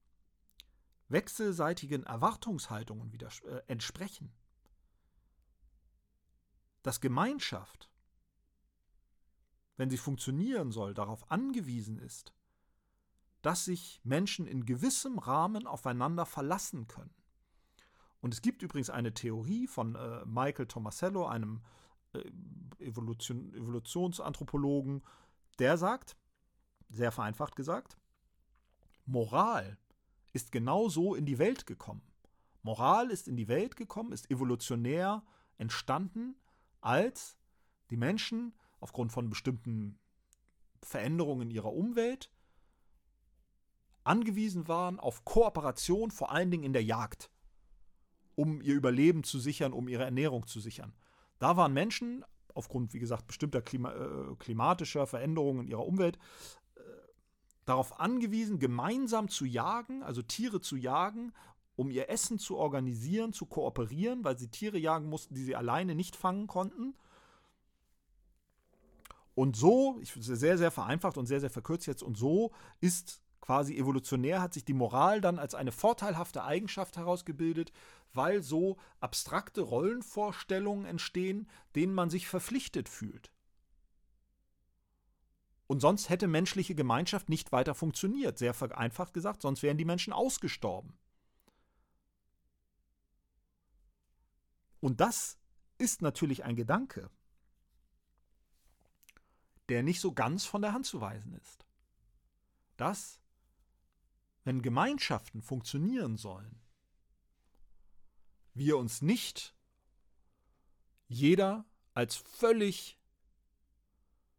wechselseitigen 1.08 2.04
Erwartungshaltungen 2.04 3.12
äh, 3.12 3.62
entsprechen. 3.66 4.32
Dass 6.82 7.00
Gemeinschaft, 7.00 7.90
wenn 9.76 9.90
sie 9.90 9.96
funktionieren 9.96 10.72
soll, 10.72 10.94
darauf 10.94 11.30
angewiesen 11.30 11.98
ist, 11.98 12.34
dass 13.42 13.64
sich 13.64 14.00
Menschen 14.02 14.46
in 14.46 14.66
gewissem 14.66 15.18
Rahmen 15.18 15.66
aufeinander 15.66 16.26
verlassen 16.26 16.88
können. 16.88 17.14
Und 18.20 18.34
es 18.34 18.42
gibt 18.42 18.62
übrigens 18.62 18.90
eine 18.90 19.14
Theorie 19.14 19.68
von 19.68 19.94
äh, 19.94 20.24
Michael 20.26 20.66
Tomasello, 20.66 21.26
einem 21.26 21.62
Evolution, 22.78 23.54
Evolutionsanthropologen, 23.54 25.02
der 25.59 25.76
sagt, 25.76 26.16
sehr 26.88 27.12
vereinfacht 27.12 27.56
gesagt, 27.56 27.96
Moral 29.04 29.78
ist 30.32 30.52
genauso 30.52 31.14
in 31.14 31.26
die 31.26 31.38
Welt 31.38 31.66
gekommen. 31.66 32.02
Moral 32.62 33.11
ist 33.11 33.28
in 33.28 33.36
die 33.36 33.48
Welt 33.48 33.76
gekommen, 33.76 34.12
ist 34.12 34.30
evolutionär 34.30 35.24
entstanden, 35.56 36.36
als 36.80 37.36
die 37.90 37.96
Menschen 37.96 38.54
aufgrund 38.80 39.12
von 39.12 39.30
bestimmten 39.30 39.98
Veränderungen 40.82 41.50
ihrer 41.50 41.72
Umwelt 41.72 42.30
angewiesen 44.04 44.68
waren 44.68 44.98
auf 44.98 45.24
Kooperation, 45.24 46.11
vor 46.11 46.30
allen 46.30 46.50
Dingen 46.50 46.64
in 46.64 46.72
der 46.72 46.84
Jagd, 46.84 47.30
um 48.36 48.62
ihr 48.62 48.74
Überleben 48.74 49.24
zu 49.24 49.38
sichern, 49.38 49.72
um 49.72 49.88
ihre 49.88 50.04
Ernährung 50.04 50.46
zu 50.46 50.61
sichern. 50.61 50.94
Da 51.39 51.57
waren 51.57 51.72
Menschen, 51.72 52.24
aufgrund, 52.55 52.93
wie 52.93 52.99
gesagt, 52.99 53.26
bestimmter 53.26 53.62
Klima 53.62 53.93
äh, 53.93 54.34
klimatischer 54.39 55.07
Veränderungen 55.07 55.61
in 55.61 55.68
ihrer 55.68 55.86
Umwelt, 55.86 56.18
äh, 56.74 56.80
darauf 57.64 58.01
angewiesen, 58.01 58.59
gemeinsam 58.59 59.28
zu 59.28 59.45
jagen, 59.45 60.03
also 60.03 60.22
Tiere 60.22 60.61
zu 60.61 60.76
jagen, 60.76 61.32
um 61.76 61.91
ihr 61.91 62.09
Essen 62.09 62.41
zu 62.41 62.57
organisieren, 62.57 63.32
zu 63.32 63.47
kooperieren, 63.47 64.24
weil 64.24 64.36
sie 64.36 64.49
Tiere 64.49 64.78
jagen 64.78 65.09
mussten, 65.09 65.34
die 65.34 65.45
sie 65.45 65.55
alleine 65.55 65.95
nicht 65.95 66.16
fangen 66.16 66.49
konnten. 66.49 66.97
Und 69.36 69.55
so, 69.55 70.01
ich 70.01 70.12
sehr, 70.18 70.59
sehr 70.59 70.72
vereinfacht 70.72 71.16
und 71.16 71.26
sehr, 71.26 71.39
sehr 71.39 71.51
verkürzt 71.51 71.86
jetzt, 71.86 72.03
und 72.03 72.16
so 72.16 72.51
ist 72.80 73.22
quasi 73.41 73.76
evolutionär 73.76 74.43
hat 74.43 74.55
sich 74.55 74.64
die 74.64 74.74
Moral 74.74 75.20
dann 75.20 75.39
als 75.39 75.55
eine 75.55 75.72
vorteilhafte 75.72 76.45
Eigenschaft 76.45 76.97
herausgebildet, 76.97 77.72
weil 78.12 78.43
so 78.43 78.76
abstrakte 79.01 79.61
Rollenvorstellungen 79.61 80.84
entstehen, 80.86 81.49
denen 81.74 81.95
man 81.95 82.11
sich 82.11 82.28
verpflichtet 82.28 82.89
fühlt. 82.89 83.30
Und 85.66 85.80
sonst 85.80 86.09
hätte 86.09 86.28
menschliche 86.28 86.74
Gemeinschaft 86.74 87.28
nicht 87.28 87.53
weiter 87.53 87.74
funktioniert, 87.74 88.39
sehr 88.39 88.55
vereinfacht 88.55 89.12
gesagt, 89.12 89.43
sonst 89.43 89.62
wären 89.62 89.76
die 89.76 89.84
Menschen 89.84 90.14
ausgestorben. 90.14 90.99
Und 94.80 95.01
das 95.01 95.39
ist 95.76 96.03
natürlich 96.03 96.45
ein 96.45 96.57
Gedanke, 96.57 97.11
der 99.68 99.82
nicht 99.82 100.01
so 100.01 100.12
ganz 100.12 100.47
von 100.47 100.62
der 100.62 100.72
Hand 100.72 100.86
zu 100.86 101.01
weisen 101.01 101.34
ist. 101.34 101.66
Das 102.78 103.20
wenn 104.45 104.62
Gemeinschaften 104.62 105.43
funktionieren 105.43 106.16
sollen, 106.16 106.61
wir 108.55 108.76
uns 108.76 109.03
nicht 109.03 109.55
jeder 111.07 111.64
als 111.95 112.16
völlig 112.16 112.99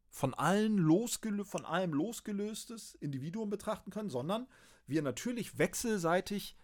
von, 0.09 0.33
allen 0.33 0.77
losgelö 0.77 1.43
von 1.43 1.65
allem 1.65 1.93
losgelöstes 1.93 2.95
Individuum 2.95 3.49
betrachten 3.49 3.91
können, 3.91 4.09
sondern 4.09 4.47
wir 4.87 5.01
natürlich 5.01 5.57
wechselseitig 5.57 6.57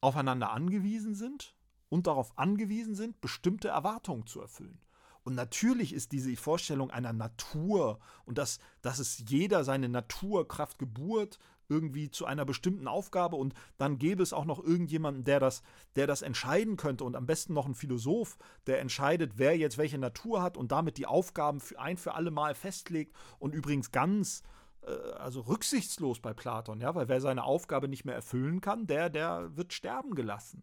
aufeinander 0.00 0.50
angewiesen 0.50 1.14
sind 1.14 1.54
und 1.88 2.06
darauf 2.06 2.36
angewiesen 2.38 2.94
sind, 2.94 3.20
bestimmte 3.20 3.68
Erwartungen 3.68 4.26
zu 4.26 4.40
erfüllen. 4.40 4.80
Und 5.22 5.34
natürlich 5.34 5.94
ist 5.94 6.12
diese 6.12 6.36
Vorstellung 6.36 6.90
einer 6.90 7.14
Natur 7.14 7.98
und 8.26 8.36
dass, 8.36 8.58
dass 8.82 8.98
es 8.98 9.24
jeder 9.26 9.64
seine 9.64 9.88
Naturkraft 9.88 10.78
Geburt 10.78 11.38
irgendwie 11.68 12.10
zu 12.10 12.26
einer 12.26 12.44
bestimmten 12.44 12.88
Aufgabe 12.88 13.36
und 13.36 13.54
dann 13.78 13.98
gäbe 13.98 14.22
es 14.22 14.32
auch 14.32 14.44
noch 14.44 14.62
irgendjemanden, 14.62 15.24
der 15.24 15.40
das, 15.40 15.62
der 15.96 16.06
das 16.06 16.22
entscheiden 16.22 16.76
könnte 16.76 17.04
und 17.04 17.16
am 17.16 17.26
besten 17.26 17.54
noch 17.54 17.66
ein 17.66 17.74
Philosoph, 17.74 18.38
der 18.66 18.80
entscheidet, 18.80 19.32
wer 19.36 19.56
jetzt 19.56 19.78
welche 19.78 19.98
Natur 19.98 20.42
hat 20.42 20.56
und 20.56 20.72
damit 20.72 20.98
die 20.98 21.06
Aufgaben 21.06 21.60
für 21.60 21.78
ein 21.78 21.96
für 21.96 22.14
alle 22.14 22.30
Mal 22.30 22.54
festlegt 22.54 23.14
und 23.38 23.54
übrigens 23.54 23.92
ganz 23.92 24.42
äh, 24.82 24.92
also 25.18 25.40
rücksichtslos 25.42 26.20
bei 26.20 26.34
Platon, 26.34 26.80
ja, 26.80 26.94
weil 26.94 27.08
wer 27.08 27.20
seine 27.20 27.44
Aufgabe 27.44 27.88
nicht 27.88 28.04
mehr 28.04 28.14
erfüllen 28.14 28.60
kann, 28.60 28.86
der, 28.86 29.10
der 29.10 29.56
wird 29.56 29.72
sterben 29.72 30.14
gelassen. 30.14 30.62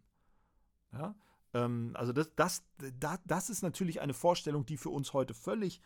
Ja, 0.93 1.15
ähm, 1.53 1.91
also 1.95 2.13
das, 2.13 2.29
das, 2.35 2.63
das, 2.99 3.19
das 3.25 3.49
ist 3.49 3.61
natürlich 3.61 4.01
eine 4.01 4.13
Vorstellung, 4.13 4.65
die 4.65 4.77
für 4.77 4.89
uns 4.89 5.13
heute 5.13 5.33
völlig 5.33 5.81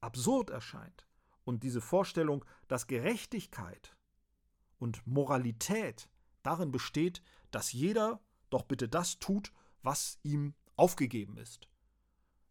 absurd 0.00 0.50
erscheint. 0.50 1.06
Und 1.44 1.62
diese 1.62 1.80
Vorstellung, 1.80 2.44
dass 2.68 2.86
Gerechtigkeit 2.86 3.96
und 4.78 5.06
Moralität 5.06 6.08
darin 6.42 6.72
besteht, 6.72 7.22
dass 7.50 7.72
jeder 7.72 8.20
doch 8.50 8.64
bitte 8.64 8.88
das 8.88 9.18
tut, 9.18 9.52
was 9.82 10.18
ihm 10.22 10.54
aufgegeben 10.76 11.36
ist. 11.36 11.68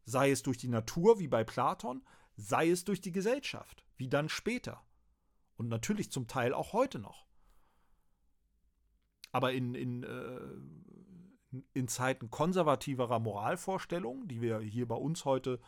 Sei 0.05 0.31
es 0.31 0.43
durch 0.43 0.57
die 0.57 0.67
Natur 0.67 1.19
wie 1.19 1.27
bei 1.27 1.43
Platon, 1.43 2.03
sei 2.35 2.69
es 2.69 2.83
durch 2.83 3.01
die 3.01 3.11
Gesellschaft 3.11 3.85
wie 3.97 4.09
dann 4.09 4.29
später. 4.29 4.83
Und 5.55 5.69
natürlich 5.69 6.11
zum 6.11 6.27
Teil 6.27 6.53
auch 6.53 6.73
heute 6.73 6.99
noch. 6.99 7.27
Aber 9.31 9.53
in, 9.53 9.75
in, 9.75 10.03
äh, 10.03 11.61
in 11.73 11.87
Zeiten 11.87 12.29
konservativerer 12.29 13.19
Moralvorstellungen, 13.19 14.27
die 14.27 14.41
wir 14.41 14.59
hier 14.59 14.87
bei 14.87 14.95
uns 14.95 15.25
heute 15.25 15.59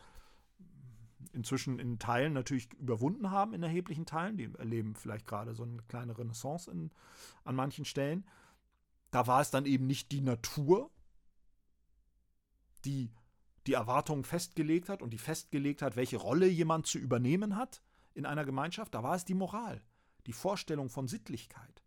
inzwischen 1.32 1.78
in 1.78 1.98
Teilen 1.98 2.32
natürlich 2.32 2.72
überwunden 2.74 3.30
haben, 3.30 3.54
in 3.54 3.62
erheblichen 3.62 4.06
Teilen. 4.06 4.36
Die 4.36 4.50
erleben 4.58 4.94
vielleicht 4.94 5.26
gerade 5.26 5.54
so 5.54 5.62
eine 5.62 5.82
kleine 5.88 6.16
Renaissance 6.16 6.70
in, 6.70 6.90
an 7.44 7.56
manchen 7.56 7.84
Stellen. 7.84 8.26
Da 9.10 9.26
war 9.26 9.40
es 9.40 9.50
dann 9.50 9.66
eben 9.66 9.86
nicht 9.86 10.12
die 10.12 10.20
Natur, 10.20 10.90
die 12.84 13.10
die 13.66 13.72
Erwartungen 13.72 14.24
festgelegt 14.24 14.88
hat 14.88 15.02
und 15.02 15.10
die 15.10 15.18
festgelegt 15.18 15.82
hat, 15.82 15.96
welche 15.96 16.18
Rolle 16.18 16.46
jemand 16.46 16.86
zu 16.86 16.98
übernehmen 16.98 17.56
hat 17.56 17.82
in 18.14 18.24
einer 18.24 18.44
Gemeinschaft. 18.44 18.94
Da 18.94 19.02
war 19.02 19.16
es 19.16 19.24
die 19.24 19.34
Moral, 19.34 19.82
die 20.26 20.32
Vorstellung 20.32 20.88
von 20.88 21.08
Sittlichkeit. 21.08 21.82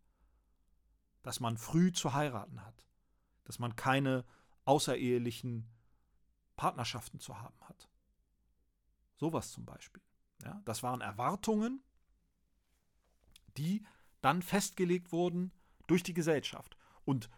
Dass 1.21 1.39
man 1.39 1.57
früh 1.57 1.91
zu 1.91 2.13
heiraten 2.13 2.65
hat, 2.65 2.85
dass 3.45 3.59
man 3.59 3.75
keine 3.75 4.25
außerehelichen 4.65 5.69
Partnerschaften 6.55 7.19
zu 7.19 7.39
haben 7.39 7.59
hat 7.61 7.89
Sowas 9.19 9.51
zum 9.51 9.65
Beispiel. 9.65 10.01
Ja, 10.43 10.61
das 10.63 10.81
waren 10.81 11.01
Erwartungen, 11.01 11.83
die 13.57 13.83
dann 14.21 14.41
festgelegt 14.41 15.11
wurden 15.11 15.51
durch 15.87 16.03
die 16.03 16.13
Gesellschaft. 16.13 16.77
Und 17.03 17.29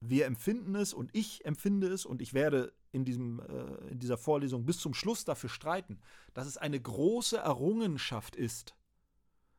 wir 0.00 0.24
empfinden 0.26 0.74
es 0.74 0.94
und 0.94 1.10
ich 1.14 1.44
empfinde 1.44 1.88
es 1.88 2.06
und 2.06 2.22
ich 2.22 2.32
werde 2.32 2.72
in, 2.92 3.04
diesem, 3.04 3.40
äh, 3.40 3.90
in 3.90 3.98
dieser 3.98 4.16
Vorlesung 4.16 4.64
bis 4.64 4.78
zum 4.78 4.94
Schluss 4.94 5.24
dafür 5.24 5.50
streiten, 5.50 6.00
dass 6.32 6.46
es 6.46 6.56
eine 6.56 6.80
große 6.80 7.36
Errungenschaft 7.36 8.34
ist, 8.34 8.74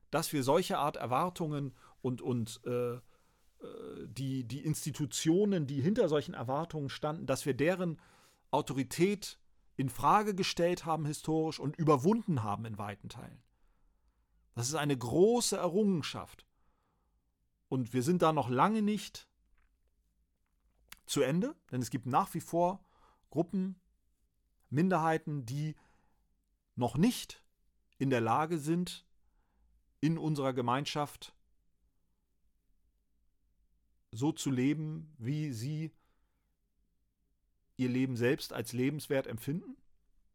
dass 0.09 0.33
wir 0.33 0.43
solche 0.43 0.79
Art 0.79 0.97
Erwartungen 0.97 1.75
und, 2.01 2.21
und 2.21 2.61
äh, 2.65 2.95
äh 2.95 2.99
die, 4.07 4.45
die 4.45 4.63
Institutionen, 4.63 5.67
die 5.67 5.81
hinter 5.81 6.09
solchen 6.09 6.33
Erwartungen 6.33 6.89
standen, 6.89 7.25
dass 7.25 7.45
wir 7.45 7.53
deren 7.53 7.99
Autorität 8.51 9.39
in 9.77 9.89
Frage 9.89 10.35
gestellt 10.35 10.85
haben 10.85 11.05
historisch 11.05 11.59
und 11.59 11.75
überwunden 11.75 12.43
haben 12.43 12.65
in 12.65 12.77
weiten 12.77 13.09
Teilen. 13.09 13.41
Das 14.53 14.67
ist 14.67 14.75
eine 14.75 14.97
große 14.97 15.57
Errungenschaft. 15.57 16.45
Und 17.67 17.93
wir 17.93 18.03
sind 18.03 18.21
da 18.21 18.31
noch 18.31 18.49
lange 18.49 18.81
nicht 18.81 19.27
zu 21.05 21.21
Ende, 21.21 21.55
denn 21.71 21.81
es 21.81 21.89
gibt 21.89 22.05
nach 22.05 22.33
wie 22.33 22.41
vor 22.41 22.83
Gruppen, 23.29 23.79
Minderheiten, 24.69 25.45
die 25.45 25.75
noch 26.75 26.97
nicht 26.97 27.43
in 27.97 28.09
der 28.09 28.21
Lage 28.21 28.57
sind, 28.57 29.05
in 29.99 30.17
unserer 30.17 30.53
Gemeinschaft 30.53 31.35
so 34.11 34.31
zu 34.31 34.51
leben, 34.51 35.13
wie 35.17 35.51
sie 35.51 35.91
ihr 37.77 37.89
Leben 37.89 38.15
selbst 38.15 38.53
als 38.53 38.73
lebenswert 38.73 39.27
empfinden. 39.27 39.75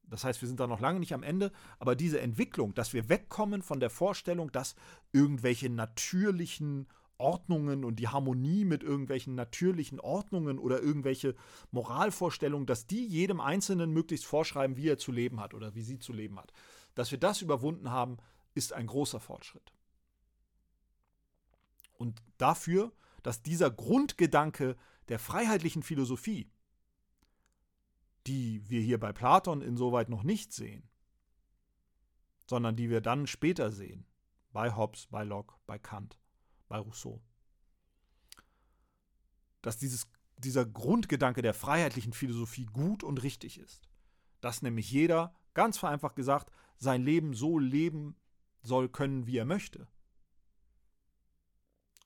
Das 0.05 0.25
heißt, 0.25 0.41
wir 0.41 0.49
sind 0.49 0.59
da 0.59 0.67
noch 0.67 0.81
lange 0.81 0.99
nicht 0.99 1.15
am 1.15 1.23
Ende, 1.23 1.53
aber 1.79 1.95
diese 1.95 2.21
Entwicklung, 2.21 2.75
dass 2.75 2.93
wir 2.93 3.09
wegkommen 3.09 3.63
von 3.63 3.79
der 3.79 3.91
Vorstellung, 3.91 4.51
dass 4.51 4.75
irgendwelche 5.13 5.71
natürlichen 5.71 6.89
Ordnungen 7.17 7.85
und 7.85 7.97
die 7.97 8.09
Harmonie 8.09 8.65
mit 8.65 8.83
irgendwelchen 8.83 9.35
natürlichen 9.35 10.01
Ordnungen 10.01 10.59
oder 10.59 10.81
irgendwelche 10.81 11.37
Moralvorstellungen, 11.71 12.67
dass 12.67 12.87
die 12.87 13.07
jedem 13.07 13.41
Einzelnen 13.41 13.93
möglichst 13.93 14.27
vorschreiben, 14.27 14.77
wie 14.77 14.89
er 14.89 14.99
zu 14.99 15.13
leben 15.13 15.39
hat 15.39 15.55
oder 15.55 15.75
wie 15.75 15.83
sie 15.83 15.99
zu 15.99 16.13
leben 16.13 16.39
hat. 16.39 16.53
Dass 16.95 17.11
wir 17.11 17.19
das 17.19 17.43
überwunden 17.43 17.91
haben, 17.91 18.17
ist 18.55 18.73
ein 18.73 18.87
großer 18.87 19.21
Fortschritt. 19.21 19.73
Und 21.99 22.23
dafür, 22.39 22.93
dass 23.23 23.43
dieser 23.43 23.71
Grundgedanke 23.71 24.77
der 25.09 25.19
freiheitlichen 25.19 25.83
Philosophie, 25.83 26.51
die 28.27 28.69
wir 28.69 28.81
hier 28.81 29.01
bei 29.01 29.13
Platon 29.13 29.63
insoweit 29.63 30.09
noch 30.09 30.23
nicht 30.23 30.53
sehen, 30.53 30.89
sondern 32.47 32.77
die 32.77 32.91
wir 32.91 33.01
dann 33.01 33.27
später 33.27 33.71
sehen, 33.71 34.07
bei 34.53 34.75
Hobbes, 34.75 35.07
bei 35.07 35.25
Locke, 35.25 35.55
bei 35.67 35.79
Kant, 35.79 36.19
bei 36.69 36.79
Rousseau. 36.79 37.23
Dass 39.63 39.79
dieses, 39.79 40.09
dieser 40.39 40.67
Grundgedanke 40.67 41.43
der 41.43 41.55
freiheitlichen 41.55 42.13
Philosophie 42.13 42.67
gut 42.67 43.03
und 43.03 43.23
richtig 43.23 43.59
ist. 43.59 43.89
Dass 44.41 44.63
nämlich 44.63 44.91
jeder, 44.91 45.35
ganz 45.55 45.79
vereinfacht 45.79 46.17
gesagt, 46.17 46.51
sein 46.77 47.03
Leben 47.03 47.35
so 47.35 47.59
leben 47.59 48.17
soll 48.63 48.89
können, 48.89 49.27
wie 49.27 49.37
er 49.37 49.45
möchte. 49.45 49.87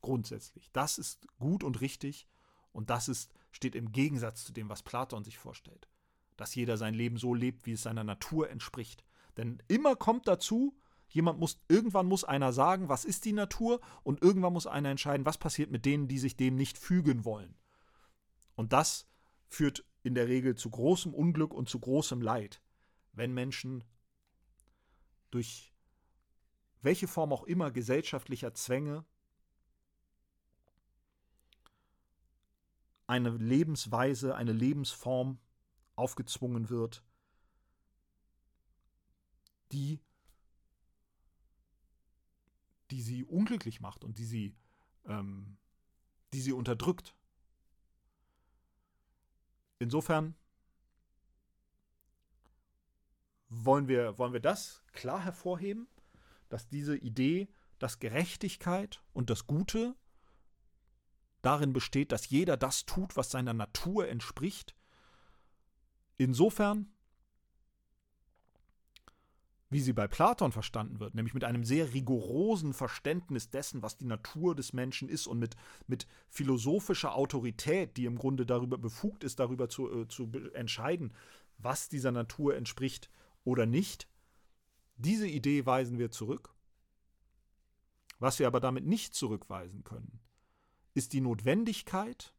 Grundsätzlich. 0.02 0.70
Das 0.72 0.98
ist 0.98 1.26
gut 1.38 1.64
und 1.64 1.80
richtig 1.80 2.28
und 2.72 2.90
das 2.90 3.08
ist, 3.08 3.32
steht 3.50 3.74
im 3.74 3.92
Gegensatz 3.92 4.44
zu 4.44 4.52
dem, 4.52 4.68
was 4.68 4.82
Platon 4.82 5.24
sich 5.24 5.38
vorstellt 5.38 5.88
dass 6.36 6.54
jeder 6.54 6.76
sein 6.76 6.94
Leben 6.94 7.16
so 7.16 7.34
lebt, 7.34 7.66
wie 7.66 7.72
es 7.72 7.82
seiner 7.82 8.04
Natur 8.04 8.50
entspricht. 8.50 9.04
Denn 9.36 9.62
immer 9.68 9.96
kommt 9.96 10.28
dazu, 10.28 10.76
jemand 11.08 11.38
muss, 11.38 11.60
irgendwann 11.68 12.06
muss 12.06 12.24
einer 12.24 12.52
sagen, 12.52 12.88
was 12.88 13.04
ist 13.04 13.24
die 13.24 13.32
Natur, 13.32 13.80
und 14.02 14.22
irgendwann 14.22 14.52
muss 14.52 14.66
einer 14.66 14.90
entscheiden, 14.90 15.26
was 15.26 15.38
passiert 15.38 15.70
mit 15.70 15.84
denen, 15.84 16.08
die 16.08 16.18
sich 16.18 16.36
dem 16.36 16.56
nicht 16.56 16.78
fügen 16.78 17.24
wollen. 17.24 17.54
Und 18.56 18.72
das 18.72 19.06
führt 19.48 19.84
in 20.02 20.14
der 20.14 20.28
Regel 20.28 20.54
zu 20.54 20.70
großem 20.70 21.14
Unglück 21.14 21.54
und 21.54 21.68
zu 21.68 21.78
großem 21.78 22.20
Leid, 22.20 22.60
wenn 23.12 23.32
Menschen 23.32 23.84
durch 25.30 25.72
welche 26.82 27.08
Form 27.08 27.32
auch 27.32 27.44
immer 27.44 27.70
gesellschaftlicher 27.70 28.52
Zwänge 28.54 29.04
eine 33.06 33.30
Lebensweise, 33.30 34.34
eine 34.34 34.52
Lebensform 34.52 35.38
aufgezwungen 35.96 36.68
wird, 36.70 37.04
die, 39.72 40.00
die 42.90 43.02
sie 43.02 43.24
unglücklich 43.24 43.80
macht 43.80 44.04
und 44.04 44.18
die 44.18 44.24
sie, 44.24 44.54
ähm, 45.06 45.56
die 46.32 46.40
sie 46.40 46.52
unterdrückt. 46.52 47.14
Insofern 49.78 50.34
wollen 53.48 53.88
wir, 53.88 54.18
wollen 54.18 54.32
wir 54.32 54.40
das 54.40 54.82
klar 54.92 55.22
hervorheben, 55.22 55.88
dass 56.48 56.68
diese 56.68 56.96
Idee, 56.96 57.48
dass 57.78 57.98
Gerechtigkeit 57.98 59.02
und 59.12 59.30
das 59.30 59.46
Gute 59.46 59.96
darin 61.42 61.72
besteht, 61.72 62.12
dass 62.12 62.30
jeder 62.30 62.56
das 62.56 62.86
tut, 62.86 63.16
was 63.16 63.30
seiner 63.30 63.52
Natur 63.52 64.08
entspricht, 64.08 64.74
Insofern, 66.16 66.86
wie 69.70 69.80
sie 69.80 69.92
bei 69.92 70.06
Platon 70.06 70.52
verstanden 70.52 71.00
wird, 71.00 71.14
nämlich 71.14 71.34
mit 71.34 71.42
einem 71.42 71.64
sehr 71.64 71.92
rigorosen 71.92 72.72
Verständnis 72.72 73.50
dessen, 73.50 73.82
was 73.82 73.96
die 73.96 74.04
Natur 74.04 74.54
des 74.54 74.72
Menschen 74.72 75.08
ist 75.08 75.26
und 75.26 75.38
mit, 75.38 75.56
mit 75.88 76.06
philosophischer 76.28 77.14
Autorität, 77.14 77.96
die 77.96 78.04
im 78.04 78.16
Grunde 78.16 78.46
darüber 78.46 78.78
befugt 78.78 79.24
ist, 79.24 79.40
darüber 79.40 79.68
zu, 79.68 80.02
äh, 80.02 80.08
zu 80.08 80.30
entscheiden, 80.54 81.12
was 81.58 81.88
dieser 81.88 82.12
Natur 82.12 82.54
entspricht 82.54 83.10
oder 83.42 83.66
nicht. 83.66 84.08
Diese 84.96 85.26
Idee 85.26 85.66
weisen 85.66 85.98
wir 85.98 86.10
zurück. 86.10 86.54
Was 88.20 88.38
wir 88.38 88.46
aber 88.46 88.60
damit 88.60 88.86
nicht 88.86 89.14
zurückweisen 89.14 89.82
können, 89.82 90.20
ist 90.94 91.12
die 91.12 91.20
Notwendigkeit, 91.20 92.32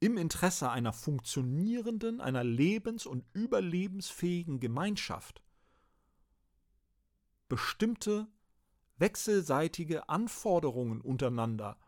im 0.00 0.18
Interesse 0.18 0.70
einer 0.70 0.92
funktionierenden, 0.92 2.20
einer 2.20 2.44
lebens- 2.44 3.06
und 3.06 3.24
überlebensfähigen 3.32 4.60
Gemeinschaft 4.60 5.42
bestimmte 7.48 8.26
wechselseitige 8.98 10.08
Anforderungen 10.08 11.00
untereinander 11.00 11.78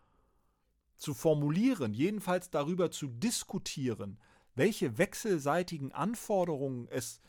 zu 0.97 1.15
formulieren, 1.15 1.95
jedenfalls 1.95 2.51
darüber 2.51 2.91
zu 2.91 3.09
diskutieren, 3.09 4.19
welche 4.55 4.99
wechselseitigen 4.99 5.93
Anforderungen 5.93 6.89
es 6.89 7.21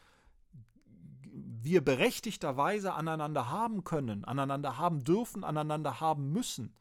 wir 1.61 1.83
berechtigterweise 1.83 2.93
aneinander 2.93 3.49
haben 3.49 3.83
können, 3.83 4.25
aneinander 4.25 4.77
haben 4.77 5.03
dürfen, 5.03 5.43
aneinander 5.43 5.99
haben 5.99 6.31
müssen, 6.31 6.73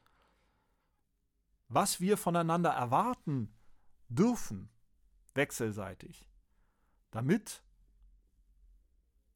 was 1.68 2.00
wir 2.00 2.16
voneinander 2.16 2.70
erwarten 2.70 3.52
dürfen, 4.08 4.70
wechselseitig, 5.34 6.28
damit 7.10 7.62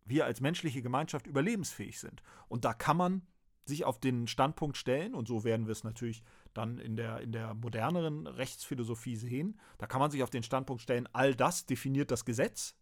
wir 0.05 0.25
als 0.25 0.41
menschliche 0.41 0.83
Gemeinschaft 0.83 1.27
überlebensfähig 1.27 2.01
sind. 2.01 2.23
Und 2.49 2.65
da 2.65 2.75
kann 2.75 2.97
man 2.97 3.23
sich 3.65 3.85
auf 3.85 4.01
den 4.01 4.27
Standpunkt 4.27 4.77
stellen, 4.77 5.15
und 5.15 5.29
so 5.29 5.45
werden 5.45 5.67
wir 5.67 5.73
es 5.73 5.85
natürlich 5.85 6.23
dann 6.53 6.79
in 6.79 6.97
der, 6.97 7.21
in 7.21 7.33
der 7.33 7.55
moderneren 7.55 8.27
Rechtsphilosophie 8.27 9.17
sehen, 9.17 9.61
da 9.79 9.87
kann 9.87 10.01
man 10.01 10.11
sich 10.11 10.23
auf 10.23 10.31
den 10.31 10.43
Standpunkt 10.43 10.83
stellen, 10.83 11.09
all 11.13 11.35
das 11.35 11.67
definiert 11.67 12.11
das 12.11 12.25
Gesetz, 12.25 12.75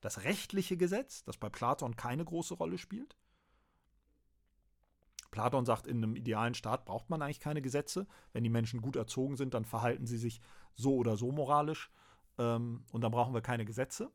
das 0.00 0.24
rechtliche 0.24 0.76
Gesetz, 0.76 1.24
das 1.24 1.38
bei 1.38 1.48
Platon 1.48 1.96
keine 1.96 2.24
große 2.24 2.54
Rolle 2.54 2.78
spielt. 2.78 3.16
Platon 5.30 5.64
sagt, 5.64 5.86
in 5.86 5.98
einem 5.98 6.16
idealen 6.16 6.54
Staat 6.54 6.84
braucht 6.84 7.10
man 7.10 7.22
eigentlich 7.22 7.40
keine 7.40 7.62
Gesetze. 7.62 8.06
Wenn 8.32 8.44
die 8.44 8.50
Menschen 8.50 8.80
gut 8.80 8.96
erzogen 8.96 9.36
sind, 9.36 9.54
dann 9.54 9.64
verhalten 9.64 10.06
sie 10.06 10.18
sich 10.18 10.40
so 10.74 10.96
oder 10.96 11.16
so 11.16 11.32
moralisch 11.32 11.90
ähm, 12.38 12.84
und 12.92 13.02
dann 13.02 13.12
brauchen 13.12 13.34
wir 13.34 13.42
keine 13.42 13.64
Gesetze. 13.64 14.10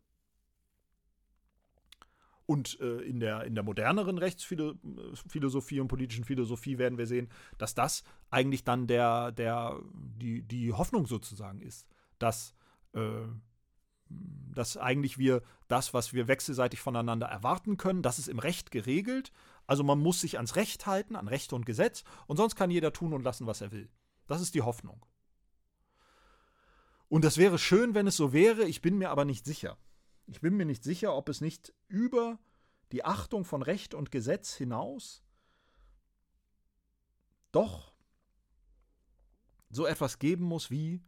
Und 2.46 2.80
äh, 2.82 3.00
in, 3.02 3.20
der, 3.20 3.46
in 3.46 3.56
der 3.56 3.64
moderneren 3.64 4.18
Rechtsphilosophie 4.18 5.80
und 5.80 5.88
politischen 5.88 6.26
Philosophie 6.26 6.78
werden 6.78 6.98
wir 6.98 7.08
sehen, 7.08 7.30
dass 7.58 7.74
das 7.74 8.04
eigentlich 8.30 8.66
dann 8.66 8.86
der, 8.88 9.32
der, 9.32 9.80
die, 9.94 10.42
die 10.42 10.74
Hoffnung 10.74 11.06
sozusagen 11.06 11.62
ist, 11.62 11.88
dass, 12.20 12.54
äh, 12.94 13.28
dass 14.10 14.76
eigentlich 14.76 15.18
wir 15.18 15.42
das, 15.70 15.94
was 15.94 16.14
wir 16.14 16.28
wechselseitig 16.28 16.82
voneinander 16.82 17.28
erwarten 17.28 17.78
können, 17.78 18.02
das 18.02 18.20
ist 18.20 18.28
im 18.28 18.40
Recht 18.40 18.72
geregelt. 18.72 19.32
Also 19.66 19.84
man 19.84 20.00
muss 20.00 20.22
sich 20.22 20.38
ans 20.38 20.56
Recht 20.56 20.86
halten, 20.86 21.16
an 21.16 21.28
Recht 21.28 21.54
und 21.54 21.66
Gesetz, 21.66 22.04
und 22.28 22.38
sonst 22.38 22.56
kann 22.56 22.72
jeder 22.72 22.94
tun 22.94 23.14
und 23.14 23.24
lassen, 23.24 23.48
was 23.48 23.62
er 23.62 23.72
will. 23.72 23.90
Das 24.28 24.42
ist 24.42 24.56
die 24.56 24.62
Hoffnung. 24.62 25.06
Und 27.10 27.24
das 27.24 27.38
wäre 27.38 27.60
schön, 27.60 27.94
wenn 27.94 28.08
es 28.08 28.18
so 28.18 28.34
wäre, 28.34 28.66
ich 28.66 28.82
bin 28.82 28.98
mir 28.98 29.10
aber 29.10 29.26
nicht 29.26 29.46
sicher. 29.46 29.78
Ich 30.26 30.42
bin 30.42 30.56
mir 30.56 30.66
nicht 30.66 30.84
sicher, 30.84 31.16
ob 31.16 31.30
es 31.30 31.42
nicht 31.42 31.74
über 31.88 32.40
die 32.92 33.06
Achtung 33.06 33.46
von 33.46 33.62
Recht 33.62 33.94
und 33.94 34.12
Gesetz 34.12 34.54
hinaus 34.56 35.24
doch 37.52 37.94
so 39.70 39.86
etwas 39.86 40.20
geben 40.20 40.44
muss 40.46 40.70
wie 40.70 41.02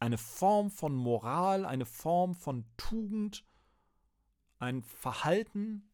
eine 0.00 0.18
Form 0.18 0.70
von 0.70 0.94
Moral, 0.94 1.64
eine 1.64 1.86
Form 1.86 2.34
von 2.34 2.64
Tugend, 2.76 3.44
ein 4.58 4.82
Verhalten, 4.82 5.90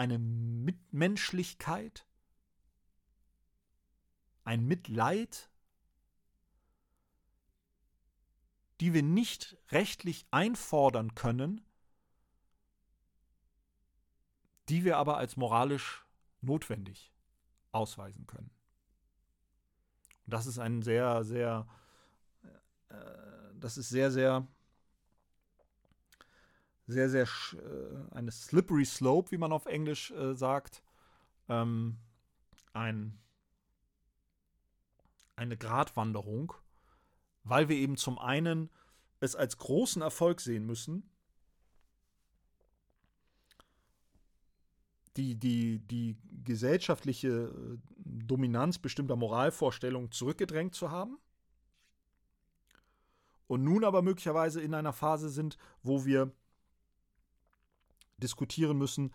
eine 0.00 0.18
Mitmenschlichkeit, 0.18 2.06
ein 4.44 4.66
Mitleid, 4.66 5.50
die 8.80 8.94
wir 8.94 9.02
nicht 9.02 9.58
rechtlich 9.68 10.24
einfordern 10.30 11.14
können, 11.14 11.60
die 14.70 14.84
wir 14.84 14.96
aber 14.96 15.18
als 15.18 15.36
moralisch 15.36 16.06
notwendig 16.40 17.12
ausweisen 17.70 18.26
können. 18.26 18.50
Und 20.24 20.32
das 20.32 20.46
ist 20.46 20.58
ein 20.58 20.80
sehr, 20.80 21.24
sehr, 21.24 21.68
äh, 22.88 22.94
das 23.52 23.76
ist 23.76 23.90
sehr, 23.90 24.10
sehr, 24.10 24.48
sehr, 26.90 27.08
sehr, 27.08 27.24
äh, 27.24 28.14
eine 28.14 28.30
slippery 28.30 28.84
slope, 28.84 29.30
wie 29.30 29.38
man 29.38 29.52
auf 29.52 29.66
Englisch 29.66 30.10
äh, 30.10 30.34
sagt. 30.34 30.82
Ähm, 31.48 31.96
ein, 32.72 33.18
eine 35.36 35.56
Gratwanderung 35.56 36.54
weil 37.44 37.68
wir 37.68 37.76
eben 37.76 37.96
zum 37.96 38.18
einen 38.18 38.70
es 39.20 39.36
als 39.36 39.58
großen 39.58 40.02
Erfolg 40.02 40.40
sehen 40.40 40.66
müssen, 40.66 41.10
die, 45.16 45.34
die, 45.34 45.80
die 45.80 46.16
gesellschaftliche 46.44 47.28
äh, 47.28 47.78
Dominanz 47.96 48.78
bestimmter 48.78 49.16
Moralvorstellungen 49.16 50.12
zurückgedrängt 50.12 50.74
zu 50.74 50.90
haben. 50.90 51.18
Und 53.46 53.64
nun 53.64 53.84
aber 53.84 54.00
möglicherweise 54.00 54.60
in 54.60 54.74
einer 54.74 54.92
Phase 54.92 55.28
sind, 55.28 55.58
wo 55.82 56.04
wir 56.04 56.30
diskutieren 58.20 58.78
müssen, 58.78 59.12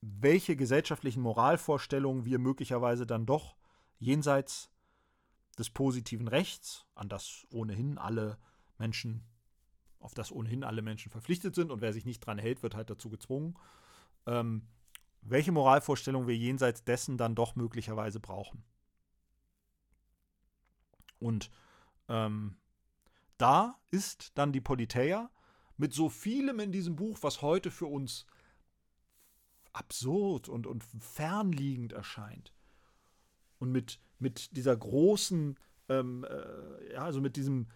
welche 0.00 0.56
gesellschaftlichen 0.56 1.20
Moralvorstellungen 1.20 2.24
wir 2.24 2.38
möglicherweise 2.38 3.06
dann 3.06 3.26
doch 3.26 3.56
jenseits 3.98 4.70
des 5.58 5.70
positiven 5.70 6.28
Rechts, 6.28 6.86
an 6.94 7.08
das 7.08 7.46
ohnehin 7.50 7.98
alle 7.98 8.38
Menschen, 8.78 9.24
auf 9.98 10.14
das 10.14 10.30
ohnehin 10.30 10.64
alle 10.64 10.82
Menschen 10.82 11.10
verpflichtet 11.10 11.54
sind 11.54 11.70
und 11.70 11.80
wer 11.80 11.92
sich 11.92 12.04
nicht 12.04 12.20
dran 12.20 12.38
hält, 12.38 12.62
wird 12.62 12.74
halt 12.74 12.90
dazu 12.90 13.08
gezwungen, 13.08 13.58
ähm, 14.26 14.68
welche 15.22 15.52
Moralvorstellung 15.52 16.26
wir 16.26 16.36
jenseits 16.36 16.84
dessen 16.84 17.18
dann 17.18 17.34
doch 17.34 17.56
möglicherweise 17.56 18.20
brauchen. 18.20 18.62
Und 21.18 21.50
ähm, 22.08 22.56
da 23.38 23.78
ist 23.90 24.32
dann 24.36 24.52
die 24.52 24.60
Politeia 24.60 25.30
mit 25.76 25.92
so 25.92 26.08
vielem 26.08 26.60
in 26.60 26.72
diesem 26.72 26.96
Buch, 26.96 27.18
was 27.22 27.42
heute 27.42 27.70
für 27.70 27.86
uns 27.86 28.26
absurd 29.72 30.48
und, 30.48 30.66
und 30.66 30.82
fernliegend 30.84 31.92
erscheint. 31.92 32.52
Und 33.58 33.72
mit 33.72 34.00
mit 34.18 34.56
dieser 34.56 34.76
großen, 34.76 35.58
ähm, 35.88 36.24
äh, 36.24 36.94
ja, 36.94 37.02
also 37.02 37.20
mit 37.20 37.36
diesem, 37.36 37.68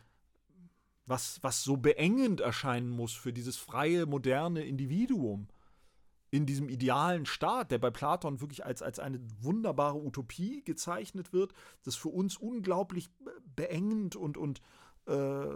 was, 1.06 1.42
was 1.42 1.62
so 1.62 1.76
beengend 1.76 2.40
erscheinen 2.40 2.90
muss 2.90 3.12
für 3.12 3.32
dieses 3.32 3.56
freie, 3.56 4.06
moderne 4.06 4.64
Individuum 4.64 5.48
in 6.30 6.46
diesem 6.46 6.68
idealen 6.68 7.26
Staat, 7.26 7.72
der 7.72 7.78
bei 7.78 7.90
Platon 7.90 8.40
wirklich 8.40 8.64
als, 8.64 8.82
als 8.82 9.00
eine 9.00 9.20
wunderbare 9.40 9.98
Utopie 9.98 10.62
gezeichnet 10.62 11.32
wird, 11.32 11.52
das 11.82 11.96
für 11.96 12.08
uns 12.08 12.36
unglaublich 12.36 13.10
beengend 13.56 14.14
und, 14.14 14.36
und 14.36 14.60
äh, 15.06 15.46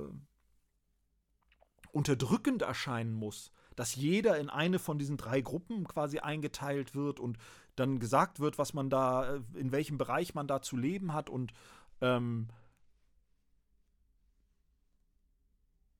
unterdrückend 1.94 2.62
erscheinen 2.62 3.14
muss, 3.14 3.52
dass 3.76 3.94
jeder 3.94 4.38
in 4.38 4.50
eine 4.50 4.78
von 4.78 4.98
diesen 4.98 5.16
drei 5.16 5.40
Gruppen 5.40 5.86
quasi 5.86 6.18
eingeteilt 6.18 6.94
wird 6.94 7.20
und 7.20 7.38
dann 7.76 7.98
gesagt 7.98 8.40
wird, 8.40 8.58
was 8.58 8.74
man 8.74 8.90
da, 8.90 9.36
äh, 9.36 9.40
in 9.54 9.72
welchem 9.72 9.98
Bereich 9.98 10.34
man 10.34 10.46
da 10.46 10.60
zu 10.60 10.76
leben 10.76 11.12
hat 11.12 11.30
und 11.30 11.52
ähm, 12.00 12.48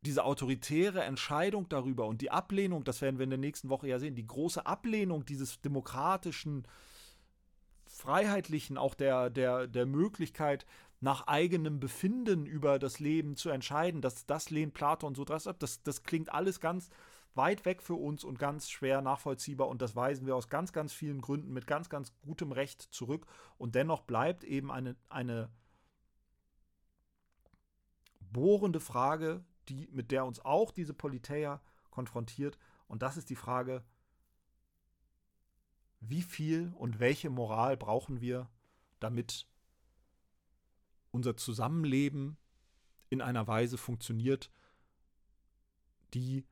diese 0.03 0.25
autoritäre 0.25 1.03
Entscheidung 1.03 1.69
darüber 1.69 2.07
und 2.07 2.21
die 2.21 2.31
Ablehnung, 2.31 2.85
das 2.85 3.01
werden 3.01 3.19
wir 3.19 3.25
in 3.25 3.31
der 3.31 3.39
nächsten 3.39 3.71
Woche 3.71 3.89
ja 3.89 3.99
sehen, 3.99 4.15
die 4.15 4.27
große 4.27 4.67
Ablehnung 4.67 5.25
dieses 5.25 5.61
demokratischen, 5.63 6.67
freiheitlichen, 7.87 8.77
auch 8.77 8.95
der, 8.95 9.31
der, 9.31 9.67
der 9.67 9.87
Möglichkeit, 9.87 10.67
nach 11.05 11.27
eigenem 11.27 11.81
Befinden 11.81 12.47
über 12.47 12.79
das 12.79 12.99
Leben 12.99 13.37
zu 13.37 13.51
entscheiden, 13.51 14.01
das, 14.01 14.25
das 14.25 14.49
lehnt 14.49 14.73
Platon 14.73 15.15
so 15.15 15.27
drastisch 15.27 15.51
ab. 15.51 15.61
Das, 15.61 15.83
das 15.83 16.03
klingt 16.03 16.33
alles 16.33 16.61
ganz 16.61 16.89
weit 17.35 17.67
weg 17.67 17.83
für 17.83 17.95
uns 17.95 18.25
und 18.25 18.39
ganz 18.39 18.71
schwer 18.71 19.03
nachvollziehbar 19.03 19.69
und 19.69 19.83
das 19.83 19.95
weisen 19.95 20.27
wir 20.27 20.35
aus 20.35 20.49
ganz, 20.49 20.73
ganz 20.73 20.95
vielen 20.95 21.21
Gründen 21.21 21.53
mit 21.53 21.67
ganz, 21.67 21.91
ganz 21.91 22.15
gutem 22.23 22.53
Recht 22.53 22.81
zurück. 22.81 23.27
Und 23.59 23.75
dennoch 23.75 24.01
bleibt 24.01 24.45
eben 24.45 24.73
eine, 24.73 24.97
eine 25.11 25.51
bohrende 28.21 28.81
Frage, 28.81 29.45
die, 29.69 29.89
mit 29.93 30.11
der 30.11 30.25
uns 30.25 30.43
auch 30.43 30.71
diese 30.71 30.95
Politeia 30.95 31.61
konfrontiert. 31.91 32.57
Und 32.89 33.03
das 33.03 33.19
ist 33.19 33.29
die 33.29 33.37
Frage, 33.37 33.85
wie 36.01 36.23
viel 36.23 36.73
und 36.79 36.99
welche 36.99 37.29
Moral 37.29 37.77
brauchen 37.77 38.23
wir, 38.23 38.49
damit 39.01 39.47
unser 41.15 41.37
Zusammenleben 41.37 42.37
in 43.09 43.23
einer 43.23 43.47
Weise 43.47 43.79
funktioniert, 43.79 44.51
die 46.13 46.45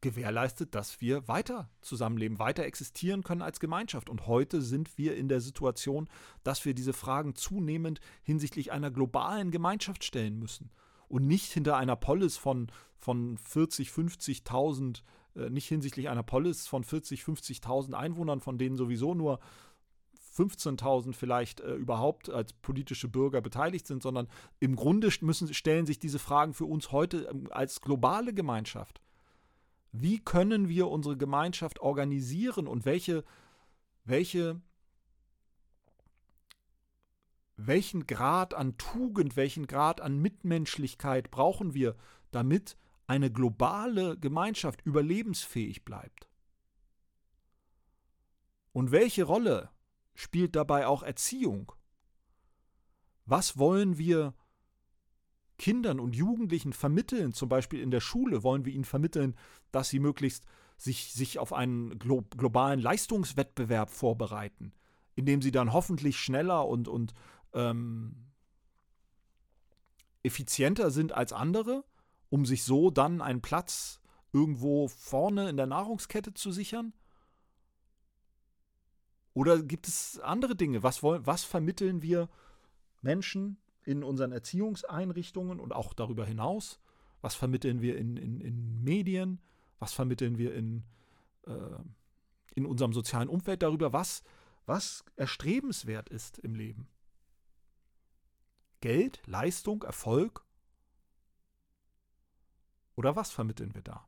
gewährleistet, 0.00 0.74
dass 0.74 1.00
wir 1.00 1.26
weiter 1.28 1.70
zusammenleben, 1.80 2.38
weiter 2.38 2.64
existieren 2.64 3.24
können 3.24 3.42
als 3.42 3.58
Gemeinschaft. 3.58 4.10
Und 4.10 4.26
heute 4.26 4.60
sind 4.60 4.98
wir 4.98 5.16
in 5.16 5.28
der 5.28 5.40
Situation, 5.40 6.08
dass 6.42 6.64
wir 6.64 6.74
diese 6.74 6.92
Fragen 6.92 7.34
zunehmend 7.34 8.00
hinsichtlich 8.22 8.70
einer 8.70 8.90
globalen 8.90 9.50
Gemeinschaft 9.50 10.04
stellen 10.04 10.38
müssen. 10.38 10.70
und 11.06 11.26
nicht 11.26 11.52
hinter 11.52 11.76
einer 11.76 11.96
Polis 11.96 12.36
von, 12.38 12.68
von 12.98 13.36
40, 13.38 13.90
50.000, 13.90 15.02
äh, 15.36 15.50
nicht 15.50 15.68
hinsichtlich 15.68 16.08
einer 16.08 16.22
Polis 16.22 16.66
von 16.66 16.82
40, 16.82 17.22
50.000 17.22 17.92
Einwohnern, 17.92 18.40
von 18.40 18.58
denen 18.58 18.76
sowieso 18.76 19.14
nur 19.14 19.38
15.000 20.36 21.14
vielleicht 21.14 21.60
äh, 21.60 21.74
überhaupt 21.74 22.28
als 22.28 22.52
politische 22.52 23.08
Bürger 23.08 23.40
beteiligt 23.40 23.86
sind, 23.86 24.02
sondern 24.02 24.28
im 24.58 24.74
Grunde 24.74 25.10
müssen, 25.20 25.52
stellen 25.54 25.86
sich 25.86 25.98
diese 25.98 26.18
Fragen 26.18 26.54
für 26.54 26.64
uns 26.64 26.90
heute 26.92 27.28
ähm, 27.30 27.48
als 27.50 27.80
globale 27.80 28.34
Gemeinschaft. 28.34 29.00
Wie 29.92 30.18
können 30.18 30.68
wir 30.68 30.88
unsere 30.88 31.16
Gemeinschaft 31.16 31.78
organisieren 31.78 32.66
und 32.66 32.84
welche, 32.84 33.22
welche, 34.04 34.60
welchen 37.56 38.06
Grad 38.08 38.54
an 38.54 38.76
Tugend, 38.76 39.36
welchen 39.36 39.68
Grad 39.68 40.00
an 40.00 40.18
Mitmenschlichkeit 40.18 41.30
brauchen 41.30 41.74
wir, 41.74 41.94
damit 42.32 42.76
eine 43.06 43.30
globale 43.30 44.18
Gemeinschaft 44.18 44.84
überlebensfähig 44.84 45.84
bleibt? 45.84 46.28
Und 48.72 48.90
welche 48.90 49.22
Rolle 49.22 49.70
spielt 50.14 50.56
dabei 50.56 50.86
auch 50.86 51.02
Erziehung? 51.02 51.72
Was 53.26 53.58
wollen 53.58 53.98
wir 53.98 54.34
Kindern 55.58 56.00
und 56.00 56.16
Jugendlichen 56.16 56.72
vermitteln, 56.72 57.32
zum 57.32 57.48
Beispiel 57.48 57.80
in 57.80 57.90
der 57.90 58.00
Schule, 58.00 58.42
wollen 58.42 58.64
wir 58.64 58.72
ihnen 58.72 58.84
vermitteln, 58.84 59.36
dass 59.70 59.88
sie 59.88 60.00
möglichst 60.00 60.44
sich, 60.76 61.12
sich 61.12 61.38
auf 61.38 61.52
einen 61.52 61.98
glo 61.98 62.22
globalen 62.36 62.80
Leistungswettbewerb 62.80 63.90
vorbereiten, 63.90 64.72
indem 65.14 65.40
sie 65.42 65.52
dann 65.52 65.72
hoffentlich 65.72 66.18
schneller 66.18 66.66
und, 66.66 66.88
und 66.88 67.14
ähm, 67.52 68.32
effizienter 70.24 70.90
sind 70.90 71.12
als 71.12 71.32
andere, 71.32 71.84
um 72.30 72.46
sich 72.46 72.64
so 72.64 72.90
dann 72.90 73.20
einen 73.20 73.42
Platz 73.42 74.00
irgendwo 74.32 74.88
vorne 74.88 75.48
in 75.48 75.56
der 75.56 75.66
Nahrungskette 75.66 76.34
zu 76.34 76.50
sichern? 76.50 76.92
Oder 79.34 79.62
gibt 79.62 79.88
es 79.88 80.20
andere 80.20 80.54
Dinge? 80.54 80.82
Was, 80.82 81.02
wollen, 81.02 81.26
was 81.26 81.44
vermitteln 81.44 82.02
wir 82.02 82.28
Menschen 83.02 83.58
in 83.84 84.02
unseren 84.02 84.32
Erziehungseinrichtungen 84.32 85.60
und 85.60 85.72
auch 85.72 85.92
darüber 85.92 86.24
hinaus? 86.24 86.80
Was 87.20 87.34
vermitteln 87.34 87.82
wir 87.82 87.98
in, 87.98 88.16
in, 88.16 88.40
in 88.40 88.82
Medien? 88.82 89.40
Was 89.80 89.92
vermitteln 89.92 90.38
wir 90.38 90.54
in, 90.54 90.84
äh, 91.46 91.52
in 92.54 92.64
unserem 92.64 92.92
sozialen 92.92 93.28
Umfeld 93.28 93.62
darüber, 93.62 93.92
was, 93.92 94.22
was 94.66 95.04
erstrebenswert 95.16 96.08
ist 96.08 96.38
im 96.38 96.54
Leben? 96.54 96.88
Geld, 98.80 99.20
Leistung, 99.26 99.82
Erfolg? 99.82 100.44
Oder 102.94 103.16
was 103.16 103.32
vermitteln 103.32 103.74
wir 103.74 103.82
da? 103.82 104.06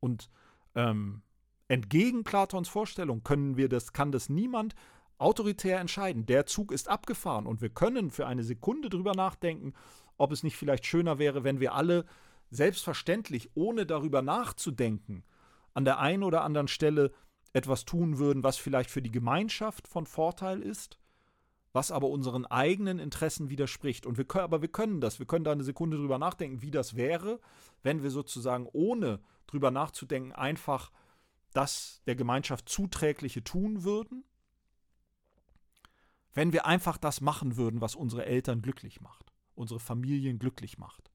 Und 0.00 0.28
ähm, 0.74 1.22
entgegen 1.68 2.24
Platons 2.24 2.68
Vorstellung 2.68 3.22
können 3.22 3.56
wir 3.56 3.68
das, 3.68 3.92
kann 3.92 4.12
das 4.12 4.28
niemand 4.28 4.74
autoritär 5.18 5.80
entscheiden. 5.80 6.26
Der 6.26 6.46
Zug 6.46 6.72
ist 6.72 6.88
abgefahren 6.88 7.46
und 7.46 7.60
wir 7.62 7.70
können 7.70 8.10
für 8.10 8.26
eine 8.26 8.44
Sekunde 8.44 8.88
drüber 8.88 9.14
nachdenken, 9.14 9.74
ob 10.18 10.32
es 10.32 10.42
nicht 10.42 10.56
vielleicht 10.56 10.86
schöner 10.86 11.18
wäre, 11.18 11.44
wenn 11.44 11.60
wir 11.60 11.74
alle 11.74 12.04
selbstverständlich, 12.50 13.50
ohne 13.54 13.86
darüber 13.86 14.22
nachzudenken, 14.22 15.24
an 15.74 15.84
der 15.84 15.98
einen 15.98 16.22
oder 16.22 16.42
anderen 16.42 16.68
Stelle 16.68 17.12
etwas 17.52 17.84
tun 17.84 18.18
würden, 18.18 18.44
was 18.44 18.56
vielleicht 18.56 18.90
für 18.90 19.02
die 19.02 19.10
Gemeinschaft 19.10 19.88
von 19.88 20.06
Vorteil 20.06 20.62
ist, 20.62 20.98
was 21.72 21.90
aber 21.90 22.08
unseren 22.08 22.46
eigenen 22.46 22.98
Interessen 22.98 23.50
widerspricht. 23.50 24.06
Und 24.06 24.16
wir 24.16 24.24
können, 24.24 24.44
aber 24.44 24.62
wir 24.62 24.68
können 24.68 25.00
das. 25.00 25.18
Wir 25.18 25.26
können 25.26 25.44
da 25.44 25.52
eine 25.52 25.64
Sekunde 25.64 25.96
drüber 25.96 26.18
nachdenken, 26.18 26.62
wie 26.62 26.70
das 26.70 26.96
wäre, 26.96 27.40
wenn 27.82 28.02
wir 28.02 28.10
sozusagen 28.10 28.68
ohne 28.72 29.20
drüber 29.46 29.70
nachzudenken 29.70 30.32
einfach 30.32 30.90
das 31.56 32.02
der 32.06 32.16
Gemeinschaft 32.16 32.68
zuträgliche 32.68 33.42
tun 33.42 33.84
würden 33.84 34.24
wenn 36.36 36.52
wir 36.52 36.66
einfach 36.66 36.98
das 36.98 37.22
machen 37.22 37.56
würden, 37.56 37.80
was 37.80 37.96
unsere 37.96 38.26
Eltern 38.26 38.60
glücklich 38.60 39.00
macht, 39.00 39.32
unsere 39.54 39.80
Familien 39.80 40.38
glücklich 40.38 40.76
macht. 40.76 41.10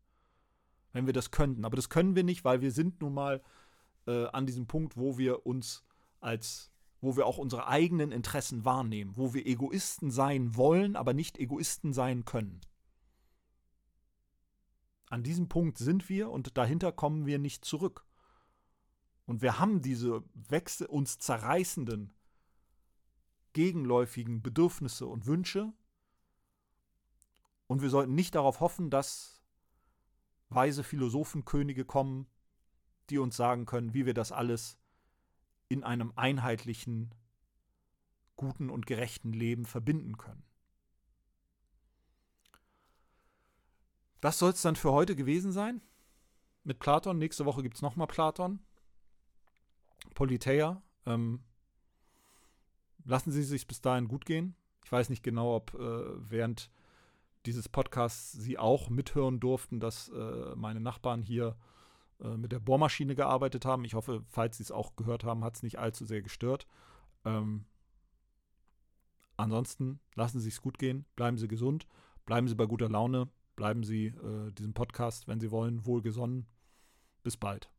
Wenn 0.93 1.05
wir 1.05 1.13
das 1.13 1.29
könnten. 1.29 1.63
Aber 1.63 1.75
das 1.75 1.89
können 1.89 2.15
wir 2.15 2.23
nicht, 2.23 2.43
weil 2.43 2.61
wir 2.61 2.71
sind 2.71 3.01
nun 3.01 3.13
mal 3.13 3.43
äh, 4.07 4.25
an 4.29 4.47
diesem 4.47 4.65
Punkt, 4.65 4.97
wo 4.97 5.19
wir 5.19 5.45
uns 5.45 5.85
als, 6.21 6.71
wo 7.01 7.15
wir 7.15 7.27
auch 7.27 7.37
unsere 7.37 7.67
eigenen 7.67 8.11
Interessen 8.11 8.65
wahrnehmen, 8.65 9.13
wo 9.15 9.35
wir 9.35 9.45
Egoisten 9.45 10.09
sein 10.09 10.55
wollen, 10.55 10.95
aber 10.95 11.13
nicht 11.13 11.37
Egoisten 11.37 11.93
sein 11.93 12.25
können. 12.25 12.59
An 15.05 15.21
diesem 15.21 15.47
Punkt 15.49 15.77
sind 15.77 16.09
wir 16.09 16.31
und 16.31 16.57
dahinter 16.57 16.91
kommen 16.91 17.27
wir 17.27 17.37
nicht 17.37 17.63
zurück. 17.63 18.07
Und 19.31 19.41
wir 19.41 19.59
haben 19.59 19.81
diese 19.81 20.25
Wechsel, 20.33 20.87
uns 20.87 21.17
zerreißenden 21.17 22.13
gegenläufigen 23.53 24.41
Bedürfnisse 24.41 25.07
und 25.07 25.25
Wünsche. 25.25 25.71
Und 27.65 27.81
wir 27.81 27.89
sollten 27.89 28.13
nicht 28.13 28.35
darauf 28.35 28.59
hoffen, 28.59 28.89
dass 28.89 29.41
weise 30.49 30.83
Philosophenkönige 30.83 31.85
kommen, 31.85 32.27
die 33.09 33.19
uns 33.19 33.37
sagen 33.37 33.65
können, 33.65 33.93
wie 33.93 34.05
wir 34.05 34.13
das 34.13 34.33
alles 34.33 34.77
in 35.69 35.85
einem 35.85 36.11
einheitlichen, 36.17 37.15
guten 38.35 38.69
und 38.69 38.85
gerechten 38.85 39.31
Leben 39.31 39.63
verbinden 39.63 40.17
können. 40.17 40.43
Das 44.19 44.39
soll 44.39 44.51
es 44.51 44.61
dann 44.61 44.75
für 44.75 44.91
heute 44.91 45.15
gewesen 45.15 45.53
sein. 45.53 45.79
Mit 46.65 46.79
Platon. 46.79 47.17
Nächste 47.17 47.45
Woche 47.45 47.63
gibt 47.63 47.77
es 47.77 47.81
nochmal 47.81 48.07
Platon. 48.07 48.59
Politeia. 50.13 50.81
Ähm, 51.05 51.41
lassen 53.05 53.31
Sie 53.31 53.43
sich 53.43 53.67
bis 53.67 53.81
dahin 53.81 54.07
gut 54.07 54.25
gehen. 54.25 54.55
Ich 54.83 54.91
weiß 54.91 55.09
nicht 55.09 55.23
genau, 55.23 55.55
ob 55.55 55.73
äh, 55.73 56.29
während 56.29 56.71
dieses 57.45 57.69
Podcasts 57.69 58.31
Sie 58.33 58.57
auch 58.57 58.89
mithören 58.89 59.39
durften, 59.39 59.79
dass 59.79 60.09
äh, 60.09 60.55
meine 60.55 60.79
Nachbarn 60.79 61.21
hier 61.21 61.55
äh, 62.19 62.37
mit 62.37 62.51
der 62.51 62.59
Bohrmaschine 62.59 63.15
gearbeitet 63.15 63.65
haben. 63.65 63.85
Ich 63.85 63.93
hoffe, 63.93 64.23
falls 64.29 64.57
Sie 64.57 64.63
es 64.63 64.71
auch 64.71 64.95
gehört 64.95 65.23
haben, 65.23 65.43
hat 65.43 65.55
es 65.55 65.63
nicht 65.63 65.79
allzu 65.79 66.05
sehr 66.05 66.21
gestört. 66.21 66.67
Ähm, 67.25 67.65
ansonsten 69.37 69.99
lassen 70.15 70.39
Sie 70.39 70.49
es 70.49 70.61
gut 70.61 70.77
gehen, 70.77 71.05
bleiben 71.15 71.37
Sie 71.37 71.47
gesund, 71.47 71.87
bleiben 72.25 72.47
Sie 72.47 72.55
bei 72.55 72.65
guter 72.65 72.89
Laune, 72.89 73.29
bleiben 73.55 73.83
Sie 73.83 74.07
äh, 74.07 74.51
diesem 74.51 74.73
Podcast, 74.73 75.27
wenn 75.27 75.39
Sie 75.39 75.51
wollen, 75.51 75.85
wohlgesonnen. 75.85 76.47
Bis 77.23 77.37
bald. 77.37 77.71